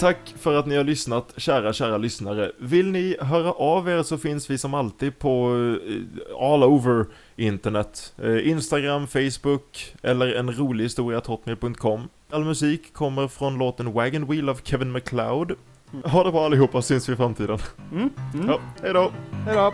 Tack 0.00 0.34
för 0.38 0.54
att 0.54 0.66
ni 0.66 0.76
har 0.76 0.84
lyssnat, 0.84 1.32
kära, 1.36 1.72
kära 1.72 1.98
lyssnare. 1.98 2.52
Vill 2.58 2.90
ni 2.90 3.16
höra 3.20 3.52
av 3.52 3.88
er 3.88 4.02
så 4.02 4.18
finns 4.18 4.50
vi 4.50 4.58
som 4.58 4.74
alltid 4.74 5.18
på 5.18 5.54
eh, 5.88 6.42
all 6.52 6.64
over 6.64 7.06
internet. 7.36 8.12
Eh, 8.22 8.48
Instagram, 8.48 9.06
Facebook 9.06 9.94
eller 10.02 10.34
en 10.34 10.52
rolig 10.52 10.84
historia 10.84 11.22
hotmail.com. 11.26 12.08
All 12.30 12.44
musik 12.44 12.92
kommer 12.92 13.28
från 13.28 13.58
låten 13.58 13.92
Wagon 13.92 14.26
Wheel 14.26 14.48
av 14.48 14.60
Kevin 14.64 14.92
MacLeod. 14.92 15.52
Ha 16.04 16.24
det 16.24 16.32
bra 16.32 16.44
allihopa, 16.44 16.82
syns 16.82 17.08
vi 17.08 17.12
i 17.12 17.16
framtiden. 17.16 17.58
Mm. 17.92 18.10
Mm. 18.34 18.48
Ja, 18.48 18.60
hejdå! 18.82 19.12
Hej 19.46 19.54
då! 19.54 19.72